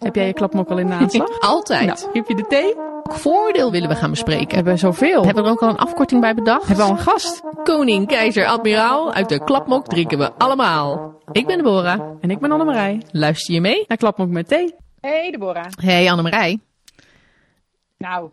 [0.00, 1.40] Heb jij je klapmok al in de aanslag?
[1.54, 1.86] Altijd.
[1.86, 2.74] Nou, heb je de thee?
[2.74, 4.54] Welk voordeel willen we gaan bespreken?
[4.54, 5.24] Hebben we zoveel?
[5.24, 6.66] Hebben we er ook al een afkorting bij bedacht?
[6.66, 7.42] Hebben we al een gast?
[7.64, 11.18] Koning, keizer, admiraal, uit de klapmok drinken we allemaal.
[11.32, 12.00] Ik ben Deborah.
[12.20, 13.02] En ik ben Annemarij.
[13.10, 13.84] Luister je mee?
[13.88, 14.74] Naar klapmok met thee.
[15.00, 15.66] Hey Deborah.
[15.80, 16.58] Hey Annemarij.
[17.98, 18.30] Nou,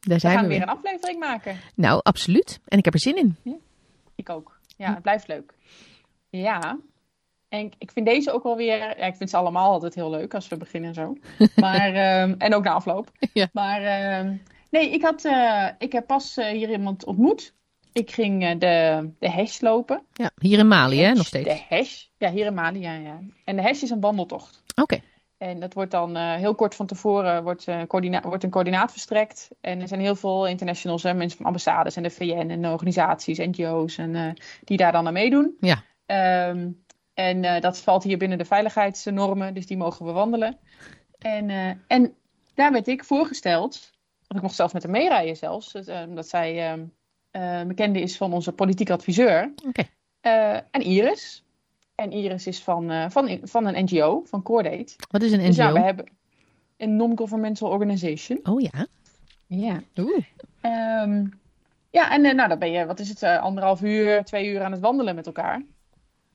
[0.00, 0.62] Daar we gaan we weer weer.
[0.62, 1.56] een aflevering maken.
[1.74, 2.60] Nou, absoluut.
[2.68, 3.36] En ik heb er zin in.
[4.14, 4.58] Ik ook.
[4.76, 5.54] Ja, het blijft leuk.
[6.30, 6.78] Ja.
[7.50, 8.78] En ik- vind deze ook wel weer...
[8.78, 11.16] Ja, ik vind ze allemaal altijd heel leuk als we beginnen en zo.
[11.56, 13.10] Maar, ehm, en ook na afloop.
[13.32, 13.48] Ja.
[13.52, 14.36] Maar ehm,
[14.70, 17.54] nee, ik, had, eh, ik heb pas eh, hier iemand ontmoet.
[17.92, 20.02] Ik ging eh, de, de hash lopen.
[20.12, 21.62] Ja, hier in Mali, hè, nog De steeds.
[21.68, 22.04] hash.
[22.18, 23.18] Ja, hier in Mali, ja, ja.
[23.44, 24.62] En de hash is een wandeltocht.
[24.74, 25.00] Oké.
[25.38, 27.64] En dat wordt dan heel kort van tevoren wordt,
[28.22, 29.48] wordt een coördinaat verstrekt.
[29.60, 33.38] En er zijn heel veel internationals, hè, mensen van ambassades en de VN en organisaties,
[33.38, 35.56] NGO's, en, die daar dan aan meedoen.
[35.60, 35.82] Ja.
[36.06, 36.68] Ehm,
[37.20, 40.58] en eh, dat valt hier binnen de veiligheidsnormen, dus die mogen we wandelen.
[41.18, 42.14] En, eh, en
[42.54, 46.28] daar werd ik voorgesteld, want ik mocht zelf met haar meerijden zelfs, dus, eh, omdat
[46.28, 46.84] zij ehm,
[47.30, 49.52] eh, bekende is van onze politiek adviseur.
[49.66, 49.82] Oké.
[50.20, 51.44] Eh, en Iris.
[51.94, 54.94] En Iris is van, van, van een NGO, van Coordate.
[55.10, 55.78] Wat is een Dus ja, NGO?
[55.78, 56.06] we hebben
[56.76, 58.40] een non-governmental organization.
[58.42, 58.86] Oh ja.
[59.46, 59.82] Ja.
[59.96, 60.24] Oeh.
[60.60, 61.26] Ehm,
[61.90, 64.80] ja, en nou, dan ben je, wat is het, anderhalf uur, twee uur aan het
[64.80, 65.62] wandelen met elkaar.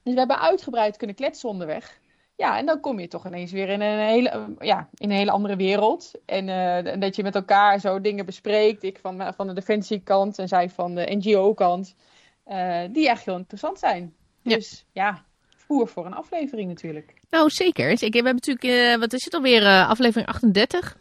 [0.05, 1.99] Dus we hebben uitgebreid kunnen kletsen onderweg.
[2.35, 5.31] Ja, en dan kom je toch ineens weer in een hele, ja, in een hele
[5.31, 6.11] andere wereld.
[6.25, 8.83] En eh, dat je met elkaar zo dingen bespreekt.
[8.83, 11.95] Ik van, eh, van de defensiekant en zij van de NGO-kant.
[12.43, 14.13] eh, die echt heel interessant zijn.
[14.43, 17.13] Dus ja, voer voor een aflevering natuurlijk.
[17.29, 17.97] Nou, zeker.
[17.97, 18.21] zeker.
[18.23, 20.97] We hebben natuurlijk, wat is het alweer, aflevering 38.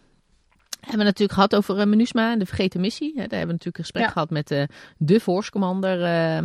[0.84, 3.12] Hebben we natuurlijk gehad over eh, MINUSMA en de vergeten missie.
[3.14, 4.10] Daar hebben we natuurlijk een gesprek Ja.
[4.10, 4.62] gehad met eh,
[4.98, 6.02] de Force Commander.
[6.02, 6.42] eh.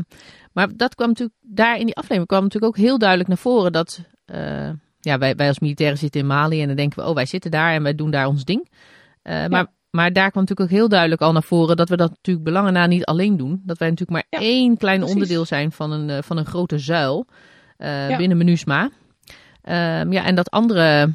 [0.53, 3.71] maar dat kwam natuurlijk, daar in die aflevering kwam natuurlijk ook heel duidelijk naar voren
[3.71, 4.01] dat...
[4.99, 7.51] ja, wij, wij als militairen zitten in Mali en dan denken we, oh, wij zitten
[7.51, 8.71] daar en wij doen daar ons ding.
[9.23, 12.45] Maar, maar daar kwam natuurlijk ook heel duidelijk al naar voren dat we dat natuurlijk
[12.45, 13.61] belangen na niet alleen doen.
[13.65, 15.15] Dat wij natuurlijk maar Ja, één klein precies.
[15.15, 17.25] onderdeel zijn van een, van een grote zuil
[18.17, 18.89] binnen MINUSMA.
[19.61, 21.13] Ehm, ja, en dat andere,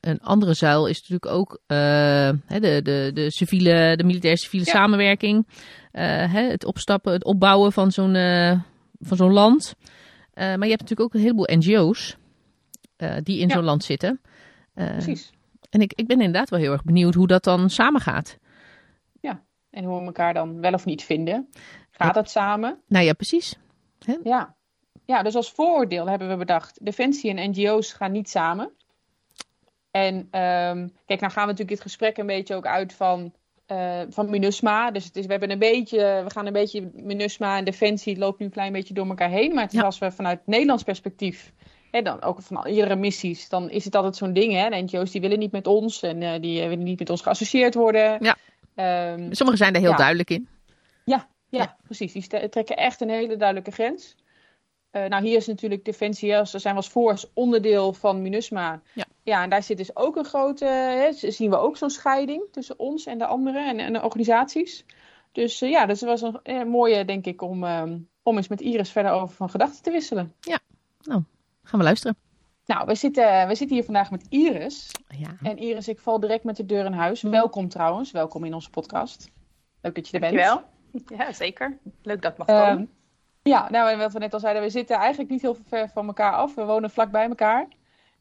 [0.00, 4.72] een andere zuil is natuurlijk ook eh, de, de, de, civiele, de militaire civiele Ja.
[4.72, 5.46] samenwerking.
[5.92, 8.60] Eh, het opstappen, het opbouwen van zo'n eh,
[8.98, 9.74] van zo'n land.
[10.34, 12.16] Maar je hebt natuurlijk ook een heleboel NGO's
[13.22, 13.54] die in Ja.
[13.54, 14.20] zo'n land zitten.
[14.74, 15.30] Precies.
[15.70, 18.38] en ik, ik ben inderdaad wel heel erg benieuwd hoe dat dan samengaat.
[19.70, 21.48] En hoe we elkaar dan wel of niet vinden.
[21.90, 22.80] Gaat dat samen?
[22.86, 23.56] Nou ja, precies.
[24.22, 24.56] Ja.
[25.04, 28.72] Ja, dus als vooroordeel hebben we bedacht, defensie en NGO's gaan niet samen.
[29.90, 33.32] En ehm, kijk, nou gaan we natuurlijk dit gesprek een beetje ook uit van,
[33.66, 34.90] eh, van MINUSMA.
[34.90, 38.38] Dus het is, we, hebben een beetje, we gaan een beetje, MINUSMA en defensie loopt
[38.38, 39.54] nu een klein beetje door elkaar heen.
[39.54, 39.84] Maar het is Ja.
[39.84, 41.52] als we vanuit Nederlands perspectief,
[41.90, 44.52] hè, dan ook van iedere missies, dan is het altijd zo'n ding.
[44.52, 44.68] Hè?
[44.70, 47.22] De NGO's die willen niet met ons en eh, die eh, willen niet met ons
[47.22, 48.18] geassocieerd worden.
[48.24, 48.36] Ja.
[48.74, 49.96] Ehm, Sommigen zijn er heel Ja.
[49.96, 50.48] duidelijk in.
[51.04, 51.76] ja, ja, Ja.
[51.84, 52.12] precies.
[52.12, 54.16] Die trekken echt een hele duidelijke grens.
[54.90, 58.80] Eh, nou, hier is natuurlijk Defensie, ze zijn eens voor als onderdeel van MINUSMA.
[58.94, 59.04] Ja.
[59.22, 62.78] ja, en daar zit dus ook een grote, hè, zien we ook zo'n scheiding tussen
[62.78, 64.84] ons en de anderen en, en de organisaties.
[65.32, 68.60] Dus eh, ja, dat was een eh, mooie, denk ik, om, ehm, om eens met
[68.60, 70.34] Iris verder over van gedachten te wisselen.
[71.62, 72.16] Gaan we luisteren.
[72.66, 74.90] Nou, we zitten, we zitten hier vandaag met Iris.
[75.18, 75.36] Ja.
[75.42, 77.22] En Iris, ik val direct met de deur in huis.
[77.22, 79.30] Welkom trouwens, welkom in onze podcast.
[79.80, 80.34] Leuk dat je er bent.
[80.34, 81.26] Dankjewel.
[81.26, 81.78] Ja, zeker.
[82.02, 82.90] Leuk dat ik mag Ehm, komen.
[83.42, 86.06] Ja, nou, en wat we net al zeiden, we zitten eigenlijk niet heel ver van
[86.06, 86.54] elkaar af.
[86.54, 87.68] We wonen vlak bij elkaar.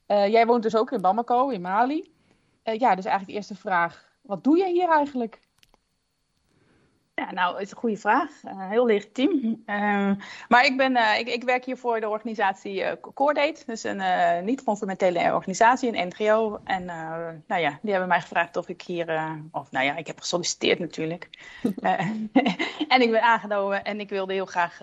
[0.05, 2.11] Eh, jij woont dus ook in Bamako, in Mali.
[2.63, 4.05] Eh, ja, dus eigenlijk de eerste vraag.
[4.22, 5.39] Wat doe jij hier eigenlijk?
[7.19, 8.29] Ja, nou, is een goede vraag.
[8.44, 9.63] Eh, heel legitiem.
[9.66, 10.16] Ehm,
[10.47, 13.63] maar ik, ben, eh, ik, ik werk hier voor de organisatie eh Coordate.
[13.66, 16.59] Dus een niet-conformitele organisatie, een NGO.
[16.63, 16.85] En
[17.47, 19.38] nou ja, die hebben mij gevraagd of ik hier...
[19.51, 21.29] of nou ja, ik heb gesolliciteerd natuurlijk.
[22.94, 24.79] En ik ben aangenomen en ik wilde heel graag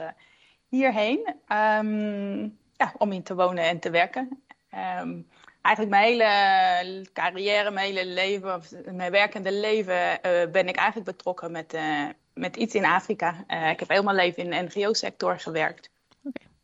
[0.69, 1.35] hierheen.
[1.47, 2.43] Ehm,
[2.77, 4.43] ja, om in te wonen en te werken.
[4.71, 5.21] Ehm,
[5.63, 10.19] eigenlijk mijn hele carrière, mijn hele leven, mijn werkende leven,
[10.53, 11.77] ben ik eigenlijk betrokken met,
[12.35, 13.45] met iets in Afrika.
[13.47, 15.91] Eh, ik heb mijn leven in de NGO-sector gewerkt.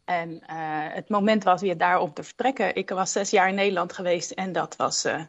[0.04, 0.56] En eh,
[0.94, 2.74] het moment was weer daar om te vertrekken.
[2.74, 5.22] Ik was zes jaar in Nederland geweest en dat was, eh,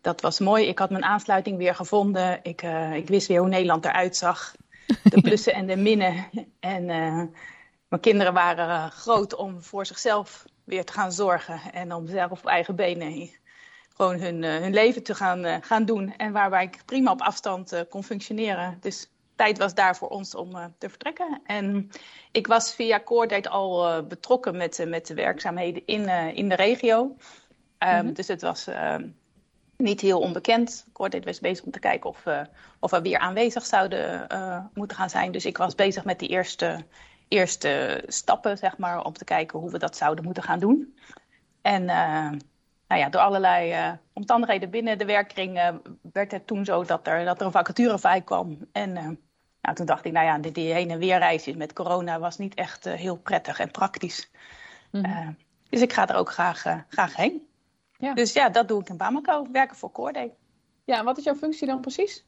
[0.00, 0.66] dat was mooi.
[0.66, 2.40] Ik had mijn aansluiting weer gevonden.
[2.42, 2.62] Ik,
[2.92, 4.54] ik wist weer hoe Nederland eruit zag.
[5.02, 6.28] De plussen en de minnen.
[6.60, 6.84] En
[7.88, 11.60] mijn kinderen waren groot om voor zichzelf weer te gaan zorgen.
[11.72, 13.30] En om zelf op eigen benen
[13.94, 16.16] gewoon hun, hun leven te gaan, gaan doen.
[16.16, 18.78] En waarbij ik prima op afstand kon functioneren.
[18.80, 21.40] Dus tijd was daar voor ons om eh, te vertrekken.
[21.44, 21.90] En
[22.32, 26.54] ik was via Coordate al eh, betrokken met, eh, met de werkzaamheden in, in de
[26.54, 27.16] regio.
[27.78, 28.96] Um, Dus het was, uh,
[29.76, 30.86] niet heel onbekend.
[30.92, 32.40] Coordate was bezig om te kijken of, uh,
[32.80, 35.32] of we weer aanwezig zouden uh, moeten gaan zijn.
[35.32, 36.84] Dus ik was bezig met die eerste,
[37.28, 40.96] eerste stappen, zeg maar, om te kijken hoe we dat zouden moeten gaan doen.
[41.62, 42.30] En uh,
[42.88, 45.80] nou ja, door allerlei omstandigheden binnen de werkkring
[46.12, 48.58] werd het toen zo dat er, dat er een vacature bij kwam.
[48.72, 49.18] En
[49.66, 52.38] nou, toen dacht ik, nou ja, die, die heen en weer reisjes met corona was
[52.38, 54.30] niet echt heel prettig en praktisch.
[54.90, 55.36] Mm -hmm.
[55.68, 57.46] dus ik ga er ook graag, graag heen.
[57.98, 58.14] Ja.
[58.14, 60.34] Dus ja, dat doe ik in Bamako, werken voor Coordate.
[60.84, 62.24] Ja, en wat is jouw functie dan precies?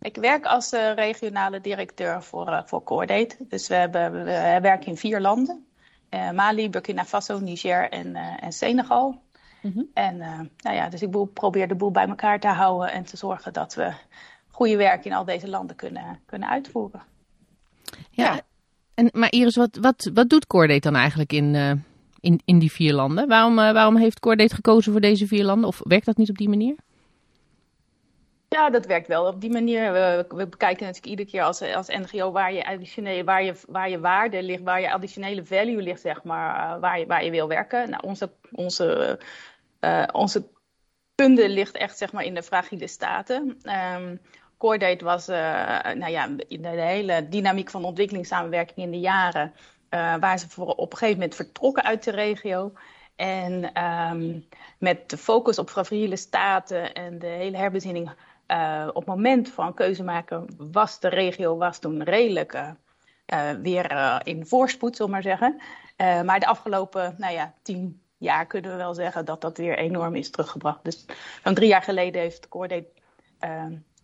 [0.00, 3.36] Ik werk als uh, regionale directeur voor, uh, voor Coordate.
[3.48, 5.66] Dus we, hebben, we werken in vier landen.
[6.10, 9.22] Uh, Mali, Burkina Faso, Niger en, en Senegal.
[9.62, 9.90] Mm -hmm.
[9.94, 10.16] En
[10.56, 13.74] nou ja, dus ik probeer de boel bij elkaar te houden en te zorgen dat
[13.74, 13.92] we
[14.54, 17.02] goede werk in al deze landen kunnen, kunnen uitvoeren.
[18.10, 18.40] Ja, ja.
[18.94, 21.54] En, maar Iris, wat, wat, wat doet Coordate dan eigenlijk in,
[22.20, 23.28] in, in die vier landen.
[23.28, 25.68] Waarom, uh, waarom heeft Coordate gekozen voor deze vier landen?
[25.68, 26.76] Of werkt dat niet op die manier?
[28.48, 29.92] Ja, dat werkt wel op die manier.
[29.92, 33.90] We, we bekijken natuurlijk iedere keer als, als NGO waar je, additionele, waar, je, waar
[33.90, 37.30] je waarde ligt, waar je additionele value ligt, zeg maar, uh, waar, je, waar je
[37.30, 37.90] wil werken.
[37.90, 39.18] Nou, onze, onze,
[39.80, 40.46] uh, onze
[41.14, 43.58] punten ligt echt zeg maar, in de fragiele staten.
[43.94, 44.20] Um,
[44.58, 49.52] Coordate was nou ja, in de hele dynamiek van ontwikkelingssamenwerking in de jaren
[49.94, 52.72] uh, waar ze voor op een gegeven moment vertrokken uit de regio.
[53.16, 54.48] En um,
[54.78, 58.10] met de focus op fragiele staten en de hele herbezinning.
[58.46, 62.74] Uh, op het moment van keuze maken was de regio was toen redelijk
[63.62, 65.60] weer in voorspoed, zullen maar zeggen.
[65.96, 70.14] maar de afgelopen nou ja, tien jaar kunnen we wel zeggen dat dat weer enorm
[70.14, 70.84] is teruggebracht.
[70.84, 71.04] Dus
[71.42, 72.88] van drie jaar geleden heeft Coordate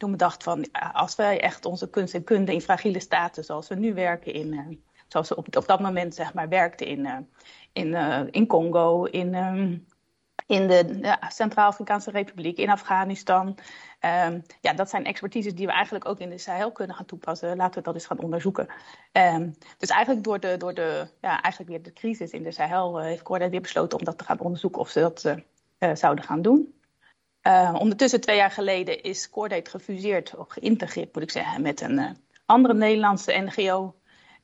[0.01, 3.75] toen bedacht van als wij echt onze kunst en kunde in fragiele staten zoals we
[3.75, 7.17] nu werken in zoals ze op, op dat moment zeg maar werkte in, uh,
[7.73, 9.87] in, uh, in Congo, in, um,
[10.47, 13.47] in de Centraal-Afrikaanse Republiek, in Afghanistan.
[14.27, 17.57] Um, ja, dat zijn expertises die we eigenlijk ook in de Sahel kunnen gaan toepassen.
[17.57, 18.67] Laten we dat eens gaan onderzoeken.
[19.13, 22.99] Um, dus eigenlijk door de, door de, ja, eigenlijk weer de crisis in de Sahel
[22.99, 25.35] heeft Coordate weer besloten om dat te gaan onderzoeken of ze dat
[25.99, 26.80] zouden gaan doen.
[27.43, 31.99] Uh, ondertussen, twee jaar geleden, is Coordate gefuseerd, of geïntegreerd moet ik zeggen, met een
[31.99, 32.11] uh,
[32.47, 33.95] andere Nederlandse NGO.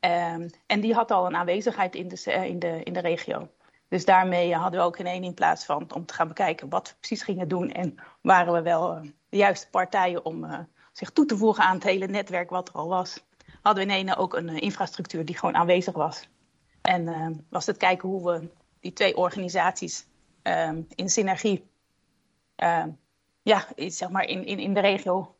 [0.00, 3.48] Um, en die had al een aanwezigheid in de, in, de, in de regio.
[3.88, 6.88] Dus daarmee hadden we ook in één in plaats van om te gaan bekijken wat
[6.88, 7.70] we precies gingen doen.
[7.70, 11.84] En waren we wel uh, de juiste partijen om zich toe te voegen aan het
[11.84, 13.24] hele netwerk wat er al was.
[13.62, 16.28] Hadden we in één ook een infrastructuur die gewoon aanwezig was.
[16.82, 18.50] En ehm, was het kijken hoe we
[18.80, 20.06] die twee organisaties
[20.94, 21.66] in synergie,
[23.42, 25.36] ja, zeg maar in, in, in de regio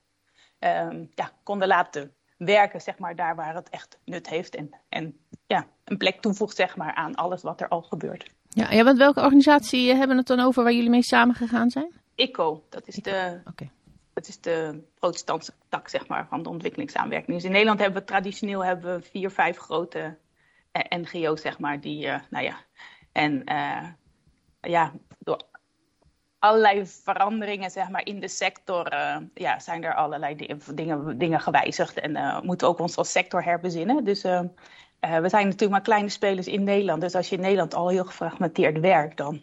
[1.15, 4.55] ja, konden laten werken, zeg maar, daar waar het echt nut heeft.
[4.55, 8.31] En, en ja, een plek toevoegt, zeg maar, aan alles wat er al gebeurt.
[8.49, 11.93] Ja, ja want welke organisatie hebben we het dan over waar jullie mee samengegaan zijn?
[12.15, 13.71] ICO, dat is de, okay.
[14.13, 17.37] dat is de protestantse tak, zeg maar, van de ontwikkelingssamenwerking.
[17.37, 20.17] Dus in Nederland hebben we traditioneel hebben we vier, vijf grote
[20.73, 22.57] eh, NGO's, zeg maar, die, uh, nou ja,
[23.13, 23.89] en uh,
[24.61, 25.43] ja, door
[26.47, 32.01] allerlei veranderingen zeg maar, in de sector uh, ja, zijn er allerlei dingen, dingen gewijzigd.
[32.01, 34.05] En uh, moeten ook ons als sector herbezinnen.
[34.05, 34.41] Dus uh,
[35.01, 37.01] we zijn natuurlijk maar kleine spelers in Nederland.
[37.01, 39.41] Dus als je in Nederland al heel gefragmenteerd werkt, dan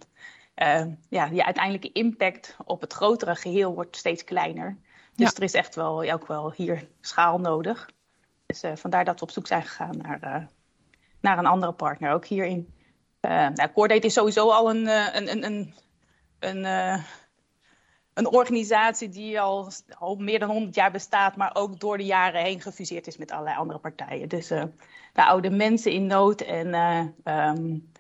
[1.10, 4.78] ja, je uiteindelijke impact op het grotere geheel wordt steeds kleiner.
[5.16, 5.36] Dus ja.
[5.36, 7.90] er is echt wel, ook wel hier schaal nodig.
[8.46, 10.48] Dus vandaar dat we op zoek zijn gegaan naar,
[11.22, 12.74] naar een andere partner, ook hierin.
[13.22, 15.74] nou, Coordate is sowieso al een, een, een, een
[16.44, 17.04] een, uh,
[18.14, 22.42] een organisatie die al, al meer dan 100 jaar bestaat, maar ook door de jaren
[22.42, 24.30] heen gefuseerd is met allerlei andere partijen.
[24.30, 24.64] Dus uh,
[25.14, 27.92] de oude mensen in nood en uh, um,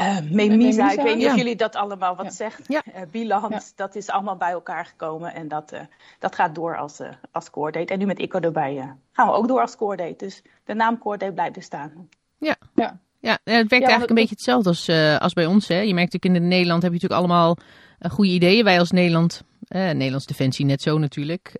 [0.00, 1.30] uh, Memisa, ik weet niet ja.
[1.30, 2.30] of jullie dat allemaal wat ja.
[2.30, 2.68] zegt.
[2.68, 2.82] Ja.
[2.86, 3.60] Uh, Biland, ja.
[3.76, 5.80] dat is allemaal bij elkaar gekomen en dat, uh,
[6.18, 7.92] dat gaat door als, uh, als Coordate.
[7.92, 10.24] En nu met ICO erbij gaan we ook door als Coordate.
[10.24, 12.08] Dus de naam Coordate blijft er staan.
[12.38, 12.98] Ja, ja.
[13.22, 15.68] Ja, het werkt ja, eigenlijk een beetje hetzelfde als, uh, als bij ons.
[15.68, 15.80] Hè.
[15.80, 17.56] Je merkt natuurlijk in Nederland heb je natuurlijk allemaal
[18.00, 18.64] uh, goede ideeën.
[18.64, 21.56] Wij als Nederland, uh, Nederlands Defensie net zo natuurlijk,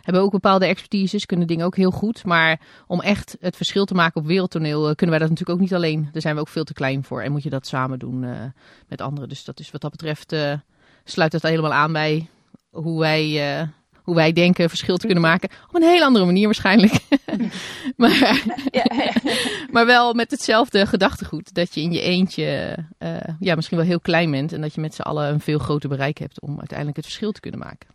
[0.00, 2.24] hebben ook bepaalde expertises, kunnen dingen ook heel goed.
[2.24, 5.74] Maar om echt het verschil te maken op wereldtoneel kunnen wij dat natuurlijk ook niet
[5.74, 6.08] alleen.
[6.12, 8.20] Daar zijn we ook veel te klein voor en moet je dat samen doen
[8.88, 9.28] met anderen.
[9.28, 10.36] Dus dat is wat dat betreft,
[11.04, 12.28] sluit dat helemaal aan bij
[12.70, 13.68] hoe wij
[14.10, 15.50] hoe wij denken verschil te kunnen maken.
[15.68, 16.92] Op een heel andere manier waarschijnlijk.
[17.96, 18.44] maar,
[19.72, 21.54] maar wel met hetzelfde gedachtegoed.
[21.54, 24.52] Dat je in je eentje uh, ja, misschien wel heel klein bent.
[24.52, 27.32] En dat je met z'n allen een veel groter bereik hebt om uiteindelijk het verschil
[27.32, 27.88] te kunnen maken.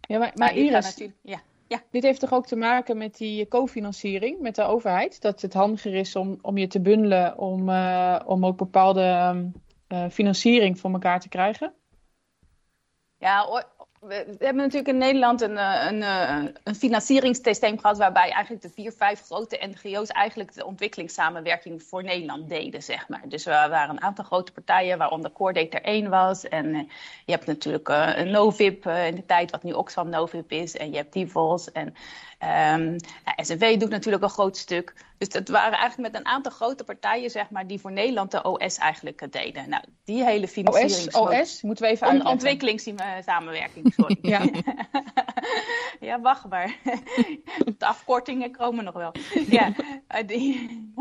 [0.00, 1.40] Ja, maar, maar Iris, ja.
[1.66, 1.82] Ja.
[1.90, 5.20] Dit heeft toch ook te maken met die cofinanciering met de overheid?
[5.20, 9.50] Dat het handiger is om, om je te bundelen om, uh, om ook bepaalde
[9.88, 11.72] uh, financiering voor elkaar te krijgen?
[13.18, 13.64] Ja,
[14.00, 18.70] we, hebben natuurlijk in Nederland een, eh, een, eh, een financieringssysteem gehad waarbij eigenlijk de
[18.70, 23.22] vier, vijf grote NGO's eigenlijk de ontwikkelingssamenwerking voor Nederland deden, zeg maar.
[23.28, 26.48] Dus er waren een aantal grote partijen, waaronder Coordate er één was.
[26.48, 26.82] En uh,
[27.24, 30.76] je hebt natuurlijk uh, Novip in de tijd, wat nu Oxfam Novip is.
[30.76, 31.94] En je hebt Divos en
[32.42, 34.94] um, ja, SNV doet natuurlijk een groot stuk.
[35.18, 38.42] Dus dat waren eigenlijk met een aantal grote partijen, zeg maar, die voor Nederland de
[38.42, 39.68] OS eigenlijk deden.
[39.68, 41.14] Nou, die hele financiering...
[41.14, 42.32] OS, OS, moeten we even uitleggen.
[42.32, 44.18] Ontwikkelingssamenwerking, sorry.
[44.32, 44.48] ja.
[46.08, 46.76] ja, wacht maar.
[47.78, 49.12] De afkortingen komen nog wel.
[49.48, 49.72] Ja,
[50.26, 50.92] die,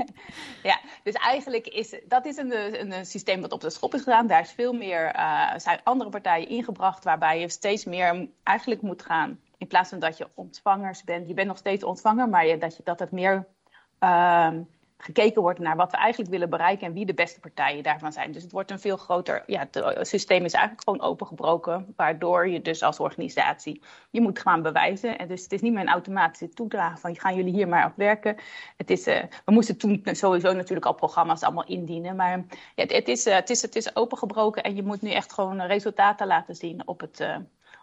[0.63, 4.01] ja dus eigenlijk is dat is een, een, een, systeem wat op de schop is
[4.01, 4.27] gedaan.
[4.27, 9.01] Daar is veel meer, uh, zijn andere partijen ingebracht, waarbij je steeds meer eigenlijk moet
[9.01, 12.57] gaan in plaats van dat je ontvangers bent, je bent nog steeds ontvanger, maar je,
[12.57, 13.47] dat, je, dat het meer
[13.99, 14.49] uh,
[14.97, 18.31] gekeken wordt naar wat we eigenlijk willen bereiken en wie de beste partijen daarvan zijn.
[18.31, 22.61] Dus het wordt een veel groter, ja, het systeem is eigenlijk gewoon opengebroken, waardoor je
[22.61, 25.17] dus als organisatie, je moet gaan bewijzen.
[25.17, 27.93] En dus het is niet meer een automatische toedrage van, gaan jullie hier maar op
[27.95, 28.35] werken.
[28.77, 32.45] Het is, uh, we moesten toen sowieso natuurlijk al programma's allemaal indienen, maar
[32.75, 35.61] ja, het, is, uh, het, is, het is opengebroken en je moet nu echt gewoon
[35.61, 37.27] resultaten laten zien op het...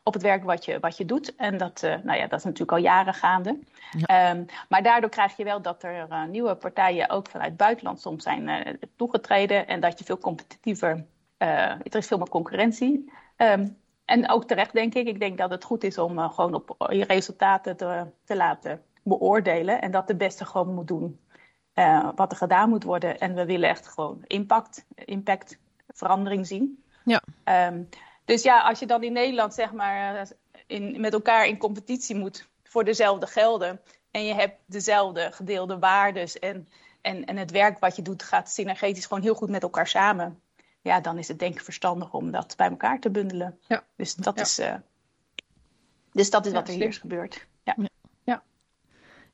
[0.06, 1.34] Op het werk wat je, wat je doet.
[1.37, 3.58] En dat, uh, nou ja, dat is natuurlijk al jaren gaande.
[3.90, 4.30] Ja.
[4.30, 8.00] Um, maar daardoor krijg je wel dat er uh, nieuwe partijen ook vanuit het buitenland
[8.00, 9.66] soms zijn uh, toegetreden.
[9.66, 11.04] En dat je veel competitiever,
[11.37, 13.12] er is veel meer concurrentie.
[13.37, 15.06] Um, en ook terecht denk ik.
[15.06, 19.80] Ik denk dat het goed is om gewoon op je resultaten te, te laten beoordelen.
[19.80, 21.20] En dat de beste gewoon moet doen
[22.14, 23.18] wat er gedaan moet worden.
[23.18, 25.58] En we willen echt gewoon impact, impact
[25.88, 26.82] verandering zien.
[27.04, 27.23] Ja.
[27.68, 27.88] Um,
[28.25, 30.28] dus ja, als je dan in Nederland zeg maar
[30.66, 36.38] in, met elkaar in competitie moet voor dezelfde gelden en je hebt dezelfde gedeelde waardes
[36.38, 36.69] en,
[37.00, 40.40] en, en het werk wat je doet gaat synergetisch gewoon heel goed met elkaar samen.
[40.83, 43.59] Ja, dan is het denk ik verstandig om dat bij elkaar te bundelen.
[43.69, 43.85] Ja.
[43.97, 44.43] Dus dat Ja.
[44.43, 44.75] is, uh,
[46.12, 47.47] dus dat is Ja, wat er hier is gebeurd.
[47.62, 47.76] Ja.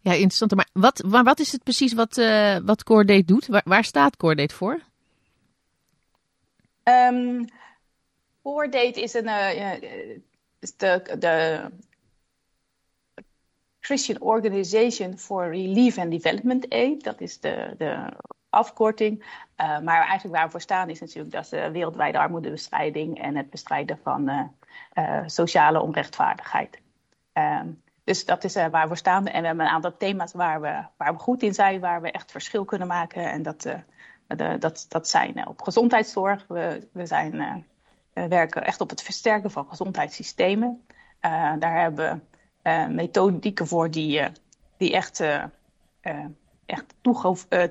[0.02, 0.54] Ja, interessant.
[0.54, 3.46] Maar wat, maar wat is het precies wat, eh wat Coordate doet?
[3.46, 4.80] Waar, waar staat Coordate voor?
[6.84, 7.44] Um,
[8.42, 9.74] Coordate is een uh,
[10.76, 11.64] de, de
[13.80, 17.04] Christian Organization for Relief and Development Aid.
[17.04, 18.12] Dat is de, de
[18.48, 19.18] afkorting.
[19.20, 23.50] Uh, maar eigenlijk waar we voor staan is natuurlijk dat de wereldwijde armoedebestrijding en het
[23.50, 24.52] bestrijden van
[25.26, 26.80] sociale onrechtvaardigheid.
[27.32, 29.26] Um, dus dat is waar we staan.
[29.26, 32.10] En we hebben een aantal thema's waar we, waar we goed in zijn, waar we
[32.10, 33.30] echt verschil kunnen maken.
[33.30, 33.62] En dat,
[34.26, 36.44] de, dat, dat zijn op gezondheidszorg.
[36.48, 37.64] We, we zijn
[38.12, 40.84] werken echt op het versterken van gezondheidssystemen.
[41.20, 42.22] Uh, daar hebben
[42.62, 44.22] we uh, methodieken voor die,
[44.76, 45.20] die echt,
[46.66, 46.94] echt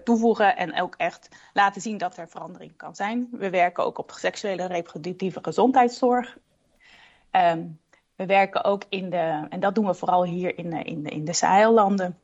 [0.03, 3.27] toevoegen en ook echt laten zien dat er verandering kan zijn.
[3.31, 6.37] We werken ook op seksuele reproductieve gezondheidszorg.
[7.31, 7.79] Um,
[8.19, 11.33] we werken ook in de, en dat doen we vooral hier in, in, in de
[11.33, 12.17] Sahellanden.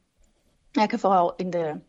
[0.72, 1.80] We werken vooral in de,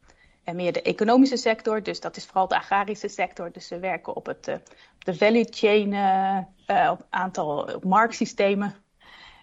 [0.46, 1.82] en meer de economische sector.
[1.82, 3.52] Dus dat is vooral de agrarische sector.
[3.52, 4.54] Dus we werken op het, uh,
[4.98, 8.74] de value chain, uh, op een aantal op marktsystemen.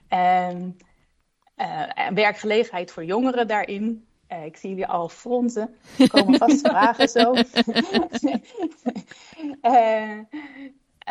[0.08, 0.78] En,
[1.56, 4.08] en werkgelegenheid voor jongeren daarin.
[4.46, 5.76] ik zie jullie al fronsen.
[6.00, 7.34] Er komen vast vragen zo.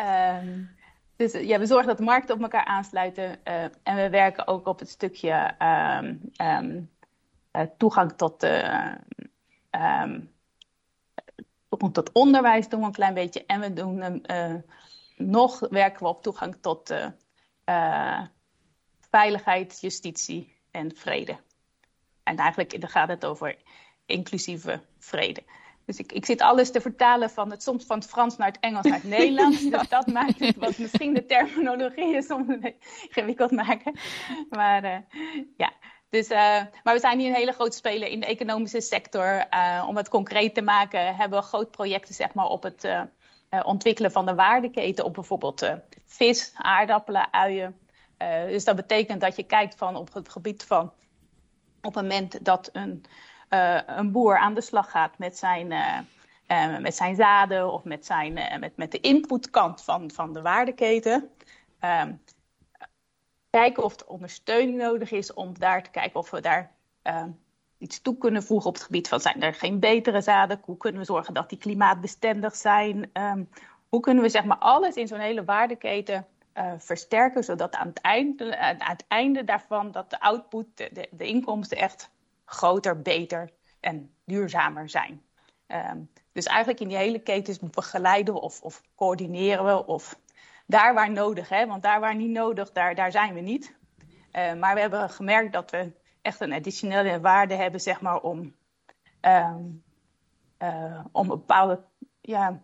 [0.01, 0.69] um,
[1.15, 3.43] dus ja, we zorgen dat de markten op elkaar aansluiten.
[3.83, 5.55] en we werken ook op het stukje
[6.01, 6.89] um, um,
[7.77, 8.45] toegang tot
[9.75, 10.33] Um,
[11.69, 13.45] toegang tot onderwijs doen we een klein beetje.
[13.45, 14.55] En we doen uh,
[15.15, 17.07] nog werken we op toegang tot uh,
[17.65, 18.21] uh,
[19.09, 21.37] veiligheid, justitie en vrede.
[22.23, 23.57] En eigenlijk dan gaat het over
[24.05, 25.43] inclusieve vrede.
[25.85, 28.59] Dus ik, ik zit alles te vertalen van het, soms van het Frans naar het
[28.59, 29.69] Engels naar het Nederlands.
[29.69, 33.99] Dus dat maakt het wat misschien de terminologie is soms ingewikkeld maken.
[34.49, 34.97] Maar uh,
[35.57, 35.73] ja,
[36.13, 36.37] dus, uh,
[36.83, 39.45] maar we zijn hier een hele grote speler in de economische sector.
[39.51, 43.01] Uh, om het concreet te maken hebben we groot projecten zeg maar, op het uh,
[43.63, 45.05] ontwikkelen van de waardeketen.
[45.05, 45.69] Op bijvoorbeeld
[46.05, 47.77] vis, aardappelen, uien.
[48.47, 50.91] dus dat betekent dat je kijkt van op het gebied van...
[51.81, 53.05] op het moment dat een,
[53.85, 55.67] een boer aan de slag gaat met zijn,
[56.79, 57.71] met zijn zaden...
[57.73, 61.29] of met, zijn, met, met de inputkant van, van de waardeketen...
[63.59, 66.71] kijken of er ondersteuning nodig is om daar te kijken of we daar
[67.03, 67.23] uh,
[67.77, 70.61] iets toe kunnen voegen op het gebied van zijn er geen betere zaden?
[70.63, 73.09] Hoe kunnen we zorgen dat die klimaatbestendig zijn?
[73.13, 73.49] Um,
[73.89, 78.01] hoe kunnen we zeg maar alles in zo'n hele waardeketen uh, versterken, zodat aan het,
[78.01, 82.09] einde, aan het einde daarvan dat de output, de, de, inkomsten echt
[82.45, 85.21] groter, beter en duurzamer zijn.
[85.67, 90.19] Um, dus eigenlijk in die hele ketens begeleiden of, of coördineren we of
[90.65, 91.67] daar waar nodig, hè?
[91.67, 93.75] want daar waar niet nodig, daar, daar zijn we niet.
[94.31, 95.91] Uh, maar we hebben gemerkt dat we
[96.21, 98.55] echt een additionele waarde hebben, zeg maar, om,
[99.21, 99.83] um,
[100.59, 101.83] uh, om bepaalde
[102.21, 102.61] ja,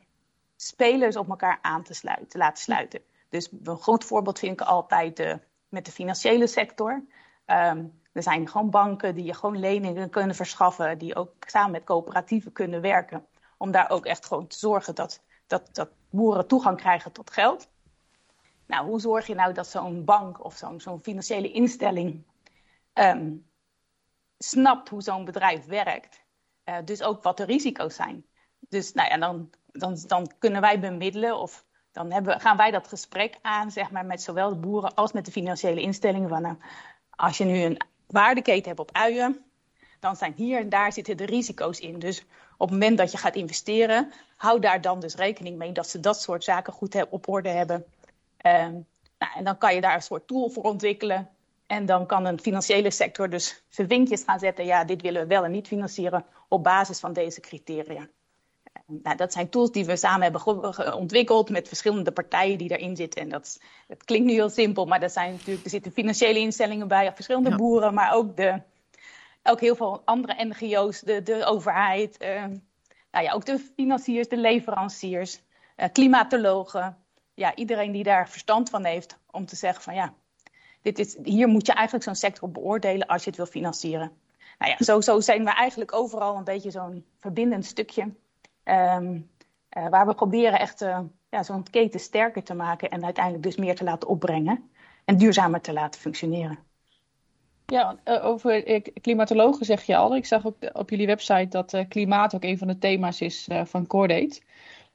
[0.55, 3.01] spelers op elkaar aan te, sluiten, te laten sluiten.
[3.29, 5.39] Dus een goed voorbeeld vind ik altijd de,
[5.69, 7.03] met de financiële sector.
[7.45, 11.83] Um, er zijn gewoon banken die je gewoon leningen kunnen verschaffen, die ook samen met
[11.83, 13.25] coöperatieven kunnen werken.
[13.57, 17.69] Om daar ook echt gewoon te zorgen dat, dat, dat boeren toegang krijgen tot geld.
[18.69, 22.23] Nou, hoe zorg je nou dat zo'n bank of zo'n financiële instelling
[22.93, 23.49] um,
[24.37, 26.23] snapt hoe zo'n bedrijf werkt?
[26.65, 28.25] Uh, dus ook wat de risico's zijn.
[28.59, 32.87] Dus nou ja, dan, dan, dan kunnen wij bemiddelen of dan hebben, gaan wij dat
[32.87, 36.29] gesprek aan, zeg maar, met zowel de boeren als met de financiële instellingen.
[36.29, 36.57] Van, nou,
[37.09, 39.45] als je nu een waardeketen hebt op uien,
[39.99, 41.99] dan zijn hier en daar zitten de risico's in.
[41.99, 42.25] Dus
[42.57, 45.99] op het moment dat je gaat investeren, hou daar dan dus rekening mee dat ze
[45.99, 47.85] dat soort zaken goed op orde hebben.
[48.45, 48.85] Um,
[49.17, 51.29] nou, en dan kan je daar een soort tool voor ontwikkelen.
[51.67, 54.65] En dan kan een financiële sector dus zijn vinkjes gaan zetten.
[54.65, 58.07] Ja, dit willen we wel en niet financieren op basis van deze criteria.
[58.85, 63.21] Nou, dat zijn tools die we samen hebben ontwikkeld met verschillende partijen die daarin zitten.
[63.21, 66.87] En dat, dat klinkt nu heel simpel, maar er, zijn natuurlijk, er zitten financiële instellingen
[66.87, 67.55] bij, verschillende ja.
[67.55, 68.61] boeren, maar ook, de,
[69.43, 72.45] ook heel veel andere NGO's, de, de overheid, uh,
[73.11, 75.41] nou ja, ook de financiers, de leveranciers,
[75.77, 76.97] uh, klimatologen.
[77.39, 80.13] Ja, iedereen die daar verstand van heeft om te zeggen van ja,
[80.81, 84.11] dit is, hier moet je eigenlijk zo'n sector beoordelen als je het wil financieren.
[84.57, 88.01] Nou ja, zo, zo zijn we eigenlijk overal een beetje zo'n verbindend stukje.
[88.63, 89.29] Um,
[89.77, 93.55] uh, waar we proberen echt uh, ja, zo'n keten sterker te maken en uiteindelijk dus
[93.55, 94.69] meer te laten opbrengen
[95.05, 96.59] en duurzamer te laten functioneren.
[97.65, 100.15] Ja, uh, over klimatologen zeg je al.
[100.15, 103.87] Ik zag ook op jullie website dat klimaat ook een van de thema's is van
[103.87, 104.41] Cordate.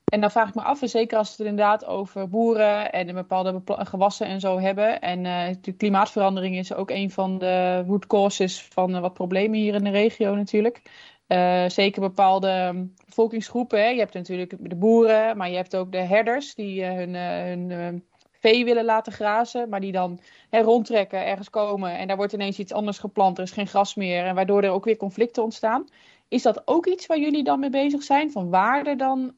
[0.04, 3.62] En dan vraag ik me af, zeker als we het inderdaad over boeren en bepaalde
[3.64, 5.00] gewassen en zo hebben.
[5.00, 5.22] En
[5.60, 9.90] de klimaatverandering is ook een van de root causes van wat problemen hier in de
[9.90, 10.82] regio natuurlijk.
[11.28, 13.78] Uh, zeker bepaalde bevolkingsgroepen.
[13.78, 13.88] Hè.
[13.88, 18.02] Je hebt natuurlijk de boeren, maar je hebt ook de herders die hun, hun
[18.44, 22.58] vee willen laten grazen, maar die dan hè, rondtrekken, ergens komen en daar wordt ineens
[22.58, 25.88] iets anders geplant, er is geen gras meer en waardoor er ook weer conflicten ontstaan.
[26.34, 28.32] Is dat ook iets waar jullie dan mee bezig zijn?
[28.32, 29.32] Van waar er dan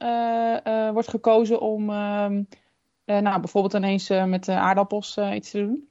[0.92, 1.84] wordt gekozen om
[3.04, 5.90] nou, bijvoorbeeld ineens met aardappels iets te doen?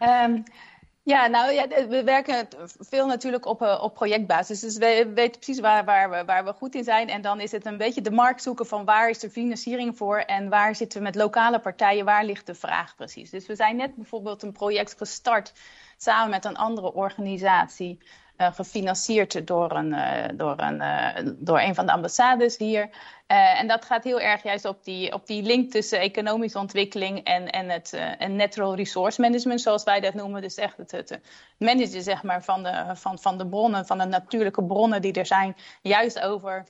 [0.00, 0.42] Um,
[1.12, 4.60] ja, nou ja, we werken veel natuurlijk op, op projectbasis.
[4.60, 7.08] Dus we weten precies waar, waar, we, waar we goed in zijn.
[7.08, 10.18] En dan is het een beetje de markt zoeken van waar is de financiering voor
[10.18, 13.30] en waar zitten we met lokale partijen, waar ligt de vraag precies.
[13.30, 15.52] Dus we zijn net bijvoorbeeld een project gestart
[15.96, 17.98] samen met een andere organisatie.
[18.40, 22.90] Uh, gefinancierd door een, uh, door, een, uh, door een van de ambassades hier.
[23.26, 27.50] en dat gaat heel erg juist op die, op die link tussen economische ontwikkeling en,
[27.50, 30.42] en het en natural resource management, zoals wij dat noemen.
[30.42, 31.20] Dus echt het, het
[31.58, 35.26] managen zeg maar, van, de, van, van de bronnen, van de natuurlijke bronnen die er
[35.26, 36.64] zijn, juist over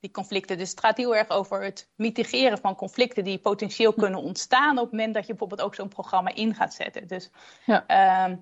[0.00, 0.58] die conflicten.
[0.58, 4.84] Dus het gaat heel erg over het mitigeren van conflicten die potentieel kunnen ontstaan op
[4.84, 7.06] het moment dat je bijvoorbeeld ook zo'n programma in gaat zetten.
[7.06, 7.30] Dus
[7.64, 7.84] ja.
[8.28, 8.36] Uh,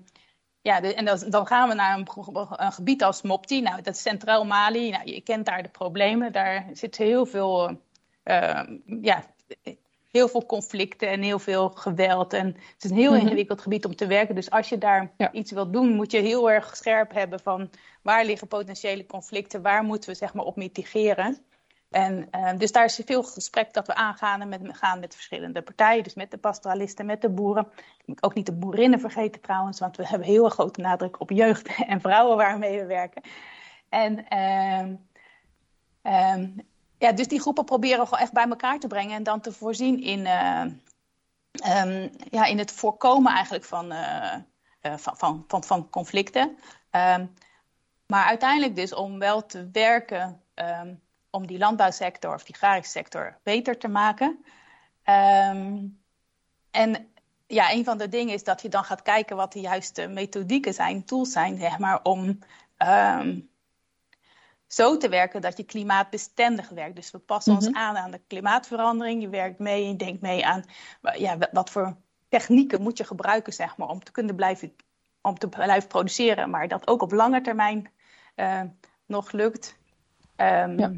[0.61, 2.07] ja, de, en dan, dan, gaan we naar een,
[2.55, 3.61] een, gebied als Mopti.
[3.61, 4.89] Nou, dat is Centraal Mali.
[4.89, 6.31] Nou, je kent daar de problemen.
[6.31, 7.81] Daar zit heel veel,
[8.23, 8.61] uh,
[9.01, 9.23] ja,
[10.11, 12.33] heel veel conflicten en heel veel geweld.
[12.33, 13.25] En het is een heel mm -hmm.
[13.25, 14.35] ingewikkeld gebied om te werken.
[14.35, 15.31] Dus als je daar ja.
[15.31, 17.69] iets wilt doen, moet je heel erg scherp hebben van
[18.01, 21.37] waar liggen potentiële conflicten, waar moeten we zeg maar op mitigeren.
[21.91, 26.03] En uh, dus daar is veel gesprek dat we aangaan met, gaan met verschillende partijen.
[26.03, 27.67] Dus met de pastoralisten, met de boeren.
[28.19, 32.01] Ook niet de boerinnen vergeten trouwens, want we hebben heel grote nadruk op jeugd en
[32.01, 33.21] vrouwen waarmee we werken.
[33.89, 34.87] En uh,
[36.03, 36.47] uh,
[36.97, 39.51] ja, dus die groepen proberen we gewoon echt bij elkaar te brengen en dan te
[39.51, 40.23] voorzien in,
[42.29, 44.35] ja, in het voorkomen eigenlijk van, uh,
[44.81, 46.57] van, van, van, van, conflicten.
[48.05, 50.41] Maar uiteindelijk dus om wel te werken
[51.31, 54.45] om die landbouwsector of die agrarische sector beter te maken.
[55.05, 55.99] Um,
[56.71, 57.11] en
[57.47, 60.73] ja, een van de dingen is dat je dan gaat kijken wat de juiste methodieken
[60.73, 62.39] zijn, tools zijn, zeg maar, om
[62.77, 63.49] um,
[64.67, 66.95] zo te werken dat je klimaatbestendig werkt.
[66.95, 69.21] Dus we passen ons aan aan de klimaatverandering.
[69.21, 70.63] Je werkt mee, je denkt mee aan
[71.17, 71.95] ja, wat voor
[72.29, 74.75] technieken moet je gebruiken, zeg maar, om te kunnen blijven,
[75.21, 77.91] om te blijven produceren, maar dat ook op lange termijn
[78.35, 78.61] uh,
[79.05, 79.77] nog lukt.
[80.35, 80.91] Um, ja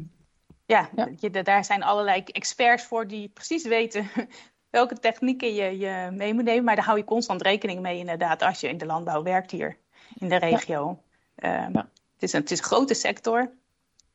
[0.66, 1.08] ja, ja.
[1.16, 4.10] Je, daar zijn allerlei experts voor die precies weten
[4.70, 6.64] welke technieken je, je mee moet nemen.
[6.64, 9.76] Maar daar hou je constant rekening mee inderdaad als je in de landbouw werkt hier
[10.18, 10.98] in de regio.
[11.36, 11.66] Ja.
[11.66, 11.86] Um, het,
[12.18, 13.52] is een, het is een grote sector.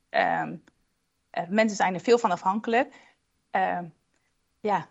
[0.10, 0.64] Um,
[1.34, 2.94] uh, mensen zijn er veel van afhankelijk.
[3.52, 3.94] Um,
[4.60, 4.88] ja,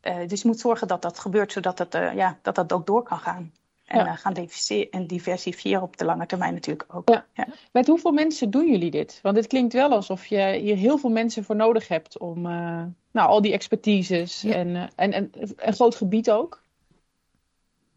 [0.00, 3.18] dus je moet zorgen dat dat gebeurt, zodat het, ja, dat, dat ook door kan
[3.18, 3.52] gaan.
[3.86, 4.14] En Ja.
[4.14, 7.08] gaan diversifiëren, en diversifiëren op de lange termijn natuurlijk ook.
[7.08, 7.26] Ja.
[7.32, 7.46] Ja.
[7.72, 9.18] Met hoeveel mensen doen jullie dit?
[9.22, 12.84] Want het klinkt wel alsof je hier heel veel mensen voor nodig hebt om eh,
[13.10, 14.54] nou, al die expertises Ja.
[14.54, 16.62] en, eh, en, en een groot gebied ook.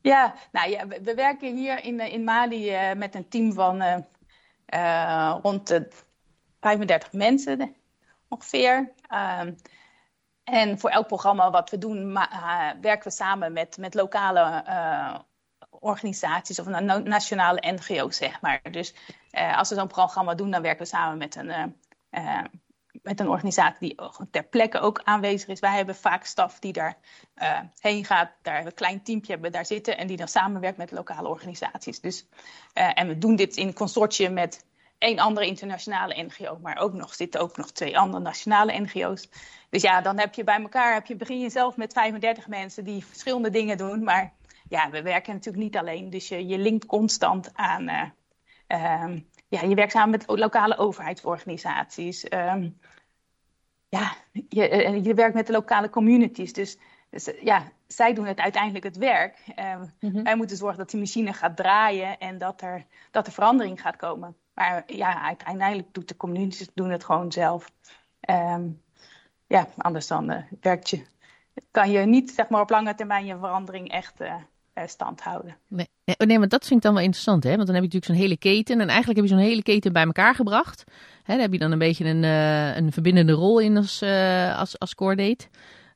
[0.01, 3.53] Ja, nou ja, we, we werken hier in, eh, in Mali eh, met een team
[3.53, 3.97] van eh,
[4.65, 5.87] eh, rond de
[6.59, 7.67] 35 mensen eh,
[8.27, 8.91] ongeveer.
[9.07, 9.53] Ehm,
[10.43, 15.19] en voor elk programma wat we doen, eh, werken we samen met, met lokale eh,
[15.79, 18.61] organisaties of na- nationale NGO's, zeg maar.
[18.71, 18.93] Dus
[19.31, 21.63] eh, als we zo'n programma doen, dan werken we samen met een, eh,
[22.09, 22.43] eh,
[22.91, 25.59] met een organisatie die ter plekke ook aanwezig is.
[25.59, 26.97] Wij hebben vaak staf die daar
[27.79, 31.27] heen gaat, daar een klein teampje hebben daar zitten en die dan samenwerkt met lokale
[31.27, 31.99] organisaties.
[31.99, 32.27] Dus,
[32.73, 34.65] en we doen dit in consortium met
[34.97, 39.29] één andere internationale NGO, maar ook nog zitten ook nog twee andere nationale NGO's.
[39.69, 42.83] Dus ja, dan heb je bij elkaar, heb je, begin je zelf met 35 mensen
[42.83, 44.03] die verschillende dingen doen.
[44.03, 44.33] Maar
[44.69, 46.09] ja, we werken natuurlijk niet alleen.
[46.09, 47.87] Dus je, je linkt constant aan.
[47.87, 48.09] eh,
[48.67, 52.23] ehm, ja, je werkt samen met lokale overheidsorganisaties.
[52.23, 52.69] Ehm,
[53.89, 54.13] ja,
[54.49, 56.53] je, eh, je werkt met de lokale communities.
[56.53, 56.77] Dus,
[57.09, 59.43] dus eh, ja, zij doen het uiteindelijk het werk.
[59.55, 60.23] Ehm, Mhm.
[60.23, 63.95] Wij moeten zorgen dat die machine gaat draaien en dat er, dat er verandering gaat
[63.95, 64.37] komen.
[64.53, 67.71] Maar ja, uiteindelijk doet de communities doen het gewoon zelf.
[69.47, 71.05] Ja, anders dan werkt je,
[71.71, 74.19] kan je niet zeg maar, op lange termijn je verandering echt
[74.87, 75.55] stand houden.
[75.67, 77.55] Nee, nee, oh, nee, maar dat vind ik dan wel interessant, hè?
[77.55, 78.81] Want dan heb je natuurlijk zo'n hele keten.
[78.81, 80.83] En eigenlijk heb je zo'n hele keten bij elkaar gebracht.
[81.23, 84.57] Hè, daar heb je dan een beetje een, eh, een verbindende rol in als, eh
[84.59, 85.47] als, als Coredate.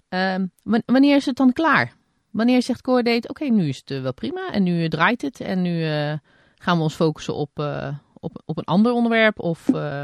[0.10, 1.94] Ehm, wan- wanneer is het dan klaar?
[2.32, 4.52] Wanneer zegt Coredate, oké, nu is het eh, wel prima.
[4.52, 5.40] En nu eh, draait het.
[5.42, 6.14] En nu eh,
[6.58, 9.40] gaan we ons focussen op, eh, op, op een ander onderwerp.
[9.40, 10.04] Of eh,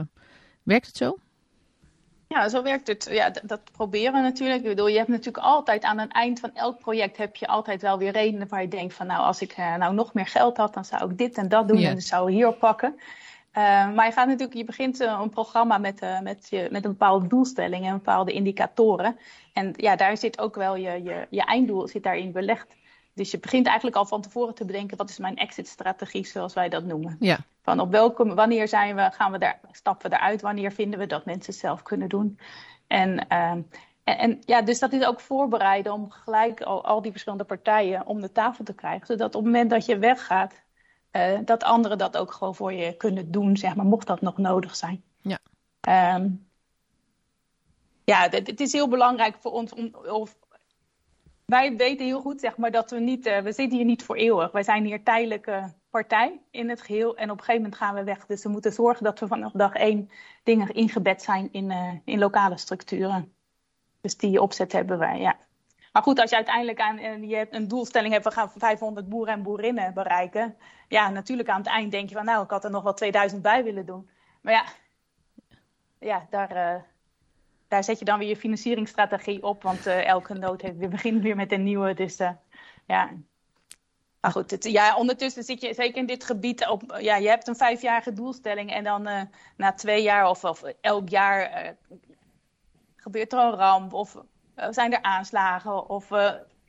[0.64, 1.18] werkt het zo?
[2.36, 3.08] Ja, zo werkt het.
[3.12, 4.62] Ja, dat proberen we natuurlijk.
[4.62, 7.82] Ik bedoel, je hebt natuurlijk altijd aan het eind van elk project heb je altijd
[7.82, 10.58] wel weer redenen waar je denkt van nou, als ik eh, nou nog meer geld
[10.58, 12.96] had, dan zou ik dit en dat doen en dan zou ik hierop pakken.
[13.52, 13.64] Eh,
[13.94, 17.28] maar je gaat natuurlijk, je begint eh, een programma met, met, je, met een bepaalde
[17.28, 19.18] doelstelling en bepaalde indicatoren.
[19.54, 22.76] En ja, daar zit ook wel je, je, je einddoel zit daarin belegd.
[23.20, 26.70] Dus je begint eigenlijk al van tevoren te bedenken, wat is mijn exit-strategie, zoals wij
[26.70, 27.18] dat noemen.
[27.20, 30.42] Ja, Van op welke, wanneer zijn we, gaan we daar, stappen we eruit?
[30.42, 32.40] Wanneer vinden we dat mensen het zelf kunnen doen?
[32.88, 33.62] En, ehm,
[34.04, 38.06] en, en ja, dus dat is ook voorbereiden om gelijk al, al die verschillende partijen
[38.06, 39.08] om de tafel te krijgen.
[39.08, 40.54] Zodat op het moment dat je weggaat,
[41.12, 44.38] eh, dat anderen dat ook gewoon voor je kunnen doen, zeg maar, mocht dat nog
[44.38, 45.04] nodig zijn.
[45.22, 45.40] Ja.
[45.80, 46.30] Ehm,
[48.04, 49.92] ja, het is heel belangrijk voor ons om.
[51.50, 53.26] Wij weten heel goed, zeg maar, dat we niet.
[53.26, 54.52] eh, we zitten hier niet voor eeuwig.
[54.52, 57.16] Wij zijn hier tijdelijke partij in het geheel.
[57.16, 58.26] En op een gegeven moment gaan we weg.
[58.26, 60.10] Dus we moeten zorgen dat we vanaf dag één
[60.44, 63.34] dingen ingebed zijn in, eh, in lokale structuren.
[64.02, 65.38] Dus die opzet hebben wij, ja.
[65.94, 69.10] Maar goed, als je uiteindelijk aan, eh, je hebt een doelstelling hebt, we gaan 500
[69.10, 70.58] boeren en boerinnen bereiken.
[70.88, 73.42] Ja, natuurlijk aan het eind denk je van, nou, ik had er nog wel 2000
[73.42, 74.10] bij willen doen.
[74.42, 74.64] Maar ja,
[76.00, 76.86] ja daar,
[77.70, 79.64] daar zet je dan weer je financieringsstrategie op.
[79.64, 81.94] Want eh, elke nood heeft weer, begint weer met een nieuwe.
[81.94, 82.32] Dus eh,
[82.86, 83.10] ja.
[84.22, 86.98] Maar goed, ja, ondertussen zit je zeker in dit gebied op.
[87.00, 88.74] Ja, je hebt een vijfjarige doelstelling.
[88.74, 89.22] En dan eh,
[89.58, 91.76] na twee jaar of, of elk jaar
[92.96, 93.94] gebeurt er een ramp.
[93.94, 94.18] Of
[94.70, 95.90] zijn er aanslagen.
[95.90, 96.10] Of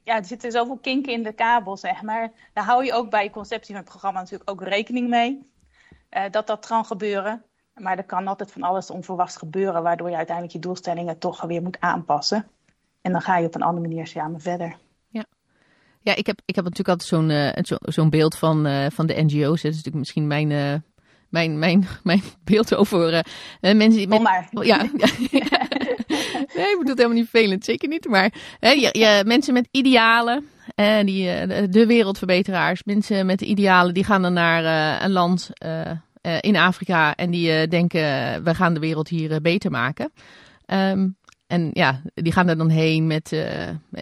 [0.05, 2.33] ja, er zitten zoveel kinken in de kabel, zeg maar.
[2.53, 5.51] Daar hou je ook bij je conceptie van het programma natuurlijk ook rekening mee.
[6.31, 7.45] dat dat kan gebeuren.
[7.75, 11.63] Maar er kan altijd van alles onverwachts gebeuren, waardoor je uiteindelijk je doelstellingen toch weer
[11.63, 12.47] moet aanpassen.
[13.01, 14.77] En dan ga je op een andere manier samen verder.
[16.03, 19.07] Ja, ik heb, ik heb natuurlijk altijd zo'n eh, zo, zo'n beeld van, eh, van
[19.07, 19.63] de NGO's.
[19.63, 20.75] Dat is natuurlijk misschien mijn, eh,
[21.29, 23.25] mijn, mijn, mijn beeld over
[23.61, 24.21] mensen die met...
[24.21, 24.49] maar.
[24.53, 24.77] Oh, Ja,
[26.57, 28.09] nee, ik bedoel het helemaal niet vervelend, zeker niet.
[28.09, 30.49] Maar hè, je, je, mensen met idealen,
[31.05, 35.51] die, de- wereldverbeteraars, mensen met idealen, die gaan dan naar een land
[36.21, 40.13] eh, in Afrika en die eh, denken, eh, we gaan de wereld hier beter maken.
[40.67, 41.09] Ehm,
[41.47, 43.47] en ja, die gaan er dan heen met,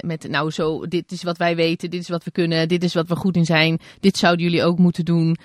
[0.00, 2.94] met, nou zo, dit is wat wij weten, dit is wat we kunnen, dit is
[2.94, 5.36] wat we goed in zijn, dit zouden jullie ook moeten doen.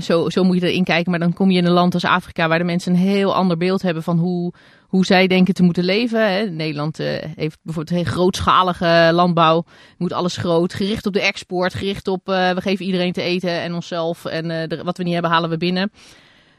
[0.00, 2.48] Zo, zo moet je erin kijken, maar dan kom je in een land als Afrika
[2.48, 4.52] waar de mensen een heel ander beeld hebben van hoe,
[4.88, 6.32] hoe zij denken te moeten leven.
[6.32, 6.50] Hè.
[6.50, 9.64] Nederland eh, heeft bijvoorbeeld een grootschalige landbouw,
[9.98, 13.50] moet alles groot, gericht op de export, gericht op eh, we geven iedereen te eten
[13.50, 15.92] en onszelf en eh, wat we niet hebben halen we binnen.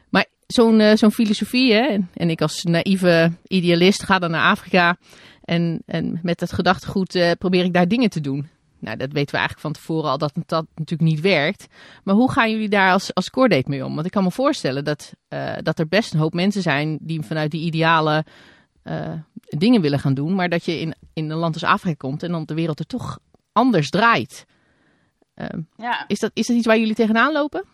[0.08, 4.96] Maar zo'n zo'n filosofie, hè, en, ik als naïeve idealist ga dan naar Afrika
[5.44, 8.48] en, en met dat gedachtegoed probeer ik daar dingen te doen.
[8.80, 11.66] Nou, dat weten we eigenlijk van tevoren al dat dat natuurlijk niet werkt.
[12.04, 13.94] Maar hoe gaan jullie daar als, als Coredate mee om?
[13.94, 17.22] Want ik kan me voorstellen dat, eh, dat er best een hoop mensen zijn die
[17.22, 18.24] vanuit die idealen
[18.82, 19.12] eh,
[19.44, 22.30] dingen willen gaan doen, maar dat je in, in een land als Afrika komt en
[22.30, 23.18] dan de wereld er toch
[23.52, 24.44] anders draait.
[25.34, 26.04] Ehm, Ja.
[26.06, 27.64] is, dat, is dat iets waar jullie tegenaan lopen?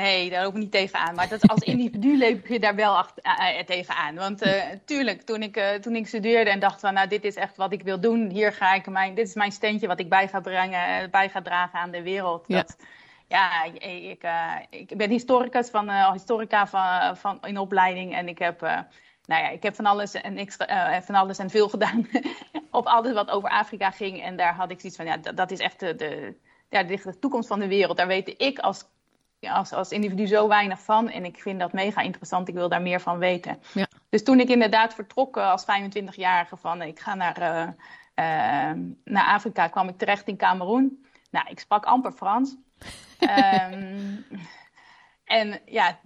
[0.00, 1.14] Nee, daar loop ik niet tegenaan.
[1.14, 4.14] Maar dat, als individu leep je daar wel achter, eh, eh, tegenaan.
[4.14, 7.56] Want eh, tuurlijk, toen ik, toen ik studeerde en dacht van, nou, dit is echt
[7.56, 8.30] wat ik wil doen.
[8.30, 11.42] Hier ga ik mijn, dit is mijn steentje wat ik bij ga brengen, bij ga
[11.42, 12.44] dragen aan de wereld.
[12.46, 12.56] Ja.
[12.56, 12.76] Dat,
[13.28, 14.24] ja, ik, ik,
[14.70, 18.14] ik ben historicus van, historica van, van, in opleiding.
[18.14, 21.68] En ik heb, nou ja, ik heb van alles en, extra, van alles en veel
[21.74, 22.08] gedaan
[22.70, 24.22] op alles wat over Afrika ging.
[24.22, 26.34] En daar had ik zoiets van, ja, dat, dat is echt de, de,
[26.68, 27.96] ja, de, toekomst van de wereld.
[27.96, 28.84] Daar weet ik als
[29.48, 31.10] als, als individu zo weinig van.
[31.10, 32.48] En ik vind dat mega interessant.
[32.48, 33.62] Ik wil daar meer van weten.
[33.74, 33.86] Ja.
[34.08, 37.68] Dus toen ik inderdaad vertrok eh, als 25-jarige van ik ga naar, eh,
[38.14, 41.04] eh, naar Afrika, kwam ik terecht in Cameroen.
[41.30, 42.56] Nou, ik sprak amper Frans.
[43.18, 44.16] Ehm,
[45.24, 46.00] en ja.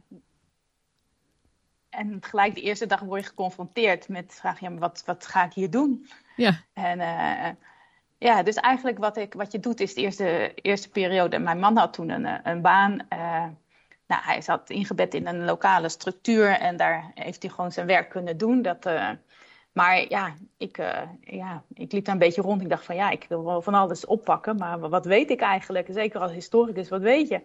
[1.90, 5.26] En gelijk de eerste dag word je geconfronteerd met de vraag: ja, maar wat, wat
[5.26, 6.08] ga ik hier doen?
[6.36, 7.50] Ja, En eh,
[8.24, 11.38] ja, dus eigenlijk wat, ik, wat je doet is de eerste, periode.
[11.38, 13.08] Mijn man had toen een, een baan.
[13.08, 13.46] eh,
[14.06, 18.08] nou, hij zat ingebed in een lokale structuur en daar heeft hij gewoon zijn werk
[18.10, 18.62] kunnen doen.
[18.62, 19.10] Dat, eh,
[19.72, 22.62] maar ja ik, eh, ja, ik liep daar een beetje rond.
[22.62, 25.88] Ik dacht van ja, ik wil wel van alles oppakken, maar wat weet ik eigenlijk?
[25.90, 27.40] Zeker als historicus, wat weet je?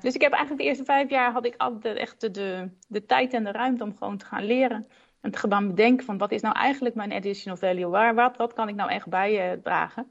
[0.00, 3.06] Dus ik heb eigenlijk de eerste vijf jaar had ik altijd echt de, de, de
[3.06, 4.86] tijd en de ruimte om gewoon te gaan leren.
[5.26, 7.88] En te gaan bedenken van wat is nou eigenlijk mijn additional value?
[7.88, 10.10] Waar, wat, wat kan ik nou echt bijdragen?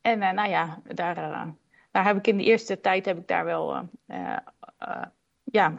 [0.00, 1.46] en eh, nou ja, daar, eh,
[1.90, 4.36] daar heb ik in de eerste tijd heb ik daar wel eh,
[5.44, 5.74] ja,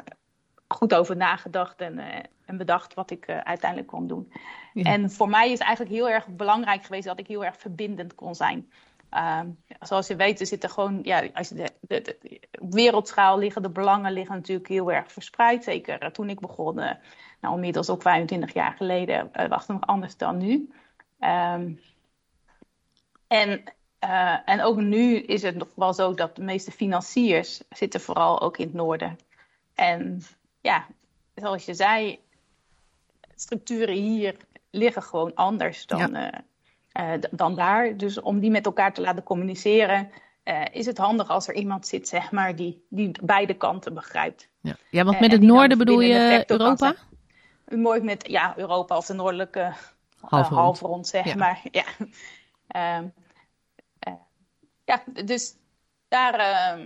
[0.68, 2.00] goed over nagedacht en,
[2.46, 4.32] en bedacht wat ik uiteindelijk kon doen.
[4.74, 4.84] Ja.
[4.84, 8.36] En voor mij is eigenlijk heel erg belangrijk geweest dat ik heel erg verbindend kon
[8.36, 8.72] zijn.
[9.12, 13.38] Ehm, zoals je weet, er zitten gewoon, ja, als je de, de, de- op wereldschaal
[13.38, 15.64] liggen de belangen liggen natuurlijk heel erg verspreid.
[15.64, 16.96] Zeker eh, toen ik begon, eh,
[17.42, 20.72] nou inmiddels ook 25 jaar geleden, eh, was het nog anders dan nu.
[21.20, 21.74] Ehm,
[23.28, 23.64] en,
[24.46, 28.58] en ook nu is het nog wel zo dat de meeste financiers zitten vooral ook
[28.58, 29.18] in het noorden.
[29.76, 30.22] En
[30.62, 30.88] ja,
[31.36, 32.20] zoals je zei,
[33.36, 34.36] structuren hier
[34.70, 36.16] liggen gewoon anders dan,
[36.92, 37.98] eh, dan daar.
[37.98, 40.10] Dus om die met elkaar te laten communiceren,
[40.44, 44.48] eh, is het handig als er iemand zit, zeg maar, die, die beide kanten begrijpt.
[44.62, 44.76] ja.
[44.90, 46.96] ja want Eh, met het noorden bedoel je Europa?
[47.66, 49.74] Mooi met ja, Europa of de noordelijke
[50.20, 50.62] Halfrond.
[50.62, 51.36] halfrond, zeg Ja.
[51.36, 51.62] maar.
[51.72, 51.84] Ja.
[52.68, 53.08] Ehm,
[54.00, 54.14] eh,
[54.86, 55.56] ja, dus
[56.08, 56.78] daar.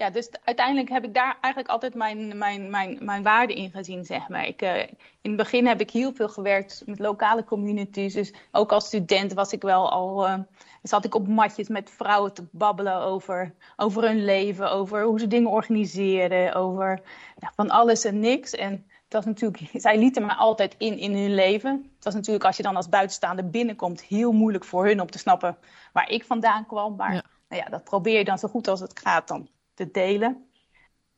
[0.00, 4.04] Ja, dus uiteindelijk heb ik daar eigenlijk altijd mijn, mijn, mijn, mijn waarde in gezien,
[4.04, 4.46] zeg maar.
[4.46, 4.78] Ik, eh,
[5.20, 8.14] in het begin heb ik heel veel gewerkt met lokale communities.
[8.14, 10.26] Dus ook als student was ik wel al...
[10.26, 10.38] eh,
[10.82, 15.26] zat ik op matjes met vrouwen te babbelen over, over hun leven, over hoe ze
[15.26, 17.00] dingen organiseerden, over
[17.38, 18.54] ja, van alles en niks.
[18.54, 21.90] En dat was natuurlijk, zij lieten me altijd in in hun leven.
[21.94, 25.18] Het was natuurlijk als je dan als buitenstaander binnenkomt heel moeilijk voor hun om te
[25.18, 25.56] snappen
[25.92, 26.96] waar ik vandaan kwam.
[26.96, 27.22] Maar Ja.
[27.48, 29.48] nou ja, dat probeer je dan zo goed als het gaat dan
[29.80, 30.50] te delen.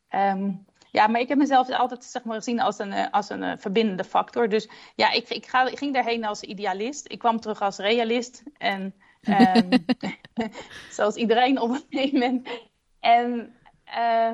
[0.09, 0.51] Ehm,
[0.91, 3.53] ja, maar ik heb mezelf altijd zeg maar, gezien als een, eh, als een eh,
[3.59, 4.49] verbindende factor.
[4.49, 7.13] Dus ja, ik, ik, ga, ik ging daarheen als idealist.
[7.13, 8.43] Ik kwam terug als realist.
[8.59, 9.79] En ehm,
[10.97, 12.49] zoals iedereen op een gegeven moment.
[13.01, 14.31] En eh,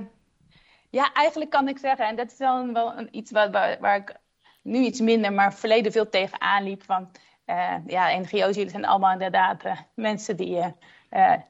[0.90, 3.76] ja, eigenlijk kan ik zeggen, en dat is wel, een, wel een, iets waar, waar,
[3.80, 4.14] waar ik
[4.62, 6.82] nu iets minder, maar verleden veel tegenaan liep.
[6.82, 7.10] Van,
[7.44, 9.62] eh, ja, NGO's, jullie zijn allemaal inderdaad
[9.94, 10.62] mensen die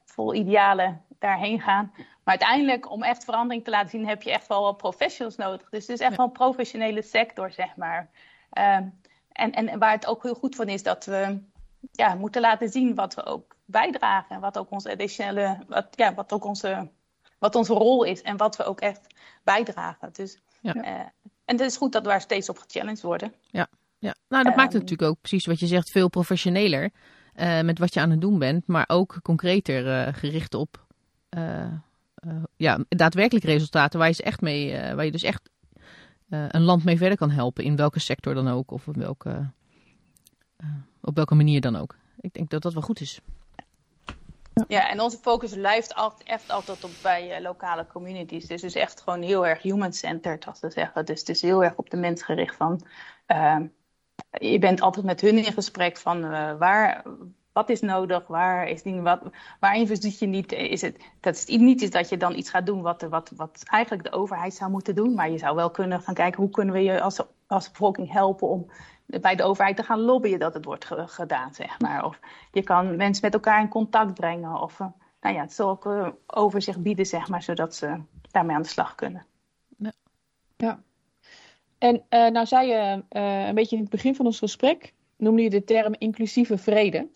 [0.04, 1.92] vol idealen daarheen gaan.
[2.28, 5.68] Maar uiteindelijk, om echt verandering te laten zien, heb je echt wel wat professionals nodig.
[5.70, 6.16] Dus het is echt Ja.
[6.16, 8.10] wel een professionele sector, zeg maar.
[8.50, 8.86] Ehm,
[9.32, 11.38] en, en waar het ook heel goed van is dat we
[11.92, 14.34] ja, moeten laten zien wat we ook bijdragen.
[14.34, 16.88] En wat ook onze additionele, wat, ja, wat ook onze,
[17.38, 19.06] wat onze rol is en wat we ook echt
[19.44, 20.08] bijdragen.
[20.12, 20.74] Dus, Ja.
[20.74, 20.90] eh,
[21.44, 23.34] en het is goed dat we daar steeds op gechallenged worden.
[23.50, 24.82] Ja, nou dat maakt het Ehm.
[24.82, 26.90] natuurlijk ook precies wat je zegt, veel professioneler
[27.34, 30.86] eh, met wat je aan het doen bent, maar ook concreter eh, gericht op
[32.56, 35.50] ja, daadwerkelijk resultaten waar je, ze echt mee, eh, waar je dus echt
[36.28, 39.50] eh, een land mee verder kan helpen, in welke sector dan ook of op welke,
[40.56, 40.68] eh,
[41.00, 41.96] op welke manier dan ook.
[42.20, 43.20] Ik denk dat dat wel goed is.
[44.68, 48.46] Ja, en onze focus blijft altijd, echt altijd op bij eh, lokale communities.
[48.46, 51.04] Dus het is echt gewoon heel erg human-centered, als ze zeggen.
[51.04, 52.86] Dus het is heel erg op de mens gericht van...
[53.26, 53.66] ehm,
[54.30, 57.04] je bent altijd met hun in gesprek van eh, waar,
[57.58, 59.20] wat is nodig, waar is dingen, wat,
[59.60, 60.52] waar investeer je niet.
[60.52, 63.62] Is het, dat is niet is dat je dan iets gaat doen wat, wat, wat
[63.64, 65.14] eigenlijk de overheid zou moeten doen.
[65.14, 68.48] Maar je zou wel kunnen gaan kijken hoe kunnen we je als, als bevolking helpen
[68.48, 68.70] om
[69.06, 72.04] bij de overheid te gaan lobbyen dat het wordt ge- gedaan, zeg maar.
[72.04, 72.20] Of
[72.52, 74.60] je kan mensen met elkaar in contact brengen.
[74.60, 74.86] Of eh,
[75.20, 79.26] nou ja, het eh, overzicht bieden, zeg maar, zodat ze daarmee aan de slag kunnen.
[80.56, 80.82] Ja.
[81.78, 85.42] En uh, nou zei je uh, een beetje in het begin van ons gesprek, noemde
[85.42, 87.08] je de term inclusieve vrede.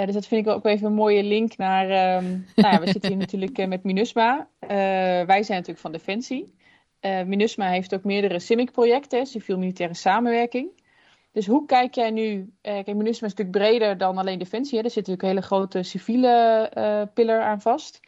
[0.00, 2.86] Uh, dus dat vind ik ook even een mooie link naar, um, nou ja, we
[2.86, 4.48] zitten hier natuurlijk met MINUSMA.
[5.26, 6.54] wij zijn natuurlijk van Defensie.
[7.00, 10.68] MINUSMA heeft ook meerdere CIMIC-projecten, civiel-militaire samenwerking.
[11.32, 14.78] Dus hoe kijk jij nu, kijk MINUSMA is natuurlijk breder dan alleen Defensie.
[14.78, 14.84] Hè?
[14.84, 18.00] Er zit natuurlijk een hele grote civiele pillar aan vast.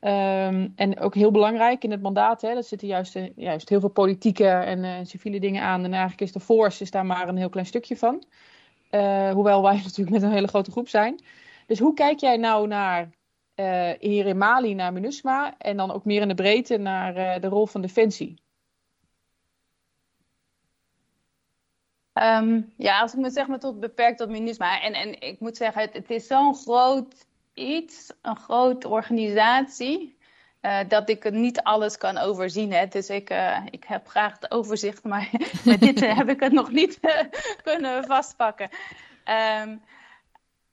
[0.00, 3.88] Um, en ook heel belangrijk in het mandaat, hè, er zitten juist, juist heel veel
[3.88, 5.84] politieke en civiele dingen aan.
[5.84, 8.24] En eigenlijk is de force is daar maar een heel klein stukje van.
[8.90, 11.20] Uh, hoewel wij natuurlijk met een hele grote groep zijn.
[11.66, 13.10] Dus hoe kijk jij nou naar
[13.98, 17.66] hier in Mali, naar MINUSMA en dan ook meer in de breedte naar de rol
[17.66, 18.42] van Defensie?
[22.14, 24.80] Um, ja, als ik me zeg maar tot beperkt tot MINUSMA.
[24.80, 30.16] En, en ik moet zeggen, het, het is zo'n groot iets, een grote organisatie,
[30.62, 32.72] uh, dat ik niet alles kan overzien.
[32.72, 32.86] Hè.
[32.86, 35.30] Dus ik, uh, ik heb graag het overzicht, maar
[35.64, 37.00] met dit heb ik het nog niet
[37.62, 38.68] kunnen vastpakken.
[39.62, 39.82] Um,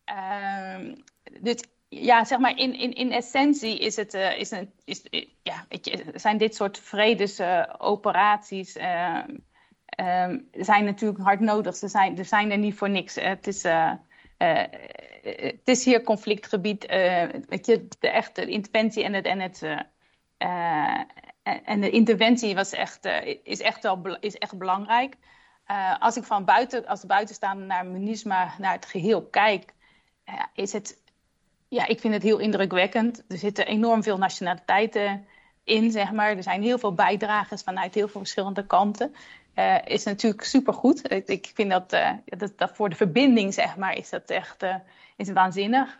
[0.05, 1.03] um,
[1.41, 5.03] dus ja, zeg maar, in, in, in essentie is het, is een, is,
[5.43, 8.71] ja, weet je, zijn dit soort vredesoperaties
[10.51, 11.75] zijn natuurlijk hard nodig.
[11.75, 13.15] Ze zijn, er zijn er niet voor niks.
[13.15, 13.65] Het is
[15.35, 16.91] het is hier conflictgebied.
[16.91, 17.65] Uh, weet
[17.99, 19.25] de echte interventie en het.
[19.25, 19.79] En het uh,
[21.63, 23.05] en de interventie was echt,
[23.43, 25.15] is, echt wel, is echt belangrijk.
[25.99, 29.73] als ik van buiten, als buitenstaander naar MINUSMA, naar het geheel kijk,
[30.53, 31.01] is het,
[31.67, 33.23] ja, ik vind het heel indrukwekkend.
[33.27, 35.25] Er zitten enorm veel nationaliteiten
[35.63, 36.37] in, zeg maar.
[36.37, 39.15] Er zijn heel veel bijdragers vanuit heel veel verschillende kanten
[39.57, 41.11] uh, is natuurlijk supergoed.
[41.11, 41.89] Ik, ik vind dat,
[42.25, 44.63] dat, dat, voor de verbinding, zeg maar, is dat echt
[45.17, 45.99] is waanzinnig.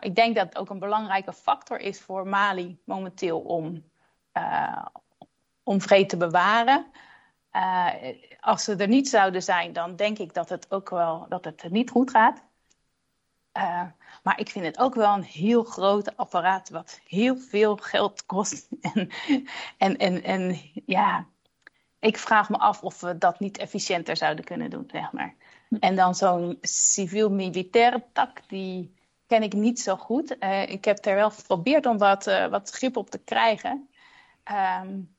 [0.00, 3.84] ik denk dat het ook een belangrijke factor is voor Mali momenteel om,
[5.62, 6.86] om vrede te bewaren.
[8.40, 11.70] als ze er niet zouden zijn, dan denk ik dat het ook wel dat het
[11.70, 12.42] niet goed gaat.
[14.22, 18.68] maar ik vind het ook wel een heel groot apparaat wat heel veel geld kost.
[18.94, 19.10] en,
[19.78, 21.26] en, en, en ja,
[22.00, 25.34] ik vraag me af of we dat niet efficiënter zouden kunnen doen, zeg maar.
[25.78, 28.94] En dan zo'n civiel-militaire tak, die
[29.26, 30.36] ken ik niet zo goed.
[30.40, 33.88] Uh, ik heb er wel geprobeerd om wat, uh, wat grip op te krijgen.
[34.82, 35.14] Um,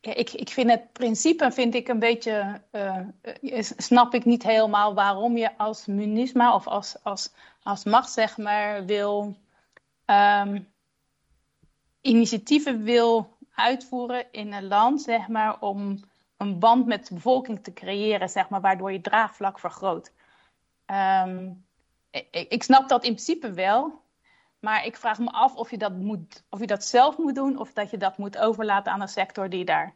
[0.00, 4.94] ja, ik, ik vind het principe vind ik een beetje, uh, snap ik niet helemaal
[4.94, 9.36] waarom je als munisma of als, als, als macht zeg maar wil
[10.06, 10.68] um,
[12.00, 16.00] initiatieven wil uitvoeren in een land, zeg maar, om
[16.40, 20.12] een band met de bevolking te creëren, zeg maar, waardoor je draagvlak vergroot.
[20.86, 21.64] Um,
[22.10, 24.02] ik, ik, snap dat in principe wel,
[24.58, 27.58] maar ik vraag me af of je dat, moet, of je dat zelf moet doen
[27.58, 29.94] of dat je dat moet overlaten aan een sector die daar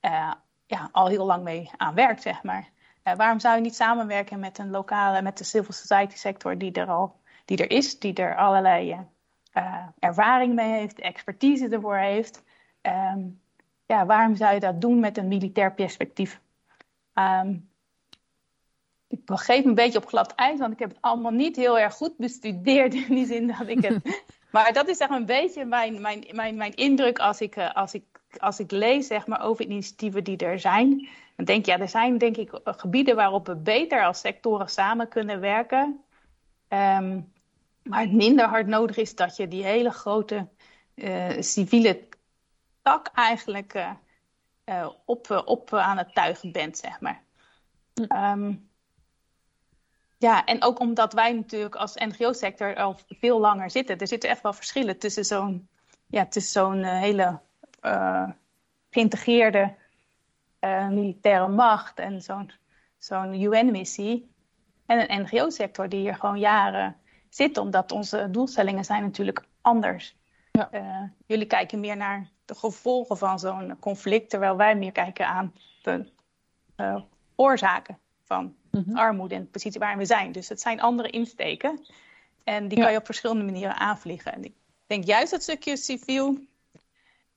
[0.00, 0.32] uh,
[0.66, 2.68] ja, al heel lang mee aan werkt, zeg maar.
[3.04, 6.72] Uh, waarom zou je niet samenwerken met een lokale, met de civil society sector die
[6.72, 9.06] er al die er is, die er allerlei
[9.54, 12.42] uh, ervaring mee heeft, expertise ervoor heeft.
[12.82, 13.40] Um,
[13.88, 16.40] ja, waarom zou je dat doen met een militair perspectief?
[17.14, 17.70] Um,
[19.08, 21.94] ik begreep een beetje op glad ijs, want ik heb het allemaal niet heel erg
[21.94, 24.24] goed bestudeerd in die zin dat ik het.
[24.52, 27.74] maar dat is zeg maar een beetje mijn, mijn, mijn, mijn indruk als ik, uh,
[27.74, 28.04] als, ik,
[28.38, 31.08] als ik lees zeg maar, over initiatieven die er zijn.
[31.36, 35.08] Dan denk ik, ja, er zijn denk ik gebieden waarop we beter als sectoren samen
[35.08, 36.00] kunnen werken.
[36.68, 37.32] Um,
[37.82, 40.48] maar het minder hard nodig is dat je die hele grote
[40.94, 42.07] uh, civiele
[42.88, 43.90] tak eigenlijk uh,
[44.64, 47.22] uh, op, uh, op aan het tuigen bent, zeg maar.
[47.94, 48.70] Um,
[50.18, 53.98] ja, en ook omdat wij natuurlijk als NGO-sector al veel langer zitten.
[53.98, 55.68] Er zitten echt wel verschillen tussen zo'n
[56.06, 57.40] ja, tussen zo'n hele
[58.90, 59.74] geïntegreerde
[60.90, 62.52] militaire macht en zo'n
[62.98, 64.34] zo'n UN-missie.
[64.86, 66.96] En een NGO-sector die hier gewoon jaren
[67.28, 70.16] zit, omdat onze doelstellingen zijn natuurlijk anders.
[70.52, 70.68] Ja.
[70.72, 75.54] Uh, jullie kijken meer naar de gevolgen van zo'n conflict, terwijl wij meer kijken aan
[75.82, 76.10] de
[76.76, 77.00] uh,
[77.34, 78.96] oorzaken van mm-hmm.
[78.96, 80.32] armoede en de positie waarin we zijn.
[80.32, 81.86] Dus het zijn andere insteken
[82.44, 82.84] en die ja.
[82.84, 84.32] kan je op verschillende manieren aanvliegen.
[84.32, 84.54] En ik
[84.86, 86.38] denk juist dat stukje civiel,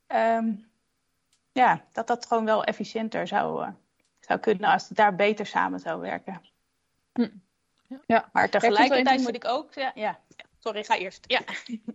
[0.08, 0.70] um,
[1.52, 3.70] ja, dat dat gewoon wel efficiënter zou, uh,
[4.20, 6.42] zou kunnen als het daar beter samen zou werken.
[7.14, 7.30] Hm.
[8.06, 8.30] Ja.
[8.34, 10.20] Maar tegelijkertijd moet ik ook, ja, ja
[10.64, 11.24] Sorry, ga eerst.
[11.28, 11.41] Ja.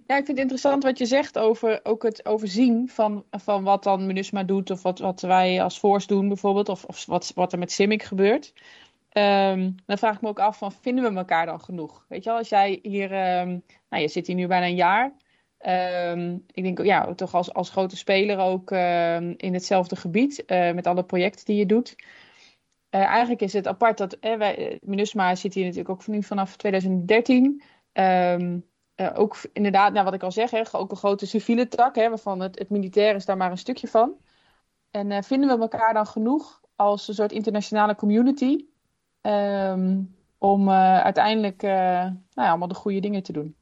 [0.06, 3.82] ja, ik vind het interessant wat je zegt over ook het overzien van, van wat
[3.82, 7.52] dan MINUSMA doet of wat, wat wij als Force doen bijvoorbeeld, of, of wat, wat
[7.52, 8.52] er met CIMIC gebeurt.
[9.12, 12.04] Um, dan vraag ik me ook af van, vinden we elkaar dan genoeg?
[12.08, 15.14] Weet je wel, als jij hier, um, nou je zit hier nu bijna een jaar,
[15.58, 20.72] Ehm, ik denk ja, toch als, als grote speler ook ehm, in hetzelfde gebied, eh,
[20.72, 21.96] met alle projecten die je doet.
[22.90, 26.56] Eh, eigenlijk is het apart dat eh, wij, MINUSMA zit hier natuurlijk ook nu vanaf
[26.56, 27.62] 2013.
[27.96, 28.58] Ehm,
[29.14, 32.40] ook inderdaad, nou, wat ik al zeg, hè, ook een grote civiele tak, hè, waarvan
[32.40, 34.12] het, het militair is daar maar een stukje van.
[34.90, 38.64] En vinden we elkaar dan genoeg als een soort internationale community
[40.38, 43.56] om uiteindelijk nou ja, allemaal de goede dingen te doen?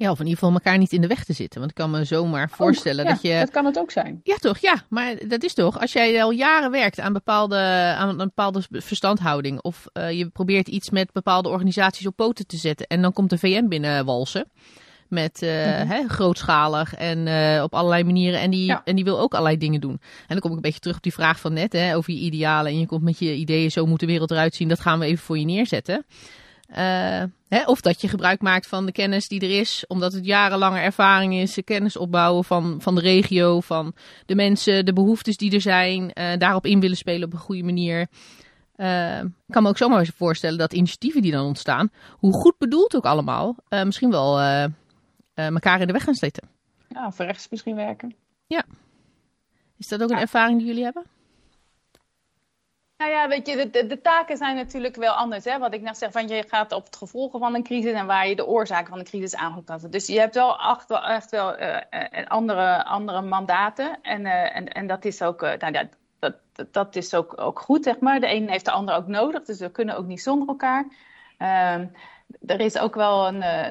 [0.00, 1.58] Ja, of in ieder geval elkaar niet in de weg te zitten.
[1.58, 3.38] Want ik kan me zomaar voorstellen ja, dat je.
[3.38, 4.20] Dat kan het ook zijn.
[4.22, 4.58] Ja, toch?
[4.58, 5.80] Ja, maar dat is toch.
[5.80, 7.56] Als jij al jaren werkt aan, bepaalde,
[7.98, 9.60] aan een bepaalde verstandhouding.
[9.60, 12.86] of uh, je probeert iets met bepaalde organisaties op poten te zetten.
[12.86, 14.50] en dan komt de VN binnenwalsen.
[15.08, 15.50] Met uh,
[15.92, 18.40] hè, grootschalig en uh, op allerlei manieren.
[18.40, 18.82] En die, ja.
[18.84, 20.00] en die wil ook allerlei dingen doen.
[20.00, 22.18] En dan kom ik een beetje terug op die vraag van net hè, over je
[22.18, 22.72] idealen.
[22.72, 24.68] En je komt met je ideeën, zo moet de wereld eruit zien.
[24.68, 26.04] Dat gaan we even voor je neerzetten.
[26.70, 30.24] Uh, hè, of dat je gebruik maakt van de kennis die er is, omdat het
[30.24, 33.94] jarenlange ervaring is, de kennis opbouwen van, van de regio, van
[34.26, 37.62] de mensen, de behoeftes die er zijn, uh, daarop in willen spelen op een goede
[37.62, 38.06] manier.
[38.76, 42.58] Uh, ik kan me ook zomaar eens voorstellen dat initiatieven die dan ontstaan, hoe goed
[42.58, 44.40] bedoeld ook allemaal, misschien wel
[45.34, 46.48] elkaar in de weg gaan zitten.
[46.88, 48.14] Ja, voor rechts misschien werken.
[48.46, 48.64] Ja.
[49.76, 51.02] Is dat ook een ervaring die jullie hebben?
[53.00, 55.44] Nou ja, weet je, de, taken zijn natuurlijk wel anders.
[55.44, 55.58] Hè?
[55.58, 58.28] Wat ik net zeg, van je gaat op het gevolgen van een crisis en waar
[58.28, 61.60] je de oorzaken van de crisis aan kan Dus je hebt wel echt echt wel
[61.60, 61.76] uh,
[62.26, 63.98] andere, andere mandaten.
[64.02, 65.88] En, uh, en, en dat is ook, nou, ja,
[66.18, 66.34] dat,
[66.70, 68.20] dat, is ook, ook goed, zeg maar.
[68.20, 70.84] De een heeft de ander ook nodig, dus we kunnen ook niet zonder elkaar.
[72.46, 73.66] Er is ook wel een, uh,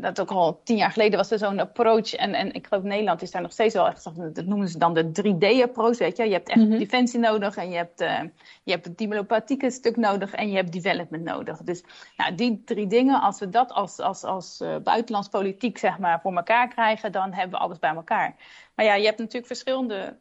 [0.00, 2.14] dat ook al tien jaar geleden was er zo'n approach.
[2.14, 4.04] En, en ik geloof Nederland is daar nog steeds wel echt,
[4.34, 6.24] dat noemen ze dan de 3D-approach, weet je.
[6.24, 6.78] Je hebt echt mm -hmm.
[6.78, 8.20] defensie nodig en je hebt, uh,
[8.62, 11.58] je hebt het diplomatieke stuk nodig en je hebt development nodig.
[11.58, 11.82] Dus
[12.16, 16.20] nou, die drie dingen, als we dat als, als, als uh, buitenlands politiek zeg maar
[16.20, 18.36] voor elkaar krijgen, dan hebben we alles bij elkaar.
[18.74, 20.18] Maar ja, je hebt natuurlijk verschillende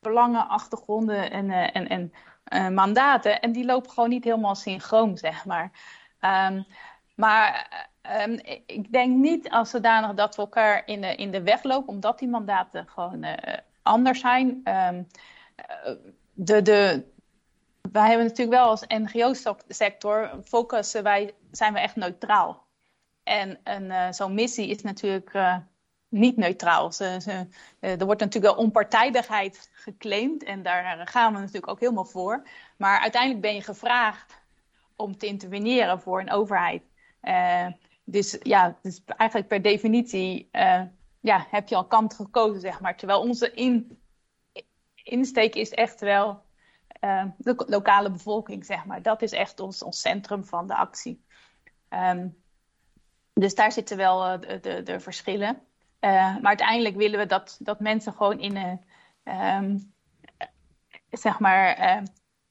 [0.00, 2.12] belangen, achtergronden en, en,
[2.44, 3.40] en mandaten.
[3.40, 5.70] En die lopen gewoon niet helemaal synchroon, zeg maar.
[6.20, 6.66] Um,
[7.20, 7.88] maar
[8.22, 11.88] um, ik denk niet als zodanig dat we elkaar in de, in de weg lopen,
[11.88, 13.34] omdat die mandaten gewoon uh,
[13.82, 14.62] anders zijn.
[14.64, 15.06] Um,
[16.32, 17.04] de, de,
[17.92, 22.66] wij hebben natuurlijk wel als NGO-sector focussen wij, zijn we echt neutraal.
[23.22, 25.38] En uh, zo'n missie is natuurlijk
[26.08, 26.92] niet neutraal.
[26.92, 27.46] Ze, ze,
[27.80, 32.46] er wordt natuurlijk wel onpartijdigheid geclaimd en daar gaan we natuurlijk ook helemaal voor.
[32.76, 34.40] Maar uiteindelijk ben je gevraagd
[34.96, 36.82] om te interveneren voor een overheid.
[37.22, 37.66] Uh,
[38.04, 40.82] dus ja, dus eigenlijk per definitie uh,
[41.20, 42.96] ja, heb je al kant gekozen, zeg maar.
[42.96, 43.98] Terwijl onze in,
[45.02, 46.42] insteek is echt wel
[47.36, 49.02] de lokale bevolking, zeg maar.
[49.02, 51.24] Dat is echt ons, ons centrum van de actie.
[51.88, 52.36] Um,
[53.32, 55.62] dus daar zitten wel de, de, de verschillen.
[56.00, 58.80] maar uiteindelijk willen we dat, dat mensen gewoon in
[59.24, 59.92] um,
[61.10, 62.02] zeg maar,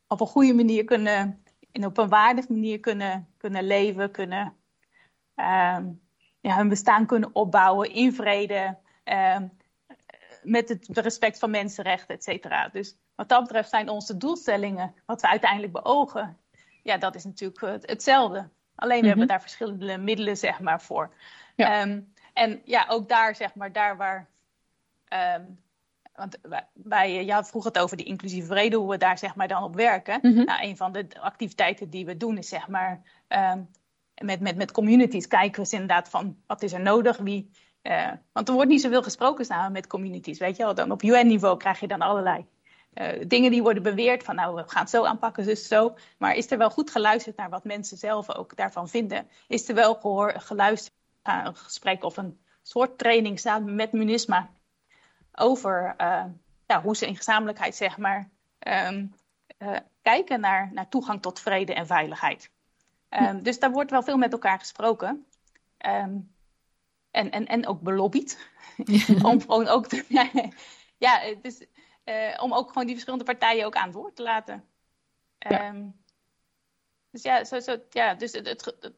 [0.07, 4.58] op een goede manier kunnen, en op een waardige manier kunnen, kunnen leven, kunnen
[6.41, 9.57] ja, hun bestaan kunnen opbouwen in vrede, um,
[10.43, 12.69] met het respect van mensenrechten, et cetera.
[12.69, 16.37] Dus wat dat betreft zijn onze doelstellingen, wat we uiteindelijk beogen,
[16.83, 18.49] ja, dat is natuurlijk hetzelfde.
[18.75, 19.07] Alleen mm -hmm.
[19.07, 21.13] hebben we daar verschillende middelen, zeg maar, voor.
[21.55, 21.81] Ja.
[21.81, 24.27] Um, en ja, ook daar, zeg maar, daar waar.
[25.35, 25.59] Um,
[26.15, 26.37] want
[26.73, 29.75] wij, ja, vroeg het over die inclusieve vrede, hoe we daar zeg maar dan op
[29.75, 30.19] werken.
[30.21, 30.45] Mm -hmm.
[30.45, 33.69] nou, een van de activiteiten die we doen is zeg maar um,
[34.25, 37.51] met, met, met communities kijken we inderdaad van wat is er nodig, wie.
[37.83, 40.73] Uh, want er wordt niet zoveel gesproken samen met communities, weet je wel.
[40.73, 42.45] Dan op UN-niveau krijg je dan allerlei
[42.93, 45.95] uh, dingen die worden beweerd van nou, we gaan het zo aanpakken, dus zo.
[46.17, 49.27] Maar is er wel goed geluisterd naar wat mensen zelf ook daarvan vinden?
[49.47, 54.49] Is er wel gehoor, geluisterd naar een gesprek of een soort training samen met MUNISMA
[55.31, 56.23] over uh,
[56.65, 59.13] ja, hoe ze in gezamenlijkheid, zeg maar, um,
[60.01, 62.51] kijken naar, naar toegang tot vrede en veiligheid?
[63.09, 65.25] Um, dus daar wordt wel veel met elkaar gesproken.
[65.85, 66.33] Um,
[67.11, 68.49] en, en, en ook belobbyd.
[69.23, 70.05] om gewoon ook te,
[70.97, 71.65] ja, dus,
[72.05, 74.63] uh, om ook gewoon die verschillende partijen ook aan het woord te laten.
[75.37, 75.67] Ja.
[75.67, 75.95] Um,
[77.11, 78.93] dus ja, zo, zo, ja dus het, het, het,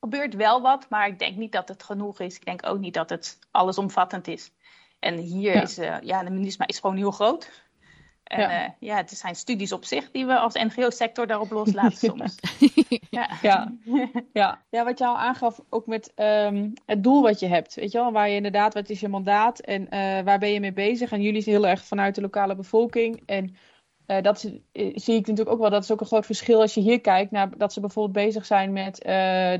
[0.00, 2.36] gebeurt wel wat, maar ik denk niet dat het genoeg is.
[2.36, 4.52] Ik denk ook niet dat het allesomvattend is.
[4.98, 5.62] En hier ja.
[5.62, 7.50] is, uh, ja, de minister is gewoon heel groot.
[8.32, 8.64] En ja.
[8.64, 12.34] Uh, ja, het zijn studies op zich die we als NGO-sector daarop loslaten soms.
[13.10, 13.28] ja.
[13.42, 13.72] Ja.
[14.32, 14.62] ja.
[14.70, 17.74] ja, wat je al aangaf, ook met um, het doel wat je hebt.
[17.74, 19.88] Weet je wel, waar je inderdaad, wat is je mandaat en uh,
[20.20, 21.12] waar ben je mee bezig?
[21.12, 23.22] En jullie zijn heel erg vanuit de lokale bevolking.
[23.26, 23.54] En
[24.06, 26.74] uh, dat is, zie ik natuurlijk ook wel, dat is ook een groot verschil als
[26.74, 28.96] je hier kijkt naar dat ze bijvoorbeeld bezig zijn met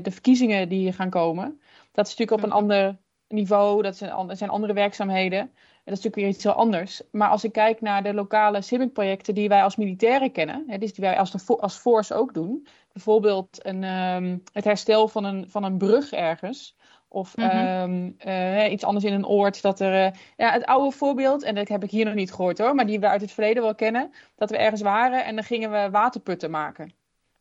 [0.03, 1.61] de verkiezingen die hier gaan komen.
[1.91, 2.97] Dat is natuurlijk op een ander
[3.27, 5.51] niveau, dat zijn, dat zijn andere werkzaamheden.
[5.83, 7.01] Dat is natuurlijk weer iets heel anders.
[7.11, 10.93] Maar als ik kijk naar de lokale CIMIC-projecten die wij als militairen kennen, hè, dus
[10.93, 15.63] die wij als, als force ook doen, bijvoorbeeld een, um, het herstel van een, van
[15.63, 16.75] een brug ergens.
[17.07, 18.15] Of mm -hmm.
[18.25, 19.61] uh, iets anders in een oord.
[19.61, 22.57] Dat er, uh, ja, het oude voorbeeld, en dat heb ik hier nog niet gehoord
[22.57, 24.11] hoor, maar die we uit het verleden wel kennen.
[24.35, 26.93] Dat we ergens waren en dan gingen we waterputten maken.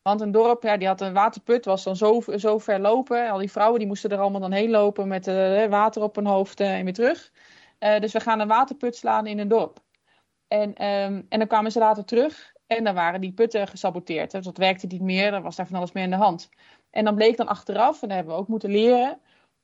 [0.03, 3.31] Want een dorp, ja, die had een waterput, was dan zo, zo ver lopen.
[3.31, 6.27] Al die vrouwen die moesten er allemaal dan heen lopen met uh, water op hun
[6.27, 7.33] hoofd en weer terug.
[8.01, 9.81] Dus we gaan een waterput slaan in een dorp.
[10.49, 14.31] En, um, en dan kwamen ze later terug en dan waren die putten gesaboteerd.
[14.31, 16.49] Dus dat werkte niet meer, er was daar van alles mee in de hand.
[16.91, 19.21] En dan bleek dan achteraf, en dat hebben we ook moeten leren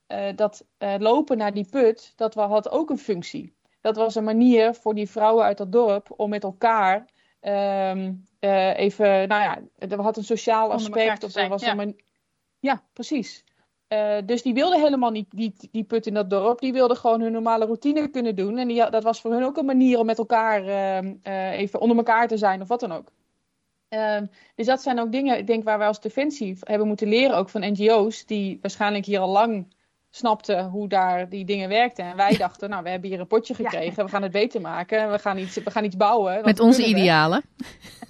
[0.09, 3.57] uh, dat uh, lopen naar die put, dat had ook een functie.
[3.81, 7.07] Dat was een manier voor die vrouwen uit dat dorp om met elkaar
[7.41, 11.25] um, uh, even, nou ja, er had een sociaal aspect.
[11.25, 11.77] Of er was ja.
[11.79, 12.01] een
[12.59, 13.45] ja, precies.
[14.27, 16.61] Dus die wilden helemaal niet die, die put in dat dorp.
[16.61, 18.59] Die wilden gewoon hun normale routine kunnen doen.
[18.59, 21.15] En die, dat was voor hun ook een manier om met elkaar ehm,
[21.53, 23.13] even onder elkaar te zijn of wat dan ook.
[23.91, 24.21] Uh,
[24.55, 27.49] dus dat zijn ook dingen, ik denk, waar wij als Defensie hebben moeten leren, ook
[27.49, 29.75] van NGO's, die waarschijnlijk hier al lang
[30.19, 32.05] snapten hoe daar die dingen werkten.
[32.05, 34.05] En wij dachten, nou, we hebben hier een potje gekregen, ja.
[34.05, 36.45] we gaan het beter maken, we gaan iets, we gaan iets bouwen.
[36.45, 37.43] Met onze idealen.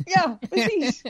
[0.04, 1.02] Ja, precies.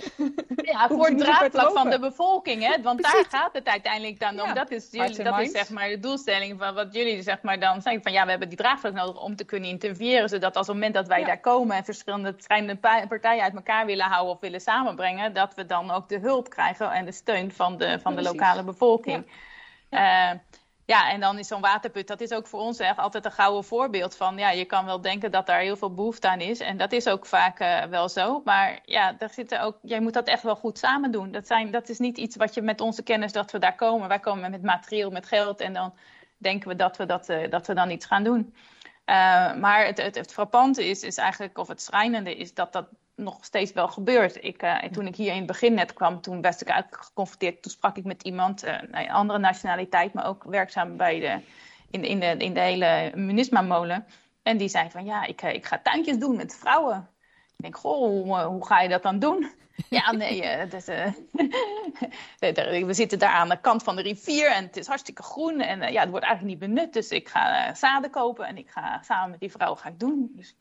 [0.62, 2.82] Ja, voor het draagvlak van de bevolking, hè?
[2.82, 3.30] want precies.
[3.30, 4.46] daar gaat het uiteindelijk dan om.
[4.46, 4.55] Ja.
[4.55, 7.82] Dat, is, jullie, dat is zeg maar de doelstelling van wat jullie zeg maar dan
[7.82, 10.74] zeggen van ja, we hebben die draagvlak nodig om te kunnen interveneren, zodat als op
[10.74, 11.26] het moment dat wij ja.
[11.26, 12.76] daar komen en verschillende, verschillende
[13.09, 16.90] partijen uit elkaar willen houden of willen samenbrengen, dat we dan ook de hulp krijgen
[16.90, 19.24] en de steun van de, van de lokale bevolking.
[19.90, 20.32] Ja.
[20.32, 20.38] Uh,
[20.89, 23.64] ja, en dan is zo'n waterput, dat is ook voor ons echt altijd een gouden
[23.64, 26.61] voorbeeld van, ja, je kan wel denken dat daar heel veel behoefte aan is.
[26.61, 28.41] En dat is ook vaak uh, wel zo.
[28.45, 31.30] Maar ja, daar zitten ook, jij moet dat echt wel goed samen doen.
[31.30, 34.09] Dat, zijn, dat is niet iets wat je met onze kennis dat we daar komen.
[34.09, 35.95] Wij komen met materieel, met geld en dan
[36.36, 38.55] denken we dat we, dat, uh, dat we dan iets gaan doen.
[39.07, 42.89] Uh, maar het, het, het frappante is, is eigenlijk, of het schrijnende is, dat dat
[43.19, 44.45] nog steeds wel gebeurt.
[44.45, 47.62] Ik, uh, toen ik hier in het begin net kwam, toen werd ik eigenlijk geconfronteerd.
[47.62, 51.41] Toen sprak ik met iemand, uh, een andere nationaliteit, maar ook werkzaam bij de,
[51.91, 54.07] in, in, de, in de hele Munisma-molen.
[54.43, 57.09] En die zei van, ja, ik, ik ga tuintjes doen met vrouwen.
[57.57, 59.51] Ik denk, goh, hoe, ga je dat dan doen?
[59.89, 60.41] Ja, nee,
[62.87, 65.61] we zitten daar aan de kant van de rivier en het is hartstikke groen.
[65.61, 69.03] En ja, het wordt eigenlijk niet benut, dus ik ga zaden kopen en ik ga
[69.03, 70.33] samen met die vrouw ga ik doen.
[70.35, 70.57] Dus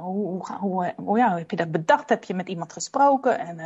[0.00, 2.08] hoe, hoe, hoe ja, heb je dat bedacht?
[2.08, 3.38] Heb je met iemand gesproken?
[3.38, 3.56] En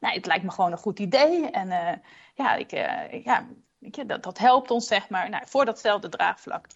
[0.00, 1.50] nou, het lijkt me gewoon een goed idee.
[1.50, 2.00] En
[2.34, 2.70] ja, ik,
[3.24, 3.46] ja
[3.80, 6.66] ik, dat, dat helpt ons, zeg maar, nou, voor datzelfde draagvlak.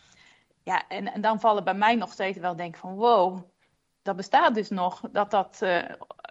[0.63, 3.39] Ja, en, en dan vallen bij mij nog steeds wel denken van wow,
[4.03, 5.01] dat bestaat dus nog.
[5.13, 5.63] Dat dat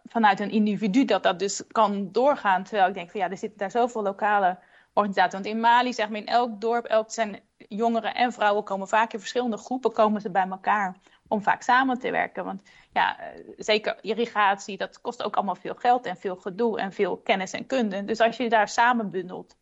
[0.10, 2.64] vanuit een individu dat dat dus kan doorgaan.
[2.64, 4.60] Terwijl ik denk van ja, er zitten daar zoveel lokale
[4.94, 5.34] organisaties.
[5.34, 9.14] Want in Mali, zeg maar, in elk dorp, elk zijn jongeren en vrouwen komen vaak
[9.14, 10.96] in verschillende groepen komen ze bij elkaar
[11.28, 12.46] om vaak samen te werken.
[12.46, 12.62] Want
[12.94, 13.20] ja,
[13.58, 17.66] zeker irrigatie, dat kost ook allemaal veel geld en veel gedoe en veel kennis en
[17.66, 18.06] kunde.
[18.06, 19.58] Dus als je daar samen bundelt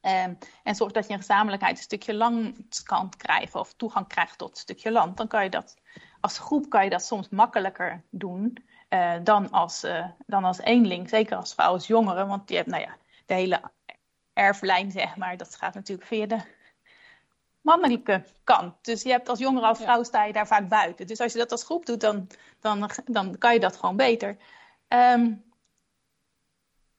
[0.00, 4.38] en, en zorgt dat je een gezamenlijkheid een stukje land kan krijgen of toegang krijgt
[4.38, 5.76] tot een stukje land, dan kan je dat
[6.20, 11.08] als groep kan je dat soms makkelijker doen uh, dan, als, uh, dan als eenling.
[11.08, 12.26] Zeker als vrouw, als jongere.
[12.26, 12.96] Want je hebt nou ja,
[13.26, 13.60] de hele
[14.32, 15.36] erflijn, zeg maar.
[15.36, 16.40] Dat gaat natuurlijk via de
[17.62, 18.74] mannelijke kant.
[18.84, 21.06] Dus je hebt als jongere, als vrouw sta je daar vaak buiten.
[21.06, 22.26] Dus als je dat als groep doet, dan,
[22.60, 24.36] dan, dan kan je dat gewoon beter.
[24.88, 25.44] Um,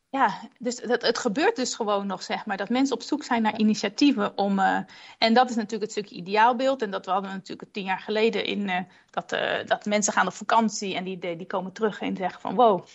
[0.10, 3.42] ja, dus het, het gebeurt dus gewoon nog, zeg maar, dat mensen op zoek zijn
[3.42, 4.60] naar initiatieven om.
[4.60, 4.80] Uh,
[5.18, 6.82] en dat is natuurlijk het stukje ideaalbeeld.
[6.82, 10.28] En dat we hadden natuurlijk tien jaar geleden in uh, dat, uh, dat mensen gaan
[10.28, 12.86] op vakantie en die, die komen terug en zeggen van wow,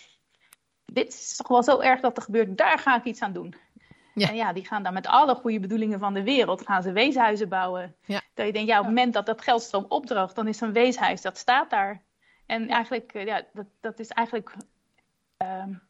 [0.85, 3.55] dit is toch wel zo erg dat er gebeurt, daar ga ik iets aan doen.
[4.19, 4.27] Ja.
[4.27, 7.49] En ja, die gaan dan met alle goede bedoelingen van de wereld, gaan ze weeshuizen
[7.49, 7.95] bouwen.
[8.05, 8.21] Ja.
[8.33, 11.21] Dat je denkt, ja, op het moment dat dat geldstroom opdroogt, dan is zo'n weeshuis,
[11.21, 12.03] dat staat daar.
[12.45, 14.55] En eigenlijk, ja, dat, dat is eigenlijk.
[15.37, 15.87] Um,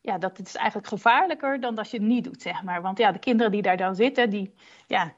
[0.00, 2.82] ja, dat is eigenlijk gevaarlijker dan dat je het niet doet, zeg maar.
[2.82, 4.54] Want ja, de kinderen die daar dan zitten, die,
[4.86, 5.14] ja,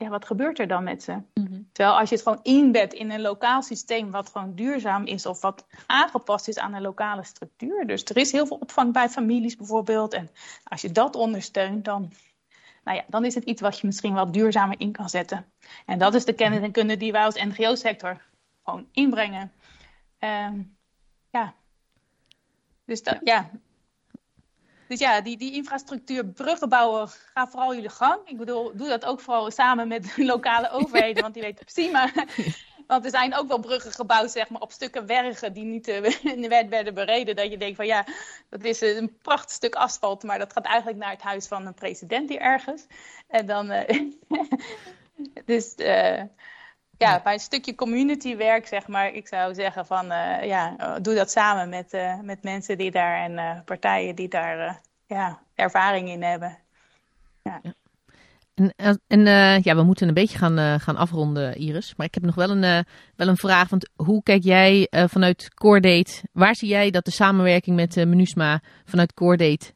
[0.00, 1.12] ja wat gebeurt er dan met ze?
[1.12, 1.68] Mm -hmm.
[1.72, 5.40] Terwijl als je het gewoon inbedt in een lokaal systeem wat gewoon duurzaam is of
[5.40, 7.86] wat aangepast is aan een lokale structuur.
[7.86, 10.14] Dus er is heel veel opvang bij families bijvoorbeeld.
[10.14, 10.30] En
[10.64, 12.12] als je dat ondersteunt, dan,
[12.84, 15.52] nou ja, dan is het iets wat je misschien wel duurzamer in kan zetten.
[15.86, 18.22] En dat is de kennis en kunde die wij als NGO-sector
[18.64, 19.52] gewoon inbrengen.
[20.18, 20.76] Um,
[21.30, 21.54] ja.
[22.84, 23.50] Dus dat, ja,
[24.90, 28.20] dus ja, die, die infrastructuur, bruggen bouwen, ga vooral jullie gang.
[28.24, 31.90] Ik bedoel, doe dat ook vooral samen met de lokale overheden, want die weten precies.
[31.90, 32.12] Maar,
[32.86, 36.68] want er zijn ook wel bruggen gebouwd zeg maar, op stukken wergen die niet uh,
[36.68, 37.36] werden bereden.
[37.36, 38.06] Dat je denkt van ja,
[38.48, 41.74] dat is een prachtig stuk asfalt, maar dat gaat eigenlijk naar het huis van een
[41.74, 42.86] president hier ergens.
[43.28, 44.10] En dan, uh,
[45.44, 46.22] dus uh,
[47.06, 51.30] ja, bij een stukje communitywerk, zeg maar, ik zou zeggen van uh, ja, doe dat
[51.30, 56.58] samen met, uh, met mensen die daar en partijen die daar ja, ervaring in hebben.
[57.42, 57.60] Ja.
[57.62, 57.74] ja.
[58.54, 59.24] En, en
[59.62, 61.94] ja, we moeten een beetje gaan, gaan afronden, Iris.
[61.96, 62.84] Maar ik heb nog wel een,
[63.16, 63.68] wel een vraag.
[63.68, 66.22] Want hoe kijk jij vanuit Coredate?
[66.32, 69.72] Waar zie jij dat de samenwerking met MINUSMA vanuit Coredate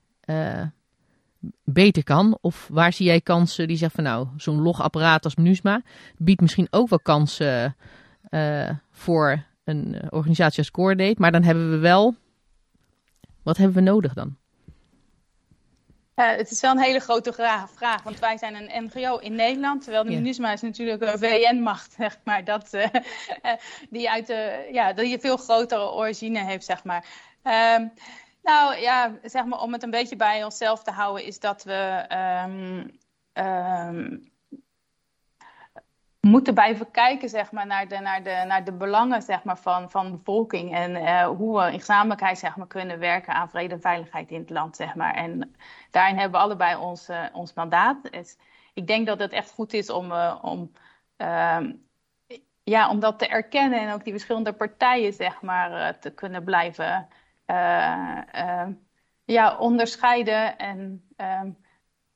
[1.65, 2.39] beter kan?
[2.41, 5.83] Of waar zie jij kansen die zeggen van nou, zo'n logapparaat als MINUSMA
[6.17, 7.77] biedt misschien ook wel kansen
[8.91, 11.15] voor een organisatie als Coredate.
[11.19, 12.15] Maar dan hebben we wel,
[13.43, 14.37] wat hebben we nodig dan?
[16.17, 17.33] Uh, het is wel een hele grote
[17.75, 20.11] vraag, want wij zijn een NGO in Nederland, terwijl de.
[20.11, 22.87] MINUSMA is natuurlijk een VN-macht, zeg maar, dat, uh,
[23.91, 27.07] die, uit de, ja, die veel grotere origine heeft, zeg maar.
[27.79, 27.93] Um,
[28.45, 32.07] nou ja, zeg maar, om het een beetje bij onszelf te houden, is dat we
[32.45, 32.99] um,
[33.45, 34.33] um,
[36.21, 39.91] moeten blijven kijken zeg maar, naar, de, naar, de, naar de belangen zeg maar, van,
[39.91, 40.75] van de bevolking.
[40.75, 44.41] En uh, hoe we in gezamenlijkheid zeg maar, kunnen werken aan vrede en veiligheid in
[44.41, 44.77] het land.
[44.77, 45.15] Zeg maar.
[45.15, 45.55] En
[45.91, 48.13] daarin hebben we allebei ons, uh, ons mandaat.
[48.13, 48.37] Dus
[48.75, 50.73] ik denk dat het echt goed is om, uh, om,
[52.63, 57.09] ja, om dat te erkennen en ook die verschillende partijen zeg maar, te kunnen blijven
[59.25, 60.59] ja, onderscheiden.
[60.59, 61.09] En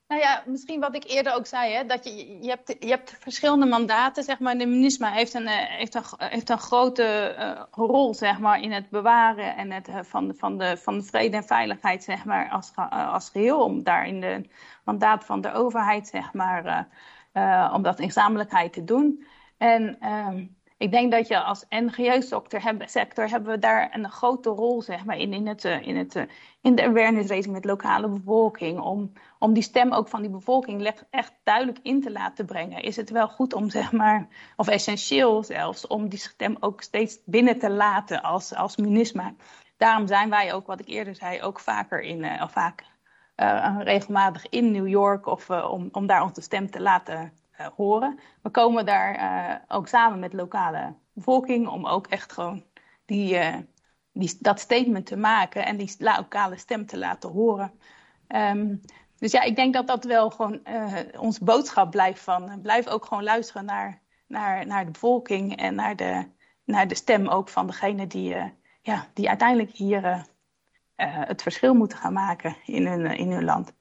[0.08, 3.16] nou ja, misschien wat ik eerder ook zei, hè, dat je, je, hebt, je hebt
[3.18, 4.58] verschillende mandaten, zeg maar.
[4.58, 9.56] De MINUSMA heeft een, heeft een, heeft een grote rol, zeg maar, in het bewaren
[9.56, 13.30] en het, van, de, van, de, van de vrede en veiligheid, zeg maar, als, als
[13.30, 13.64] geheel.
[13.64, 14.48] Om daar in de
[14.84, 16.88] mandaat van de overheid, zeg maar,
[17.72, 19.24] om dat in gezamenlijkheid te doen.
[19.58, 20.46] En ehm,
[20.78, 25.04] ik denk dat je als NGO-sector hebben, sector, hebben we daar een grote rol zeg
[25.04, 26.26] maar, in, in, het, in, het,
[26.60, 28.80] in de awareness raising met lokale bevolking.
[28.80, 32.82] Om, om die stem ook van die bevolking echt duidelijk in te laten brengen.
[32.82, 37.18] Is het wel goed om, zeg maar, of essentieel zelfs, om die stem ook steeds
[37.24, 39.34] binnen te laten als, als MINISMA.
[39.76, 42.84] Daarom zijn wij ook, wat ik eerder zei, ook vaker in, uh, of vaak
[43.78, 47.32] regelmatig in New York of om, om daar onze stem te laten
[47.76, 48.18] horen.
[48.42, 52.64] We komen daar uh, ook samen met lokale bevolking om ook echt gewoon
[53.04, 53.56] die, uh,
[54.12, 57.72] die, dat statement te maken en die lokale stem te laten horen.
[58.28, 58.80] Um,
[59.18, 60.60] dus ja, ik denk dat dat wel gewoon
[61.18, 65.96] onze boodschap blijft van blijf ook gewoon luisteren naar, naar, naar de bevolking en naar
[65.96, 66.28] de,
[66.64, 68.36] naar de stem ook van degene die,
[68.82, 70.26] ja, die uiteindelijk hier
[70.96, 73.72] het verschil moeten gaan maken in hun, in hun land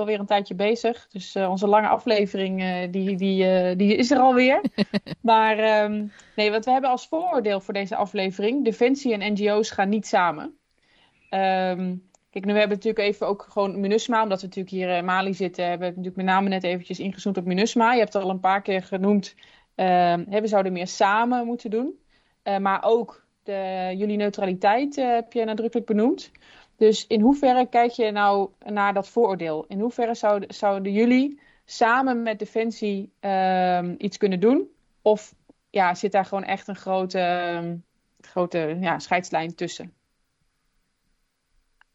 [0.00, 1.06] alweer een tijdje bezig.
[1.08, 4.60] Dus uh, onze lange aflevering uh, die, die, uh, die is er alweer.
[5.20, 8.64] maar um, nee, wat we hebben als vooroordeel voor deze aflevering.
[8.64, 10.44] Defensie en NGO's gaan niet samen.
[11.30, 14.22] Um, kijk, nu hebben we natuurlijk even ook gewoon MINUSMA.
[14.22, 15.64] Omdat we natuurlijk hier in Mali zitten.
[15.64, 17.92] Hebben we natuurlijk met name net eventjes ingezoomd op MINUSMA.
[17.92, 19.34] Je hebt het al een paar keer genoemd.
[19.74, 21.98] Um, we zouden meer samen moeten doen.
[22.60, 26.30] maar ook de, jullie neutraliteit heb je nadrukkelijk benoemd.
[26.80, 29.64] Dus in hoeverre kijk je nou naar dat vooroordeel?
[29.68, 34.68] In hoeverre zouden, zouden jullie samen met Defensie um, iets kunnen doen?
[35.02, 35.34] Of
[35.70, 37.20] ja, zit daar gewoon echt een grote,
[37.54, 37.84] um,
[38.20, 39.94] grote ja, scheidslijn tussen?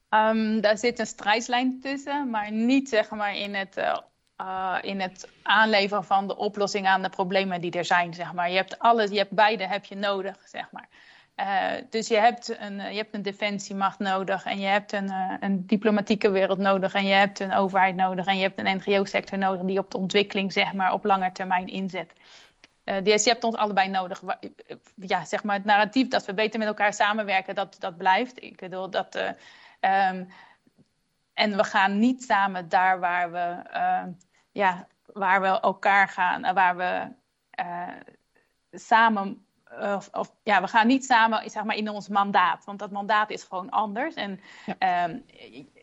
[0.10, 3.98] Um, daar zit een scheidslijn tussen, maar niet zeg maar in het, uh,
[4.42, 8.14] uh, in het aanleveren van de oplossing aan de problemen die er zijn.
[8.14, 8.50] Zeg maar.
[8.50, 10.90] Je hebt alles, je hebt beide heb je nodig, zeg maar.
[11.36, 15.34] Uh, dus je hebt, een, je hebt een defensiemacht nodig en je hebt een, uh,
[15.40, 19.38] een diplomatieke wereld nodig en je hebt een overheid nodig en je hebt een NGO-sector
[19.38, 22.14] nodig die op de ontwikkeling zeg maar, op lange termijn inzet.
[22.86, 24.22] Uh, je hebt ons allebei nodig.
[24.96, 28.44] Ja, zeg maar het narratief dat we beter met elkaar samenwerken, dat, dat blijft.
[28.44, 29.16] Ik bedoel dat.
[29.16, 30.28] Um,
[31.34, 33.64] en we gaan niet samen daar waar we,
[34.52, 37.12] ja, waar we elkaar gaan, waar we
[38.72, 42.92] samen of, of, ja, we gaan niet samen zeg maar, in ons mandaat, want dat
[42.92, 44.16] mandaat is gewoon anders.
[44.16, 44.40] En
[44.80, 45.04] ja.
[45.04, 45.26] Um,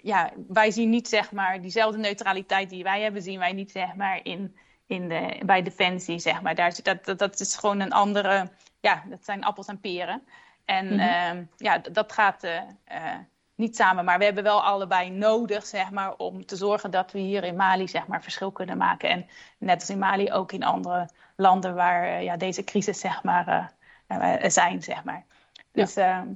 [0.02, 3.94] ja, wij zien niet zeg maar diezelfde neutraliteit die wij hebben, zien wij niet zeg
[3.94, 4.56] maar in,
[4.86, 6.18] in de, bij Defensie.
[6.18, 6.54] Zeg maar.
[6.54, 8.48] Daar, dat, dat, dat is gewoon een andere,
[8.80, 10.22] ja, dat zijn appels en peren.
[10.64, 11.36] En mm -hmm.
[11.36, 12.60] um, ja, dat gaat uh,
[12.92, 13.14] uh,
[13.62, 17.18] niet samen, maar we hebben wel allebei nodig, zeg maar, om te zorgen dat we
[17.18, 19.08] hier in Mali, zeg maar, verschil kunnen maken.
[19.08, 19.26] En
[19.58, 23.72] net als in Mali ook in andere landen waar uh, ja, deze crisis, zeg maar,
[24.08, 25.24] uh, zijn, zeg maar.
[25.72, 26.26] Dus, ja.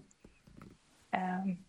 [1.11, 1.65] Um,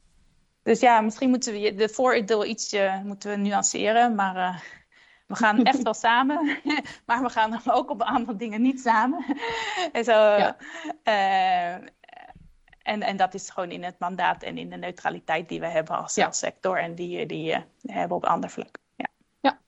[0.63, 4.63] dus ja, misschien moeten we de vooroordeel ietsje moeten we nuanceren, maar
[5.27, 6.57] we gaan echt wel samen,
[7.05, 9.25] maar we gaan ook op een aantal dingen niet samen.
[9.91, 10.57] en, zo, ja.
[11.03, 11.87] uh,
[12.87, 15.97] en, en dat is gewoon in het mandaat en in de neutraliteit die we hebben
[15.97, 16.31] als, ja.
[16.31, 18.77] sector en die, die uh, hebben op ander vlak.
[18.95, 19.07] Ja.
[19.39, 19.59] ja,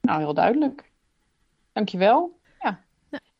[0.00, 0.90] nou heel duidelijk.
[1.72, 2.38] Dankjewel.
[2.60, 2.80] Ja.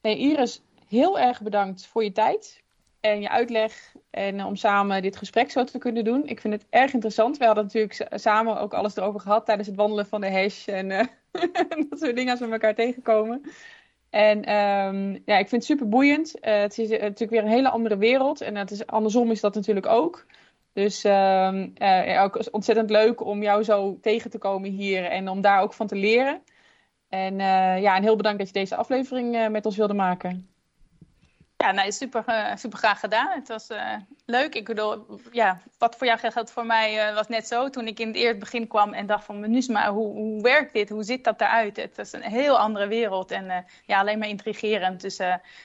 [0.00, 2.62] Hey, Iris, heel erg bedankt voor je tijd
[3.00, 6.26] en je uitleg en eh, om samen dit gesprek zo te kunnen doen.
[6.26, 7.36] Ik vind het erg interessant.
[7.36, 10.68] We hadden natuurlijk sa- samen ook alles erover gehad tijdens het wandelen van de hash
[10.68, 11.06] en eh,
[11.88, 13.42] dat soort dingen als we elkaar tegenkomen.
[14.12, 16.40] En ehm, ja, ik vind het super boeiend.
[16.40, 19.40] Eh, het is eh, natuurlijk weer een hele andere wereld en het is, andersom is
[19.40, 20.26] dat natuurlijk ook.
[20.72, 25.40] Dus ehm, eh, ook ontzettend leuk om jou zo tegen te komen hier en om
[25.40, 26.42] daar ook van te leren.
[27.08, 27.38] En
[27.80, 30.51] ja, en heel bedankt dat je deze aflevering met ons wilde maken.
[31.62, 33.28] Ja, nee, super, eh, super graag gedaan.
[33.30, 33.94] Het was eh,
[34.26, 34.54] leuk.
[34.54, 37.70] Ik bedoel, ja, wat voor jou geldt voor mij eh, was net zo.
[37.70, 40.88] Toen ik in het eerste begin kwam en dacht van, Minusma, hoe, hoe werkt dit?
[40.88, 41.76] Hoe zit dat eruit?
[41.76, 45.00] Het is een heel andere wereld en ja, alleen maar intrigerend.
[45.00, 45.20] Dus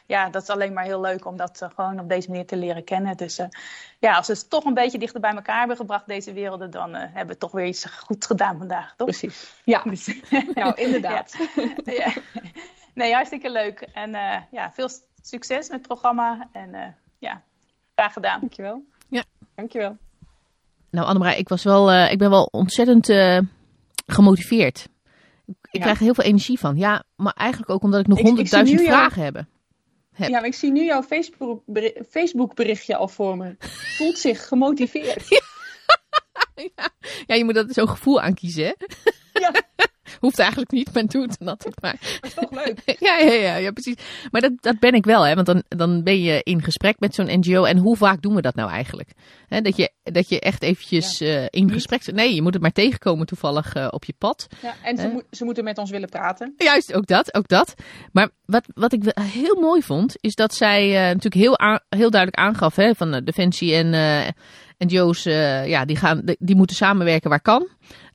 [0.06, 2.84] ja, dat is alleen maar heel leuk om dat gewoon op deze manier te leren
[2.84, 3.18] kennen.
[3.18, 3.40] Dus
[4.00, 6.94] ja, als we het toch een beetje dichter bij elkaar hebben gebracht, deze werelden, dan
[6.94, 9.08] hebben we toch weer iets goed gedaan vandaag, toch?
[9.08, 9.56] Precies.
[9.64, 9.84] Ja,
[10.54, 11.36] nou inderdaad.
[11.86, 12.14] ja.
[12.94, 13.82] Nee, hartstikke leuk.
[13.94, 14.12] En
[14.52, 14.90] ja, veel
[15.28, 16.50] succes met het programma.
[16.52, 16.88] En eh,
[17.20, 17.44] ja,
[17.96, 18.40] graag gedaan.
[18.40, 18.84] Dankjewel.
[19.10, 19.24] Ja.
[19.56, 19.98] Dankjewel.
[20.92, 23.40] Nou, Annemarij, ik, was wel, eh, ik ben wel ontzettend eh,
[24.06, 24.88] gemotiveerd.
[25.46, 25.80] Ik Ja.
[25.82, 26.76] krijg er heel veel energie van.
[26.78, 29.36] Ja, maar eigenlijk ook omdat ik nog honderdduizend jou- vragen heb.
[30.14, 30.30] Heb.
[30.30, 33.56] Ja, maar ik zie nu jouw Facebook, beri- Facebook berichtje al voor me.
[33.98, 35.26] Voelt zich gemotiveerd.
[37.28, 38.74] Ja, je moet dat zo'n gevoel aankiezen, hè?
[39.46, 39.52] Ja,
[40.20, 41.96] Hoeft eigenlijk niet, maar doe het dan altijd maar.
[42.00, 42.80] dat is toch leuk.
[43.00, 43.96] Ja, ja, ja, ja precies.
[44.32, 45.36] Maar dat, dat ben ik wel, hè?
[45.36, 47.64] Want dan, dan ben je in gesprek met zo'n NGO.
[47.64, 49.10] En hoe vaak doen we dat nou eigenlijk?
[49.48, 51.74] Hè, dat, je, dat je echt eventjes eh, in Niet.
[51.74, 52.12] gesprek...
[52.12, 54.48] Nee, je moet het maar tegenkomen toevallig eh, op je pad.
[54.62, 56.54] Ja, en ze, ze moeten met ons willen praten.
[56.58, 57.74] Juist, ook dat, ook dat.
[58.12, 62.36] Maar wat, wat ik heel mooi vond, is dat zij eh, natuurlijk heel, heel duidelijk
[62.36, 63.94] aangaf hè, van Defensie en
[64.78, 67.68] NGO's, eh, ja, die, gaan, die, die moeten samenwerken waar kan.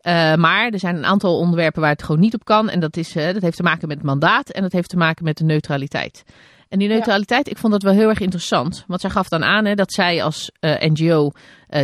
[0.02, 2.70] Eh, maar er zijn een aantal onderwerpen waar het gewoon niet op kan.
[2.70, 4.96] En dat, is, eh, dat heeft te maken met het mandaat en dat heeft te
[4.96, 6.24] maken met de neutraliteit.
[6.68, 8.84] En die neutraliteit, ik vond dat wel heel erg interessant.
[8.86, 11.30] Want zij gaf dan aan hè, dat zij als eh, NGO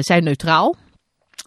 [0.01, 0.77] zijn neutraal.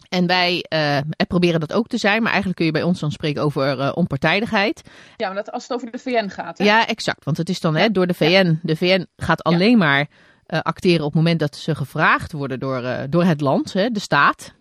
[0.10, 0.98] En wij eh,
[1.28, 2.18] proberen dat ook te zijn.
[2.22, 4.90] Maar eigenlijk kun je bij ons dan spreken over onpartijdigheid.
[5.18, 6.58] Ja, maar dat, als het over de VN gaat.
[6.58, 6.64] Hè?
[6.64, 7.26] Ja, exact.
[7.26, 8.60] Want het is dan hè, door de VN.
[8.64, 10.08] De VN gaat alleen maar
[10.46, 14.54] acteren op het moment dat ze gevraagd worden door, door het land, hè, de staat.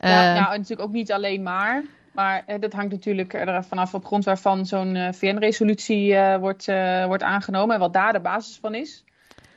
[0.00, 1.84] Ja, Eh, nou, natuurlijk ook niet alleen maar.
[2.12, 6.66] Maar eh, dat hangt natuurlijk er vanaf op grond waarvan zo'n eh, VN-resolutie wordt,
[7.06, 7.74] wordt aangenomen.
[7.74, 9.04] En wat daar de basis van is.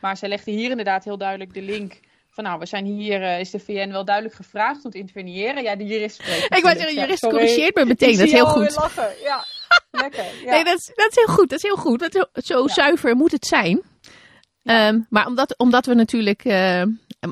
[0.02, 2.00] Maar zij legde hier inderdaad heel duidelijk de link.
[2.30, 5.64] Van nou, we zijn hier, is de VN wel duidelijk gevraagd om te interveneren.
[5.64, 7.38] Ja, de jurist spreekt ik wou zeggen, Ja, jurist sorry.
[7.38, 8.10] corrigeert me meteen.
[8.10, 8.76] Ik Dat is heel goed.
[8.76, 9.10] lachen.
[9.24, 9.44] Ja,
[10.04, 10.24] lekker.
[10.44, 10.52] Ja.
[10.52, 11.50] Nee, dat is, dat is heel goed.
[11.50, 12.00] Dat is heel goed.
[12.00, 12.74] Dat, is- zo Ja.
[12.74, 13.82] zuiver moet het zijn.
[14.64, 16.44] Ehm, maar omdat, omdat we natuurlijk.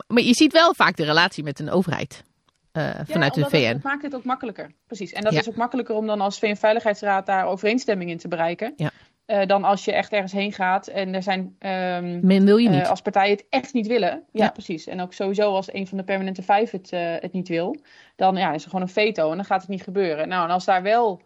[0.07, 2.23] maar je ziet wel vaak de relatie met een overheid.
[2.71, 3.65] Eh, Ja, vanuit de VN.
[3.73, 4.71] Het maakt het ook makkelijker.
[4.87, 5.13] Precies.
[5.13, 5.39] En dat Ja.
[5.39, 8.73] is ook makkelijker om dan als VN-veiligheidsraad daar overeenstemming in te bereiken.
[8.75, 8.89] Ja.
[9.25, 11.55] Eh, dan als je echt ergens heen gaat en er zijn.
[11.59, 12.87] ehm, Men wil je eh, niet.
[12.87, 14.23] als partijen het echt niet willen.
[14.31, 14.87] Ja, precies.
[14.87, 17.75] En ook sowieso als een van de permanente vijf het, het niet wil.
[18.15, 20.27] Dan ja, is er gewoon een veto en dan gaat het niet gebeuren.
[20.27, 21.21] Nou, en als daar wel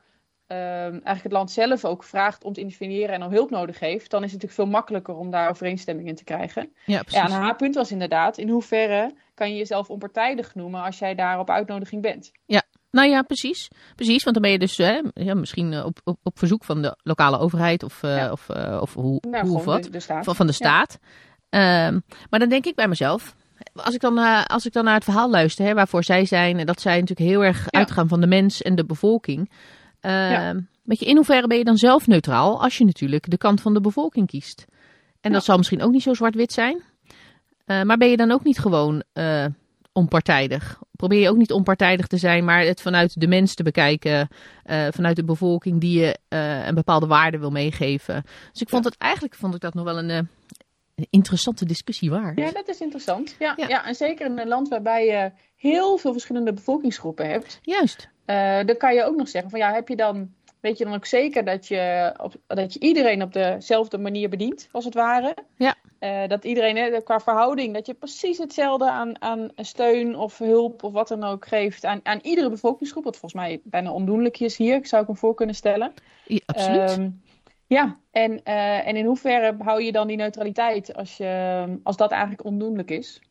[0.47, 4.09] eigenlijk het land zelf ook vraagt om te interveneren en om hulp nodig heeft.
[4.11, 6.69] Dan is het natuurlijk veel makkelijker om daar overeenstemming in te krijgen.
[6.85, 7.19] ja, precies.
[7.21, 11.15] Ja, en haar punt was inderdaad, in hoeverre kan je jezelf onpartijdig noemen als jij
[11.15, 12.31] daar op uitnodiging bent?
[12.91, 13.67] Nou ja, precies.
[13.95, 16.81] Precies, want dan ben je dus hè, ja, misschien eh, op, op, op verzoek van
[16.81, 18.31] de lokale overheid of, eh, Ja.
[18.31, 19.83] of, eh, of hoe, Nou, hoe of wat.
[19.83, 20.23] de, de staat.
[20.23, 20.99] Van, van de staat.
[21.49, 23.35] Ehm, maar dan denk ik bij mezelf,
[23.73, 24.17] als ik dan,
[24.47, 27.29] als ik dan naar het verhaal luister, hè, waarvoor zij zijn, en dat zij natuurlijk
[27.29, 27.79] heel erg Ja.
[27.79, 29.49] uitgaan van de mens en de bevolking.
[30.06, 30.56] Ehm, Ja.
[30.84, 33.74] Weet je, in hoeverre ben je dan zelf neutraal als je natuurlijk de kant van
[33.74, 34.66] de bevolking kiest?
[35.22, 36.82] En dat zal misschien ook niet zo zwart-wit zijn.
[37.66, 39.45] Eh, maar ben je dan ook niet gewoon eh,
[39.93, 40.80] onpartijdig?
[40.91, 44.28] Probeer je ook niet onpartijdig te zijn, maar het vanuit de mens te bekijken,
[44.64, 46.18] eh, vanuit de bevolking die je
[46.66, 48.24] een bepaalde waarde wil meegeven.
[48.51, 52.38] Dus ik vond het eigenlijk vond ik dat nog wel een, een interessante discussie waard.
[52.39, 53.36] Ja, dat is interessant.
[53.39, 53.68] Ja, Ja.
[53.68, 53.86] ja.
[53.86, 57.60] en zeker in een land waarbij je heel veel verschillende bevolkingsgroepen hebt.
[57.62, 58.10] Juist.
[58.26, 60.93] Eh, dan kan je ook nog zeggen van ja, heb je dan, weet je dan
[60.93, 65.36] ook zeker dat je, op, dat je iedereen op dezelfde manier bedient, als het ware?
[65.57, 65.76] Ja.
[65.99, 70.84] Eh, dat iedereen hè, qua verhouding, dat je precies hetzelfde aan, aan steun of hulp
[70.84, 73.03] of wat dan ook geeft aan, aan iedere bevolkingsgroep.
[73.03, 75.93] Wat volgens mij bijna ondoenlijk is hier, zou ik me voor kunnen stellen.
[76.26, 76.89] Ja, absoluut.
[76.89, 77.09] Ehm,
[77.67, 82.11] ja, en, eh, en in hoeverre hou je dan die neutraliteit als, je, als dat
[82.11, 83.21] eigenlijk ondoenlijk is?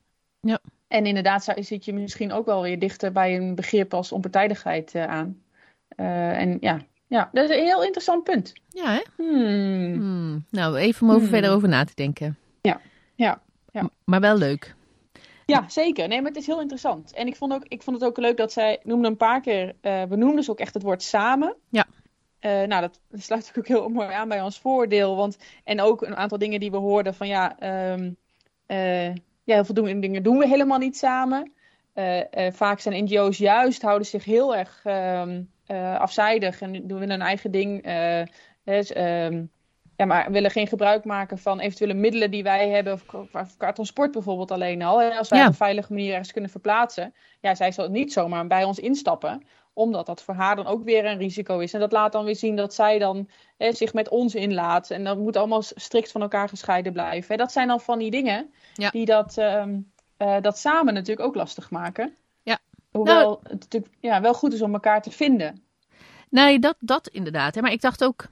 [0.40, 0.60] Ja.
[0.88, 5.06] En inderdaad zit je misschien ook wel weer dichter bij een begrip als onpartijdigheid eh,
[5.06, 5.42] aan.
[5.88, 8.52] Eh, en ja, ja, dat is een heel interessant punt.
[8.68, 9.02] ja, hè?
[9.16, 9.94] Hmm.
[9.94, 10.44] Hmm.
[10.50, 11.30] Nou, even om over Hmm.
[11.30, 12.38] verder over na te denken.
[12.60, 12.80] Ja,
[13.14, 13.90] ja, ja.
[14.04, 14.74] Maar wel leuk.
[15.46, 16.08] Ja, zeker.
[16.08, 17.12] Nee, maar het is heel interessant.
[17.14, 19.74] En ik vond, ook, ik vond het ook leuk dat zij noemde een paar keer,
[19.80, 21.56] eh, we noemden ze ook echt het woord samen.
[21.68, 21.86] Ja.
[22.40, 25.16] nou, dat sluit ook heel mooi aan bij ons voordeel.
[25.16, 27.58] Want, en ook een aantal dingen die we hoorden van ja,
[28.66, 29.14] eh,
[29.44, 31.52] ja heel veel dingen doen we helemaal niet samen.
[31.92, 37.10] Eh, eh, vaak zijn NGO's juist, houden zich heel erg ehm, eh, afzijdig en doen
[37.10, 37.82] hun eigen ding.
[38.64, 39.44] dus, ehm,
[39.96, 43.72] ja, maar willen geen gebruik maken van eventuele middelen die wij hebben, of qua, qua
[43.72, 45.00] transport bijvoorbeeld alleen al.
[45.00, 45.44] Hè, Als wij Ja.
[45.44, 49.42] op een veilige manier ergens kunnen verplaatsen, ja, zij zal niet zomaar bij ons instappen
[49.74, 51.72] omdat dat voor haar dan ook weer een risico is.
[51.72, 54.90] En dat laat dan weer zien dat zij dan hè, zich met ons inlaat.
[54.90, 57.30] En dat moet allemaal strikt van elkaar gescheiden blijven.
[57.30, 57.36] Hè.
[57.36, 58.90] Dat zijn dan van die dingen Ja.
[58.90, 59.78] die dat, ehm,
[60.16, 62.14] eh, dat samen natuurlijk ook lastig maken.
[62.42, 62.58] Ja.
[62.90, 65.62] Hoewel Nou- het natuurlijk ja, wel goed is om elkaar te vinden.
[66.28, 67.54] Nee, dat, dat inderdaad.
[67.54, 67.60] Hè.
[67.60, 68.26] Maar ik dacht ook,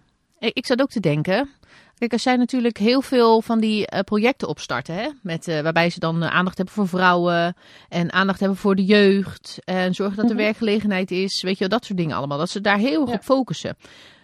[0.49, 1.49] ik zat ook te denken.
[1.99, 4.95] Kijk, er zijn natuurlijk heel veel van die eh, projecten opstarten.
[4.95, 5.09] Hè?
[5.23, 7.55] Met, eh, waarbij ze dan eh, aandacht hebben voor vrouwen.
[7.89, 9.59] En aandacht hebben voor de jeugd.
[9.65, 10.43] En zorgen dat er Mhm.
[10.43, 11.43] werkgelegenheid is.
[11.43, 12.39] Weet je wel, dat soort dingen allemaal.
[12.39, 13.15] Dat ze daar heel erg Ja.
[13.17, 13.77] op focussen.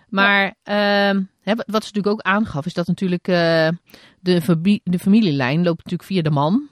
[0.09, 3.73] Maar ehm, hè, wat ze natuurlijk ook aangaf, is dat natuurlijk de,
[4.85, 6.69] de familielijn loopt natuurlijk via de man.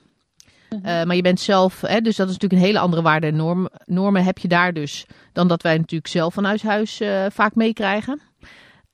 [0.70, 1.06] Mhm.
[1.06, 3.68] Maar je bent zelf, hè, dus dat is natuurlijk een hele andere waarde en norm,
[3.84, 8.20] normen heb je daar dus dan dat wij natuurlijk zelf vanuit huis eh, vaak meekrijgen.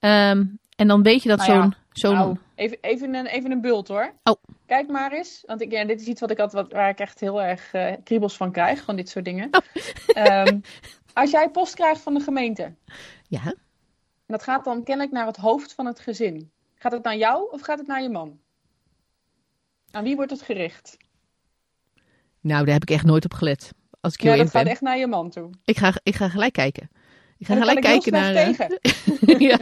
[0.02, 0.44] Ehm,
[0.76, 3.60] en dan weet je dat Nou ja, zo'n, zo'n Nou, even, even, een, even een
[3.60, 4.12] bult hoor.
[4.22, 4.42] Oh.
[4.66, 5.42] Kijk maar eens.
[5.46, 7.72] Want ik, ja, dit is iets wat ik altijd, wat, waar ik echt heel erg
[7.72, 8.82] eh, kriebels van krijg.
[8.84, 9.48] Van dit soort dingen.
[9.50, 9.60] Oh.
[10.24, 10.60] Ehm,
[11.12, 12.74] als jij post krijgt van de gemeente.
[13.28, 13.56] ja, En
[14.26, 16.50] dat gaat dan kennelijk naar het hoofd van het gezin.
[16.74, 18.38] Gaat het naar jou of gaat het naar je man?
[19.90, 20.96] Aan wie wordt het gericht?
[22.40, 23.72] nou daar heb ik echt nooit op gelet.
[24.00, 24.48] Als ik Ja, dat ben.
[24.50, 25.50] gaat echt naar je man toe.
[25.64, 26.90] Ik, ga, ik ga gelijk kijken.
[27.42, 28.32] Ik ga gelijk kijken naar.
[28.32, 29.40] slecht eh, tegen.
[29.48, 29.58] ja.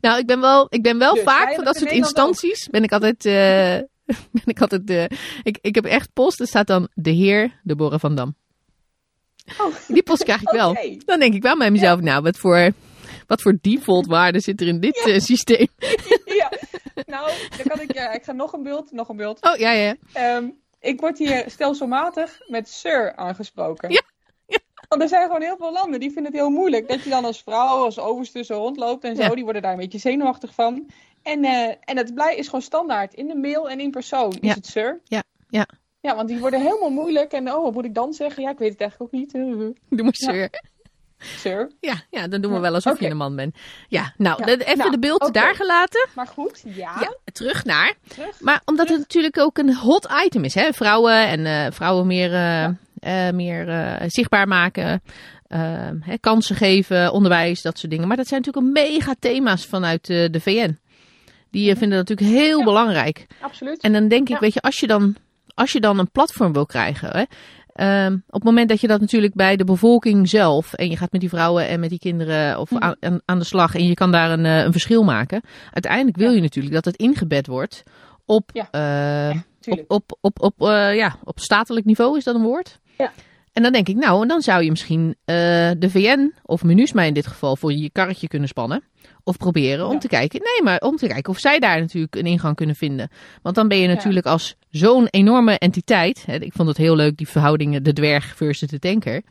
[0.00, 2.68] nou, ik ben wel, ik ben wel Dus, vaak van dat soort instanties.
[2.70, 3.24] Ben ik altijd.
[3.24, 3.32] eh,
[4.32, 5.10] ben ik altijd
[5.42, 6.40] ik, ik heb echt post.
[6.40, 8.34] Er staat dan de heer Deborah van Dam.
[9.60, 9.74] Oh.
[9.88, 10.76] Die post krijg ik wel.
[11.06, 12.70] Dan denk ik wel bij mezelf, nou, wat voor,
[13.26, 15.66] wat voor default waarde zit er in dit eh, systeem?
[16.24, 16.52] Ja,
[17.06, 19.42] nou, dan kan ik, ja, ik ga nog een beeld, nog een beeld.
[19.42, 19.94] Oh, ja, ja.
[20.12, 20.48] Ehm,
[20.80, 23.90] ik word hier stelselmatig met sir aangesproken.
[23.90, 24.02] Ja,
[24.98, 27.24] Want er zijn gewoon heel veel landen die vinden het heel moeilijk dat je dan
[27.24, 29.22] als vrouw, als overste zo rondloopt en zo.
[29.22, 29.28] Ja.
[29.34, 30.86] Die worden daar een beetje zenuwachtig van.
[31.22, 33.14] En, eh, en het blij is gewoon standaard.
[33.14, 35.00] In de mail en in persoon is het sir.
[35.04, 35.66] Ja, ja.
[36.00, 37.32] Ja, want die worden helemaal moeilijk.
[37.32, 38.42] En oh, wat moet ik dan zeggen?
[38.42, 39.32] Ja, ik weet het eigenlijk ook niet.
[39.96, 40.32] Doe maar Ja.
[40.32, 40.50] sir.
[41.18, 41.70] sir.
[41.80, 43.04] Ja, ja, dan doen we wel alsof oké.
[43.04, 43.56] je een man bent.
[43.88, 44.56] Ja, nou, Ja.
[44.56, 46.08] even Nou, de beeld daar gelaten.
[46.14, 46.96] Maar goed, ja.
[47.00, 47.94] Ja, terug naar.
[48.08, 48.40] Terug.
[48.40, 49.00] Maar omdat Terug.
[49.02, 50.72] het natuurlijk ook een hot item is, hè?
[50.72, 52.68] Vrouwen en eh, vrouwen meer, eh,
[53.04, 55.02] eh, meer eh, zichtbaar maken,
[55.46, 58.08] eh, hè, kansen geven, onderwijs, dat soort dingen.
[58.08, 60.78] Maar dat zijn natuurlijk een mega thema's vanuit eh, de VN.
[61.50, 62.64] Die eh, vinden dat natuurlijk heel Ja.
[62.64, 63.26] belangrijk.
[63.40, 63.80] Absoluut.
[63.82, 64.38] En dan denk ik, Ja.
[64.40, 65.16] weet je, als je dan,
[65.54, 67.08] als je dan een platform wil krijgen.
[67.10, 67.22] Hè,
[67.72, 70.72] ehm, op het moment dat je dat natuurlijk bij de bevolking zelf.
[70.72, 72.82] en je gaat met die vrouwen en met die kinderen of Mhm.
[73.00, 73.74] aan, aan, de slag.
[73.74, 75.42] en je kan daar een, een verschil maken.
[75.72, 76.34] Uiteindelijk wil Ja.
[76.36, 77.82] je natuurlijk dat het ingebed wordt
[78.26, 78.50] op.
[78.52, 78.68] Ja.
[79.86, 80.54] op, op, op, op,
[80.94, 82.78] ja, op statelijk niveau, is dat een woord?
[82.98, 83.12] Ja.
[83.52, 85.34] En dan denk ik, nou, en dan zou je misschien eh,
[85.78, 88.82] de VN, of MINUSMA in dit geval, voor je karretje kunnen spannen.
[89.24, 89.98] Of proberen om Ja.
[89.98, 93.08] te kijken, nee, maar om te kijken of zij daar natuurlijk een ingang kunnen vinden.
[93.42, 96.22] Want dan ben je natuurlijk als zo'n enorme entiteit.
[96.26, 99.22] Hè, ik vond het heel leuk, die verhoudingen, de dwerg versus de tanker.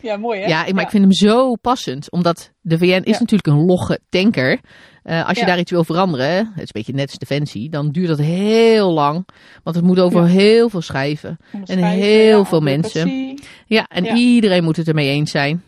[0.00, 0.46] Ja, mooi hè?
[0.46, 2.10] Ja, maar ik vind hem zo passend.
[2.10, 3.18] Omdat de VN is Ja.
[3.18, 4.60] natuurlijk een logge tanker.
[5.02, 5.46] Eh, als je Ja.
[5.46, 8.92] daar iets wil veranderen, het is een beetje net als Defensie, dan duurt dat heel
[8.92, 9.28] lang.
[9.62, 11.36] Want het moet over heel veel schrijven.
[11.52, 13.38] Onderschrijven, heel veel mensen.
[13.66, 15.62] Ja, en iedereen moet het ermee eens zijn.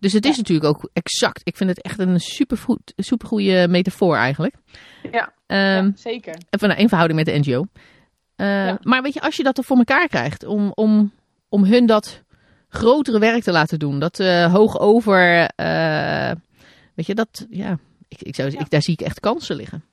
[0.00, 1.40] Dus het is natuurlijk ook exact.
[1.44, 4.54] Ik vind het echt een supergoed, supergoeie metafoor eigenlijk.
[5.12, 6.34] Ja, Ehm, zeker.
[6.50, 7.64] Even in verhouding met de NGO.
[8.36, 8.78] Eh, Ja.
[8.82, 11.12] Maar weet je, als je dat er voor elkaar krijgt, om, om,
[11.48, 12.22] om hun dat
[12.68, 16.30] grotere werk te laten doen, dat eh hoog over, eh,
[16.94, 18.58] weet je, dat, ja, ik, ik zou, Ja.
[18.60, 19.84] Ik, daar zie ik echt kansen liggen.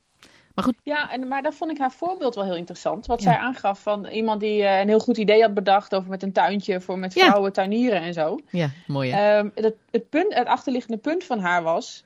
[0.83, 3.05] Ja, en, maar dat vond ik haar voorbeeld wel heel interessant.
[3.05, 3.31] Wat Ja.
[3.31, 6.31] zij aangaf van iemand die eh, een heel goed idee had bedacht over met een
[6.31, 7.25] tuintje voor met Ja.
[7.25, 8.39] vrouwen tuinieren en zo.
[8.49, 9.11] Ja, mooi?
[9.11, 12.03] Ehm, het, het, punt, het achterliggende punt van haar was,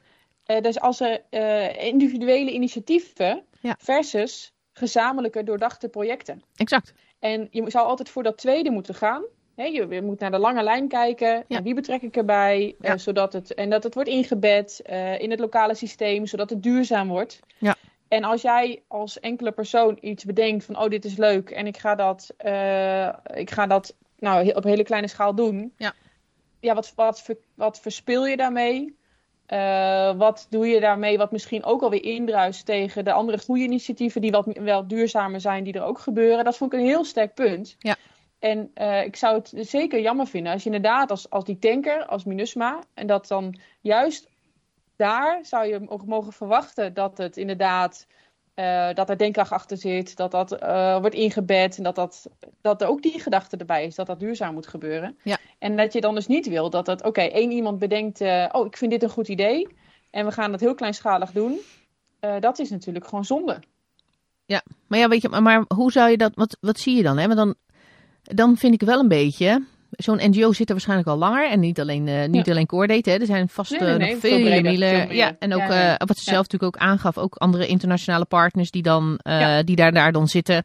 [0.62, 1.22] dus als er
[1.80, 3.44] individuele initiatieven
[3.78, 6.44] versus gezamenlijke doordachte projecten.
[6.56, 6.94] exact.
[7.20, 9.24] En je zou altijd voor dat tweede moeten gaan.
[9.66, 11.44] Je, moet naar de lange lijn kijken.
[11.48, 11.58] Ja.
[11.58, 12.76] En wie betrek ik erbij?
[12.82, 16.64] eh, zodat het, en dat het wordt ingebed eh, in het lokale systeem, zodat het
[16.64, 17.40] duurzaam wordt.
[17.58, 17.76] Ja.
[18.08, 21.78] En als jij als enkele persoon iets bedenkt van, oh, dit is leuk en ik
[21.78, 25.74] ga dat, eh, ik ga dat nou, op hele kleine schaal doen.
[25.78, 25.94] Ja.
[26.60, 28.98] Ja, wat, wat, wat verspil je daarmee?
[30.18, 34.32] Wat doe je daarmee wat misschien ook alweer indruist tegen de andere goede initiatieven die
[34.32, 36.44] wat wel duurzamer zijn, die er ook gebeuren?
[36.44, 37.76] Dat vond ik een heel sterk punt.
[37.80, 37.96] Ja.
[38.40, 42.06] En eh, ik zou het zeker jammer vinden als je inderdaad als, als die tanker,
[42.06, 44.28] als MINUSMA, en dat dan juist
[44.96, 48.08] daar zou je ook mogen verwachten dat het inderdaad
[48.54, 52.30] eh, dat er denkkracht achter zit, dat dat eh, wordt ingebed en dat, dat,
[52.62, 55.18] dat er ook die gedachte erbij is, dat dat duurzaam moet gebeuren.
[55.24, 55.38] Ja.
[55.60, 58.22] En dat je dan dus niet wil dat dat, oké, één iemand bedenkt,
[58.52, 59.68] oh, ik vind dit een goed idee
[60.10, 61.60] en we gaan dat heel kleinschalig doen.
[62.40, 63.60] dat is natuurlijk gewoon zonde.
[64.46, 67.04] Ja, maar ja, weet je, maar, maar hoe zou je dat, wat, wat zie je
[67.04, 67.18] dan?
[67.18, 67.26] Hè?
[67.26, 67.56] Want dan,
[68.36, 71.50] dan vind ik wel een beetje, zo'n NGO zit er waarschijnlijk al langer.
[71.50, 72.52] En niet alleen, uh, niet Ja.
[72.52, 73.16] alleen Coordate, hè.
[73.16, 75.16] er zijn vast Nee, eh, nee, nog nee, veel.
[75.16, 78.72] Ja, en ook Ja, eh, wat ze zelf natuurlijk ook aangaf, ook andere internationale partners
[78.72, 80.64] die, dan, eh, die daar, daar dan zitten.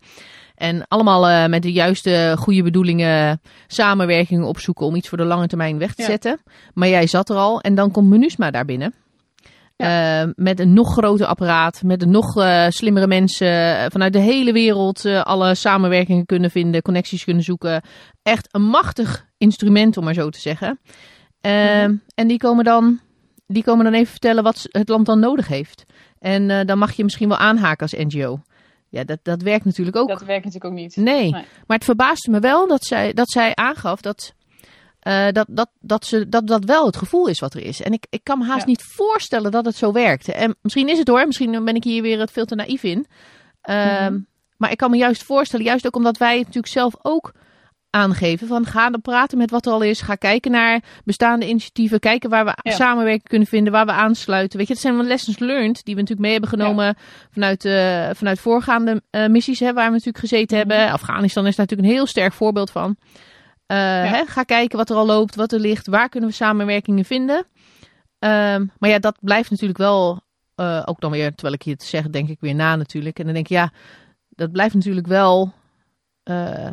[0.55, 5.47] En allemaal eh, met de juiste goede bedoelingen samenwerkingen opzoeken om iets voor de lange
[5.47, 6.41] termijn weg te zetten.
[6.75, 8.95] Maar jij zat er al en dan komt MINUSMA daar binnen.
[9.77, 14.18] Eh, met een nog groter apparaat, met een nog eh, slimmere mensen eh, vanuit de
[14.18, 17.83] hele wereld eh, alle samenwerkingen kunnen vinden, connecties kunnen zoeken.
[18.22, 20.81] Echt een machtig instrument, om maar zo te zeggen.
[21.41, 21.53] Eh,
[21.85, 21.95] Mhm.
[22.14, 23.01] En die komen, dan,
[23.47, 25.85] die komen dan even vertellen wat het land dan nodig heeft.
[26.18, 28.41] En dan mag je misschien wel aanhaken als NGO.
[28.89, 30.09] Ja, dat, dat werkt natuurlijk ook.
[30.09, 30.97] Dat werkt natuurlijk ook niet.
[30.97, 31.31] Nee.
[31.31, 31.45] Nee.
[31.66, 34.35] maar het verbaasde me wel dat zij, dat zij aangaf dat,
[35.05, 37.82] eh, dat, dat, dat, ze, dat dat wel het gevoel is wat er is.
[37.82, 38.66] En ik, ik kan me haast Ja.
[38.66, 40.28] niet voorstellen dat het zo werkt.
[40.28, 43.07] En misschien is het hoor, misschien ben ik hier weer het veel te naïef in.
[43.61, 44.18] Ehm, Mhm.
[44.57, 47.32] Maar ik kan me juist voorstellen, juist ook omdat wij natuurlijk zelf ook
[47.90, 51.98] aangeven van ga dan praten met wat er al is, ga kijken naar bestaande initiatieven,
[52.00, 52.72] kijken waar we Ja.
[52.72, 54.59] samenwerking kunnen vinden, waar we aansluiten.
[54.59, 56.96] Weet je, het zijn wel lessons learned die we natuurlijk mee hebben genomen
[57.30, 60.68] vanuit, eh, vanuit voorgaande eh, missies hè, waar we natuurlijk gezeten Mhm.
[60.68, 60.92] hebben.
[60.92, 62.96] Afghanistan is daar natuurlijk een heel sterk voorbeeld van.
[63.67, 63.77] Eh,
[64.12, 67.47] hè, ga kijken wat er al loopt, wat er ligt, waar kunnen we samenwerkingen vinden.
[68.19, 70.21] Ehm, maar ja, dat blijft natuurlijk wel,
[70.55, 73.19] eh, ook dan weer, terwijl ik je het zeg, denk ik weer na natuurlijk.
[73.19, 73.73] En dan denk ik, ja,
[74.29, 75.53] dat blijft natuurlijk wel.
[76.23, 76.71] eh,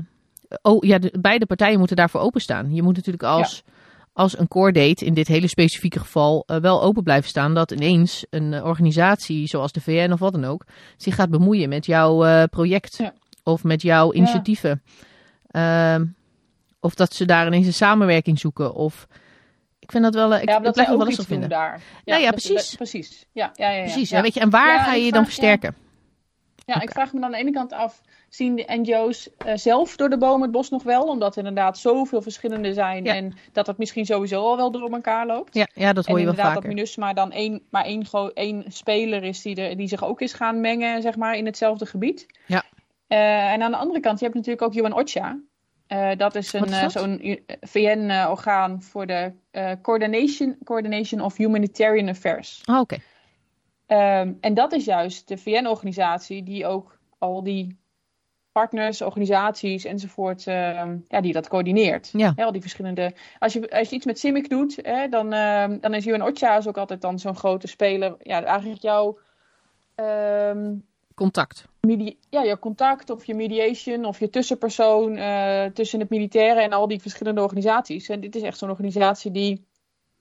[0.62, 2.74] oh, ja, de, beide partijen moeten daarvoor openstaan.
[2.74, 3.64] Je moet natuurlijk als,
[4.14, 8.26] als een core date, in dit hele specifieke geval, wel open blijven staan dat ineens
[8.30, 10.66] een organisatie zoals de VN of wat dan ook
[10.98, 13.14] zich gaat bemoeien met jouw project Ja.
[13.44, 14.82] of met jouw initiatieven.
[15.48, 16.06] Ehm,
[16.82, 18.74] of dat ze daar ineens een samenwerking zoeken.
[18.74, 19.08] Of
[19.80, 20.34] ik vind dat wel.
[20.34, 21.50] eh, Ik, ja, ik dat ook wel doen vinden.
[21.50, 21.82] daar.
[22.06, 22.68] Nou ja, dat- precies.
[22.70, 23.26] dat- precies.
[23.32, 23.84] Ja, ja, ja, ja.
[23.84, 24.10] Precies.
[24.10, 24.18] Ja.
[24.18, 25.26] Ja, weet je, en waar Ja, ga je je ik dan ja.
[25.28, 25.76] versterken?
[26.66, 29.96] Ja, ik vraag me dan aan de ene kant af, zien de NGO's eh, zelf
[29.96, 31.04] door de bomen het bos nog wel?
[31.04, 33.16] Omdat er inderdaad zoveel verschillende zijn Ja.
[33.16, 35.54] en dat het misschien sowieso al wel door elkaar loopt.
[35.56, 36.62] Ja, ja dat hoor en je wel inderdaad vaker.
[36.62, 40.34] dat MINUSMA dan één, maar één, één speler is die, er, die zich ook is
[40.34, 42.26] gaan mengen zeg maar, in hetzelfde gebied.
[42.46, 42.64] Ja.
[43.08, 45.38] Eh, en aan de andere kant, je hebt natuurlijk ook UN OCHA.
[45.92, 52.62] Eh, dat is is eh, zo'n VN-orgaan voor de eh, coordination, coordination of Humanitarian Affairs.
[52.66, 52.98] Oh, Oké.
[53.86, 57.80] Ehm, en dat is juist de VN-organisatie die ook al die
[58.52, 62.10] partners, organisaties enzovoort, ehm, ja, die dat coördineert.
[62.14, 62.34] Ja.
[62.36, 63.14] Al die verschillende.
[63.40, 66.62] Als je, als je iets met CIMIC doet, hè, dan, ehm, dan is UN OCHA
[66.68, 68.16] ook altijd dan zo'n grote speler.
[68.20, 69.18] Ja, eigenlijk jouw,
[71.22, 71.66] Contact.
[71.82, 76.74] medi- ja, jouw contact of je mediation of je tussenpersoon eh, tussen het militaire en
[76.74, 78.10] al die verschillende organisaties.
[78.10, 79.66] En dit is echt zo'n organisatie die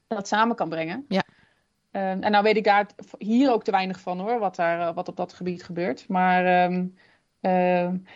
[0.07, 1.05] dat samen kan brengen.
[1.09, 1.23] Ja.
[1.91, 2.87] Ehm, en nou weet ik daar
[3.19, 6.09] hier ook te weinig van hoor, wat, daar, eh, wat op dat gebied gebeurt.
[6.09, 6.87] Maar ehm,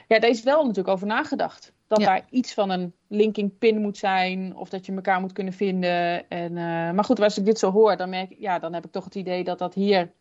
[0.08, 1.72] ja, daar is wel natuurlijk over nagedacht.
[1.86, 2.06] Dat Ja.
[2.06, 6.28] daar iets van een linking pin moet zijn, of dat je elkaar moet kunnen vinden.
[6.28, 8.84] En, eh, maar goed, als ik dit zo hoor, dan, merk, ik- ja, dan heb
[8.84, 10.12] ik toch het idee dat dat hier.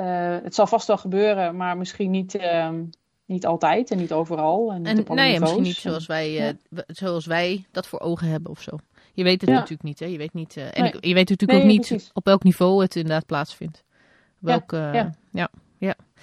[0.00, 2.82] Eh, het zal vast wel gebeuren, maar misschien niet, ehm,
[3.26, 4.72] niet altijd en niet overal.
[4.72, 6.82] En, niet En alle nee, misschien niet zoals wij, eh, Ja.
[6.86, 8.78] zoals wij dat voor ogen hebben of zo.
[9.14, 9.54] Je weet het Ja.
[9.56, 10.06] natuurlijk niet, hè?
[10.06, 10.56] Je weet niet.
[10.56, 10.92] eh, en Nee.
[11.00, 12.10] je weet natuurlijk Nee, ook niet precies.
[12.12, 13.84] op welk niveau het inderdaad plaatsvindt.
[14.38, 15.10] Welk, ja.
[15.32, 15.48] ja.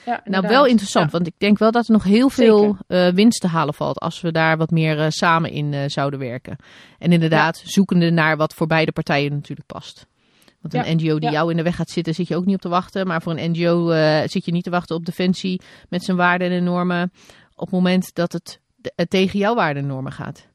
[0.06, 2.78] Ja, Nou, wel interessant, want ik denk wel dat er nog heel veel
[3.14, 6.56] winst te halen valt als we daar wat meer samen in zouden werken.
[7.00, 10.08] En inderdaad, zoekende naar wat voor beide partijen natuurlijk past.
[10.62, 11.36] Want een Ja, NGO die ja.
[11.36, 13.08] jou in de weg gaat zitten, zit je ook niet op te wachten.
[13.08, 16.52] Maar voor een NGO eh, zit je niet te wachten op Defensie met zijn waarden
[16.52, 17.12] en normen.
[17.56, 18.60] Op het moment dat het
[19.10, 20.48] tegen jouw waarden en normen gaat.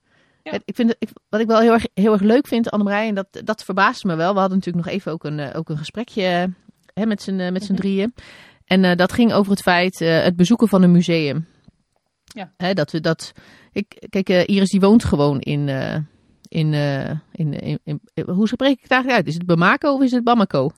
[0.42, 0.52] Ja.
[0.64, 3.26] Ik vind ik, wat ik wel heel erg, heel erg leuk vind, Annemarij, en dat,
[3.44, 4.32] dat verbaasde me wel.
[4.34, 6.52] We hadden natuurlijk nog even ook een, eh, ook een gesprekje
[6.94, 7.80] hè, met z'n eh, met z'n Mhm.
[7.80, 8.14] drieën.
[8.64, 11.46] En dat ging over het feit, het bezoeken van een museum.
[12.24, 12.52] Ja.
[12.56, 13.32] Hè, dat we dat.
[13.72, 15.68] Ik, kijk, Iris die woont gewoon in.
[16.52, 19.28] Eh, in, in, in, in- hoe spreek ik het eigenlijk uit?
[19.28, 20.70] Is het Bamako of is het Bamako?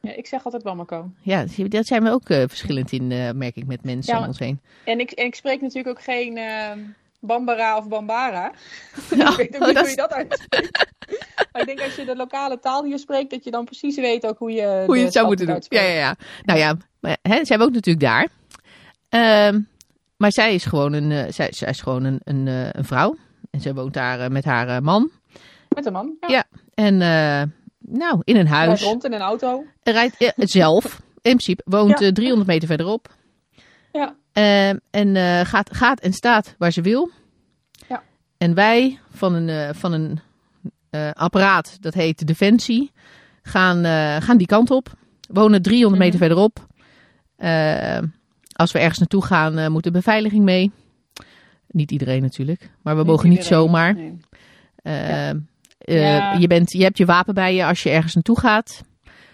[0.00, 1.10] Ja, ik zeg altijd Bamako.
[1.22, 4.26] Ja, daar zijn we ook eh, verschillend in, eh, merk ik, met mensen Ja, om
[4.26, 4.60] ons heen.
[4.84, 6.78] En ik, en ik spreek natuurlijk ook geen ehm,
[7.20, 8.52] Bambara of Bambara.
[9.10, 10.86] Ik weet ook oh, niet dat hoe je dat uitspreekt.
[11.52, 14.26] maar ik denk als je de lokale taal hier spreekt, dat je dan precies weet
[14.26, 15.62] ook hoe je, hoe je het zou moeten doen.
[15.68, 16.16] Ja, ja, ja.
[16.44, 18.28] Nou ja, maar, hè, zij woont natuurlijk daar.
[19.08, 19.60] Ehm,
[20.16, 23.16] maar zij is gewoon een, zij, zij is gewoon een, een, een vrouw.
[23.56, 25.10] En zij woont daar eh, met haar eh, man.
[25.68, 26.16] Met een man.
[26.20, 26.28] Ja.
[26.28, 26.44] Ja.
[26.74, 27.42] En eh,
[27.78, 28.82] nou, in een Rijdt huis.
[28.82, 29.64] rond in een auto.
[29.82, 30.28] Rijdt eh,
[30.60, 30.84] zelf,
[31.14, 32.06] in principe, woont Ja.
[32.06, 33.14] eh, 300 meter verderop.
[33.92, 34.14] Ja.
[34.32, 37.10] Eh, en gaat, gaat en staat waar ze wil.
[37.88, 38.02] Ja.
[38.38, 40.20] En wij van een, van een
[41.12, 42.90] apparaat, dat heet Defensie,
[43.42, 43.84] gaan,
[44.22, 44.92] gaan die kant op.
[45.28, 46.26] Wonen 300 meter Mhm.
[46.28, 46.66] verderop.
[47.36, 47.98] Eh,
[48.52, 50.70] als we ergens naartoe gaan, moet de beveiliging mee.
[51.76, 53.58] Niet iedereen natuurlijk, maar we mogen niet iedereen.
[53.64, 53.94] zomaar.
[53.94, 54.16] Nee.
[54.82, 55.34] Eh, Ja.
[55.78, 56.32] eh, Ja.
[56.38, 58.82] je, bent, je hebt je wapen bij je als je ergens naartoe gaat.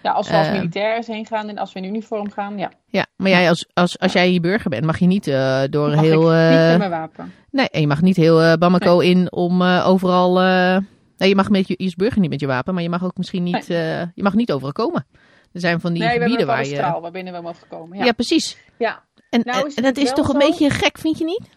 [0.02, 0.52] Ja, als we als Eh.
[0.52, 2.70] militair heen gaan en als we in uniform gaan, ja.
[2.86, 5.88] Ja, maar jij als, als, als jij je burger bent, mag je niet eh, door
[5.90, 6.34] Mag heel.
[6.34, 7.32] ik niet met mijn wapen.
[7.50, 10.40] nee, en je mag niet heel Bamako in om eh, overal.
[10.40, 10.76] eh,
[11.16, 13.04] nee, je mag met je, je is burger niet met je wapen, maar je mag
[13.04, 13.70] ook misschien niet.
[13.70, 15.06] eh, je mag niet overal komen.
[15.52, 16.76] Er zijn van die nee, we hebben gebieden een waar je.
[16.82, 17.98] straal waarbinnen we mogen komen.
[17.98, 18.04] Ja.
[18.04, 18.56] Ja, precies.
[18.78, 19.02] ja.
[19.30, 21.48] En, Nou en- is en het dat is toch een beetje gek, vind je niet?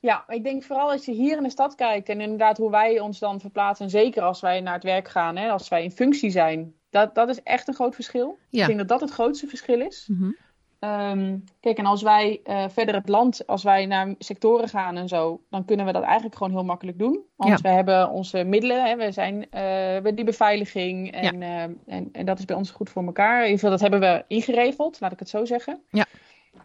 [0.00, 3.00] Ja, ik denk vooral als je hier in de stad kijkt en inderdaad hoe wij
[3.00, 3.84] ons dan verplaatsen.
[3.84, 6.74] En zeker als wij naar het werk gaan, hè, als wij in functie zijn.
[6.90, 8.38] Dat, dat is echt een groot verschil.
[8.48, 8.60] Ja.
[8.60, 10.08] Ik denk dat dat het grootste verschil is.
[10.10, 10.30] Mhm.
[10.78, 15.08] Ehm, kijk, en als wij eh, verder het land, als wij naar sectoren gaan en
[15.08, 17.20] zo, dan kunnen we dat eigenlijk gewoon heel makkelijk doen.
[17.36, 22.08] Want we hebben onze middelen, hè, we, zijn, we hebben die beveiliging en, eh, en,
[22.12, 23.36] en dat is bij ons goed voor elkaar.
[23.36, 25.80] In ieder geval, dat hebben we ingeregeld, laat ik het zo zeggen.
[25.90, 26.06] Ja.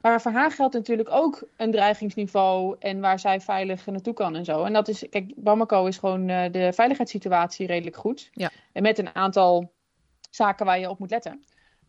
[0.04, 4.46] Maar voor haar geldt natuurlijk ook een dreigingsniveau en waar zij veilig naartoe kan en
[4.46, 4.64] zo.
[4.64, 8.30] En dat is, kijk, Bamako is gewoon eh, de veiligheidssituatie redelijk goed.
[8.32, 8.50] Ja.
[8.72, 9.72] En met een aantal
[10.30, 11.44] zaken waar je op moet letten.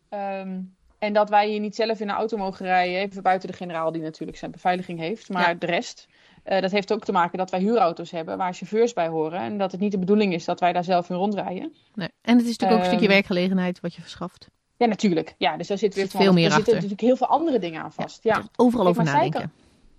[0.09, 0.59] Ehm,
[0.99, 3.91] en dat wij hier niet zelf in een auto mogen rijden, even buiten de generaal
[3.91, 5.29] die natuurlijk zijn beveiliging heeft.
[5.29, 5.53] Maar Ja.
[5.53, 6.07] de rest,
[6.43, 9.39] eh, dat heeft ook te maken dat wij huurauto's hebben waar chauffeurs bij horen.
[9.39, 11.73] En dat het niet de bedoeling is dat wij daar zelf in rondrijden.
[11.93, 12.09] Nee.
[12.21, 14.47] En het is natuurlijk ook een stukje Ehm, werkgelegenheid wat je verschaft.
[14.77, 15.35] Ja, natuurlijk.
[15.37, 17.81] Ja, dus daar zit weer van veel meer er zitten natuurlijk heel veel andere dingen
[17.81, 18.23] aan vast.
[18.23, 19.51] Ja, Overal Kijk, over nadenken.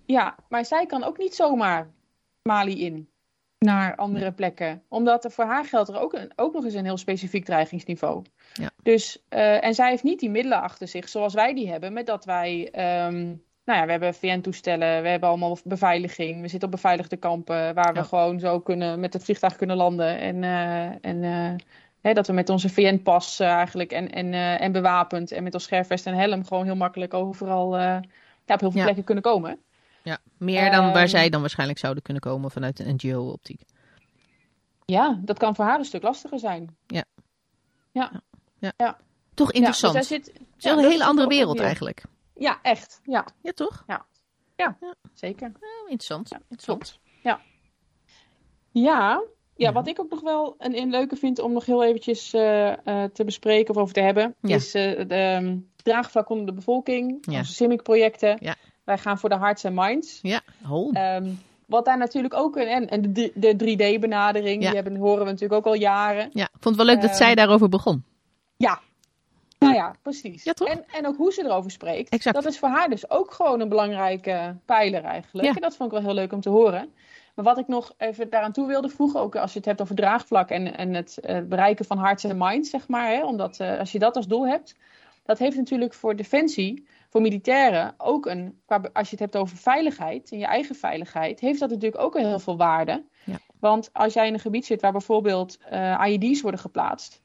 [0.05, 1.87] ja maar zij kan ook niet zomaar
[2.41, 3.09] Mali in
[3.59, 4.83] naar andere plekken.
[4.89, 8.23] Omdat er voor haar geldt er ook, een, ook nog eens een heel specifiek dreigingsniveau.
[8.53, 8.69] Ja.
[8.83, 11.93] Dus, eh, en zij heeft niet die middelen achter zich zoals wij die hebben.
[11.93, 13.25] Met dat wij, ehm,
[13.65, 16.41] nou ja, we hebben VN-toestellen, we hebben allemaal beveiliging.
[16.41, 18.05] We zitten op beveiligde kampen waar we Ja.
[18.05, 20.19] gewoon zo kunnen, met het vliegtuig kunnen landen.
[20.19, 21.53] En, eh, en eh,
[22.07, 25.53] hè, dat we met onze VN-pas eh, eigenlijk en, en, eh, en bewapend en met
[25.53, 27.81] ons scherfvest en helm gewoon heel makkelijk overal eh,
[28.45, 28.83] ja, op heel veel Ja.
[28.83, 29.59] plekken kunnen komen.
[30.03, 30.17] Ja.
[30.37, 33.61] Meer dan waar Ehm, zij dan waarschijnlijk zouden kunnen komen vanuit een NGO-optiek.
[34.85, 36.77] Ja, dat kan voor haar een stuk lastiger zijn.
[39.33, 39.93] Toch Ja, interessant.
[39.93, 42.03] dus zit, het is ja, een hele andere wereld eigenlijk.
[42.33, 42.99] Ja, echt.
[43.03, 43.85] Ja, Ja, toch?
[45.13, 45.51] zeker.
[45.81, 46.29] Interessant.
[46.29, 46.79] Ja, interessant.
[46.79, 46.99] klopt.
[47.23, 47.41] Ja.
[48.71, 49.23] Ja,
[49.57, 52.67] ja, wat ik ook nog wel een, een leuke vind om nog heel eventjes eh,
[52.71, 54.55] eh, te bespreken of over te hebben, Ja.
[54.55, 57.37] is eh, de ehm, draagvlak onder de bevolking, Ja.
[57.37, 58.37] onze CIMIC-projecten.
[58.39, 58.55] Ja.
[58.83, 60.19] Wij gaan voor de Hearts and Minds.
[60.21, 60.89] Ja, oh.
[60.97, 61.27] Ehm,
[61.65, 64.67] wat daar natuurlijk ook een, en, en de, de 3D-benadering, Ja.
[64.67, 66.29] die hebben, horen we natuurlijk ook al jaren.
[66.33, 66.43] ja.
[66.43, 68.03] Ik vond het wel leuk dat ehm, zij daarover begon.
[68.57, 68.79] Ja.
[69.59, 70.43] Nou ja, precies.
[70.43, 70.67] Ja, toch?
[70.67, 72.09] En, en ook hoe ze erover spreekt.
[72.09, 72.35] Exact.
[72.35, 75.47] Dat is voor haar dus ook gewoon een belangrijke pijler eigenlijk.
[75.47, 75.53] Ja.
[75.55, 76.89] En dat vond ik wel heel leuk om te horen.
[77.37, 79.95] Maar wat ik nog even daaraan toe wilde voegen, ook als je het hebt over
[79.95, 83.09] draagvlak en, en het eh, bereiken van hearts en minds, zeg maar.
[83.09, 84.75] Hè, omdat eh, als je dat als doel hebt,
[85.23, 89.57] dat heeft natuurlijk voor defensie, voor militairen, ook een, qua, als je het hebt over
[89.57, 93.03] veiligheid en je eigen veiligheid, heeft dat natuurlijk ook heel veel waarde.
[93.23, 93.37] Ja.
[93.59, 97.21] Want als jij in een gebied zit waar bijvoorbeeld eh IED's worden geplaatst,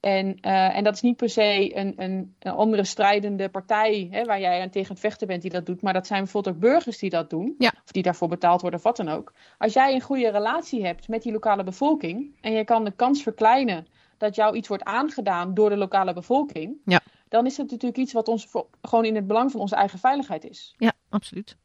[0.00, 4.24] en, eh, en dat is niet per se een, een, een andere strijdende partij hè,
[4.24, 5.82] waar jij aan tegen het vechten bent die dat doet.
[5.82, 7.54] Maar dat zijn bijvoorbeeld ook burgers die dat doen.
[7.58, 7.72] Ja.
[7.84, 9.32] Of die daarvoor betaald worden of wat dan ook.
[9.58, 12.36] Als jij een goede relatie hebt met die lokale bevolking.
[12.40, 13.86] En je kan de kans verkleinen
[14.18, 16.76] dat jou iets wordt aangedaan door de lokale bevolking.
[16.84, 17.00] Ja.
[17.28, 19.98] Dan is dat natuurlijk iets wat ons voor- gewoon in het belang van onze eigen
[19.98, 20.74] veiligheid is.
[20.78, 21.56] Ja, absoluut.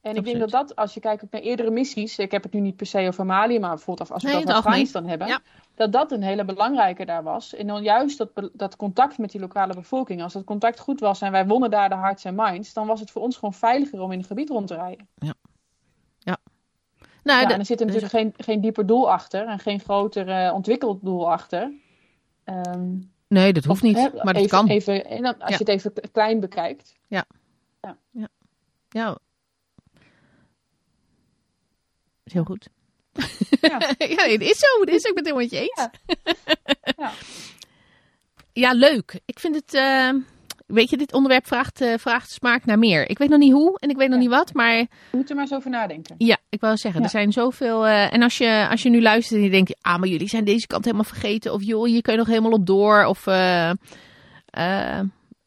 [0.00, 2.60] En ik denk dat dat, als je kijkt naar eerdere missies, ik heb het nu
[2.60, 4.56] niet per se over Mali, maar bijvoorbeeld als we Nee, in over.
[4.58, 5.40] Afghanistan hebben, Ja.
[5.76, 7.54] Dat dat een hele belangrijke daar was.
[7.54, 11.20] En dan juist dat, dat contact met die lokale bevolking, als dat contact goed was
[11.20, 14.00] en wij wonnen daar de hearts en minds, dan was het voor ons gewoon veiliger
[14.00, 15.08] om in het gebied rond te rijden.
[17.22, 19.80] Nou, ja, de- en er zit er natuurlijk geen, geen dieper doel achter en geen
[19.80, 21.72] groter eh, ontwikkeld doel achter.
[22.44, 22.94] Ehm,
[23.28, 24.66] nee, dat hoeft niet, hè, maar dat even, kan.
[24.68, 25.56] Even, en dan, als Ja.
[25.58, 26.94] je het even klein bekijkt.
[27.06, 27.24] Ja,
[32.24, 32.68] is heel goed.
[33.60, 33.78] Ja.
[34.16, 34.80] ja, het is zo.
[34.80, 35.88] Het is, ik ben het helemaal met je eens.
[36.96, 37.10] Ja.
[38.52, 38.72] Ja.
[38.72, 39.20] Leuk.
[39.24, 39.74] Ik vind het...
[39.74, 40.10] eh,
[40.66, 43.10] weet je, dit onderwerp vraagt, eh, vraagt smaak naar meer.
[43.10, 44.76] Ik weet nog niet hoe en ik weet nog niet wat, maar...
[44.76, 46.14] Je moet er maar eens over nadenken.
[46.18, 47.86] Ja, ik wou zeggen, er zijn zoveel.
[47.86, 50.44] eh, en als je, als je nu luistert en je denkt, ah, maar jullie zijn
[50.44, 51.52] deze kant helemaal vergeten.
[51.52, 53.04] Of joh, hier kun je nog helemaal op door.
[53.04, 53.24] Of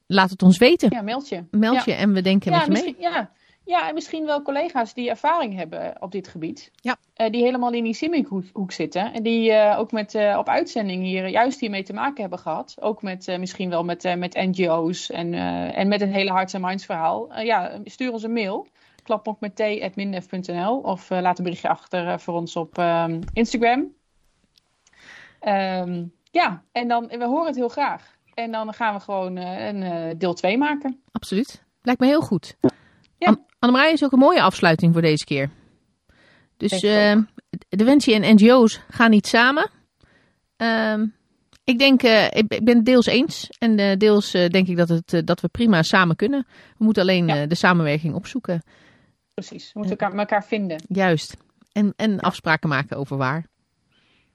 [0.08, 0.90] laat het ons weten.
[0.92, 1.44] Ja, meld je.
[1.52, 1.82] Meld Ja.
[1.86, 2.96] je en we denken Ja, met je mee.
[3.00, 3.32] ja.
[3.70, 6.72] Ja, en misschien wel collega's die ervaring hebben op dit gebied.
[6.76, 6.98] Ja.
[7.14, 9.14] Eh, die helemaal in die Simic-hoek zitten.
[9.14, 12.76] En die eh, ook met, eh, op uitzending hier juist hiermee te maken hebben gehad.
[12.80, 16.32] Ook met, eh, misschien wel met, eh, met NGO's en, eh, en met een hele
[16.32, 17.42] Hearts and Minds verhaal.
[17.42, 18.68] Ja, stuur ons een mail.
[19.04, 23.94] klapmokmet.minf.nl Of eh, laat een berichtje achter voor ons op ehm, Instagram.
[25.40, 28.18] Ehm, ja, en dan, we horen het heel graag.
[28.34, 31.02] En dan gaan we gewoon eh, een eh, deel 2 maken.
[31.12, 31.64] Absoluut.
[31.82, 32.58] Lijkt me heel goed.
[33.20, 33.92] Ja.
[33.92, 35.50] Is ook een mooie afsluiting voor deze keer.
[36.58, 37.40] Dus Denk ik eh
[37.70, 39.70] de Wentie en NGO's gaan niet samen.
[40.56, 41.08] Ehm,
[41.64, 43.50] ik denk, eh, ik, ik ben het deels eens.
[43.60, 46.46] En eh, deels eh, denk ik dat, het, dat we prima samen kunnen.
[46.78, 47.46] We moeten alleen Ja.
[47.46, 48.64] de samenwerking opzoeken.
[49.34, 50.84] Precies, we moeten elkaar, elkaar vinden.
[50.88, 51.38] Juist.
[51.72, 53.46] En, en afspraken maken over waar.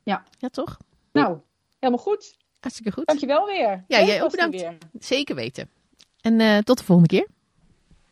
[0.02, 0.24] Ja.
[0.38, 0.76] Ja, toch?
[1.12, 1.38] Nou,
[1.78, 2.36] helemaal goed.
[2.60, 3.06] Hartstikke goed.
[3.06, 3.84] Dankjewel weer.
[3.88, 4.60] Ja, jij ook bedankt.
[4.60, 4.78] weer.
[4.98, 5.70] Zeker weten.
[6.20, 7.28] En tot de volgende keer.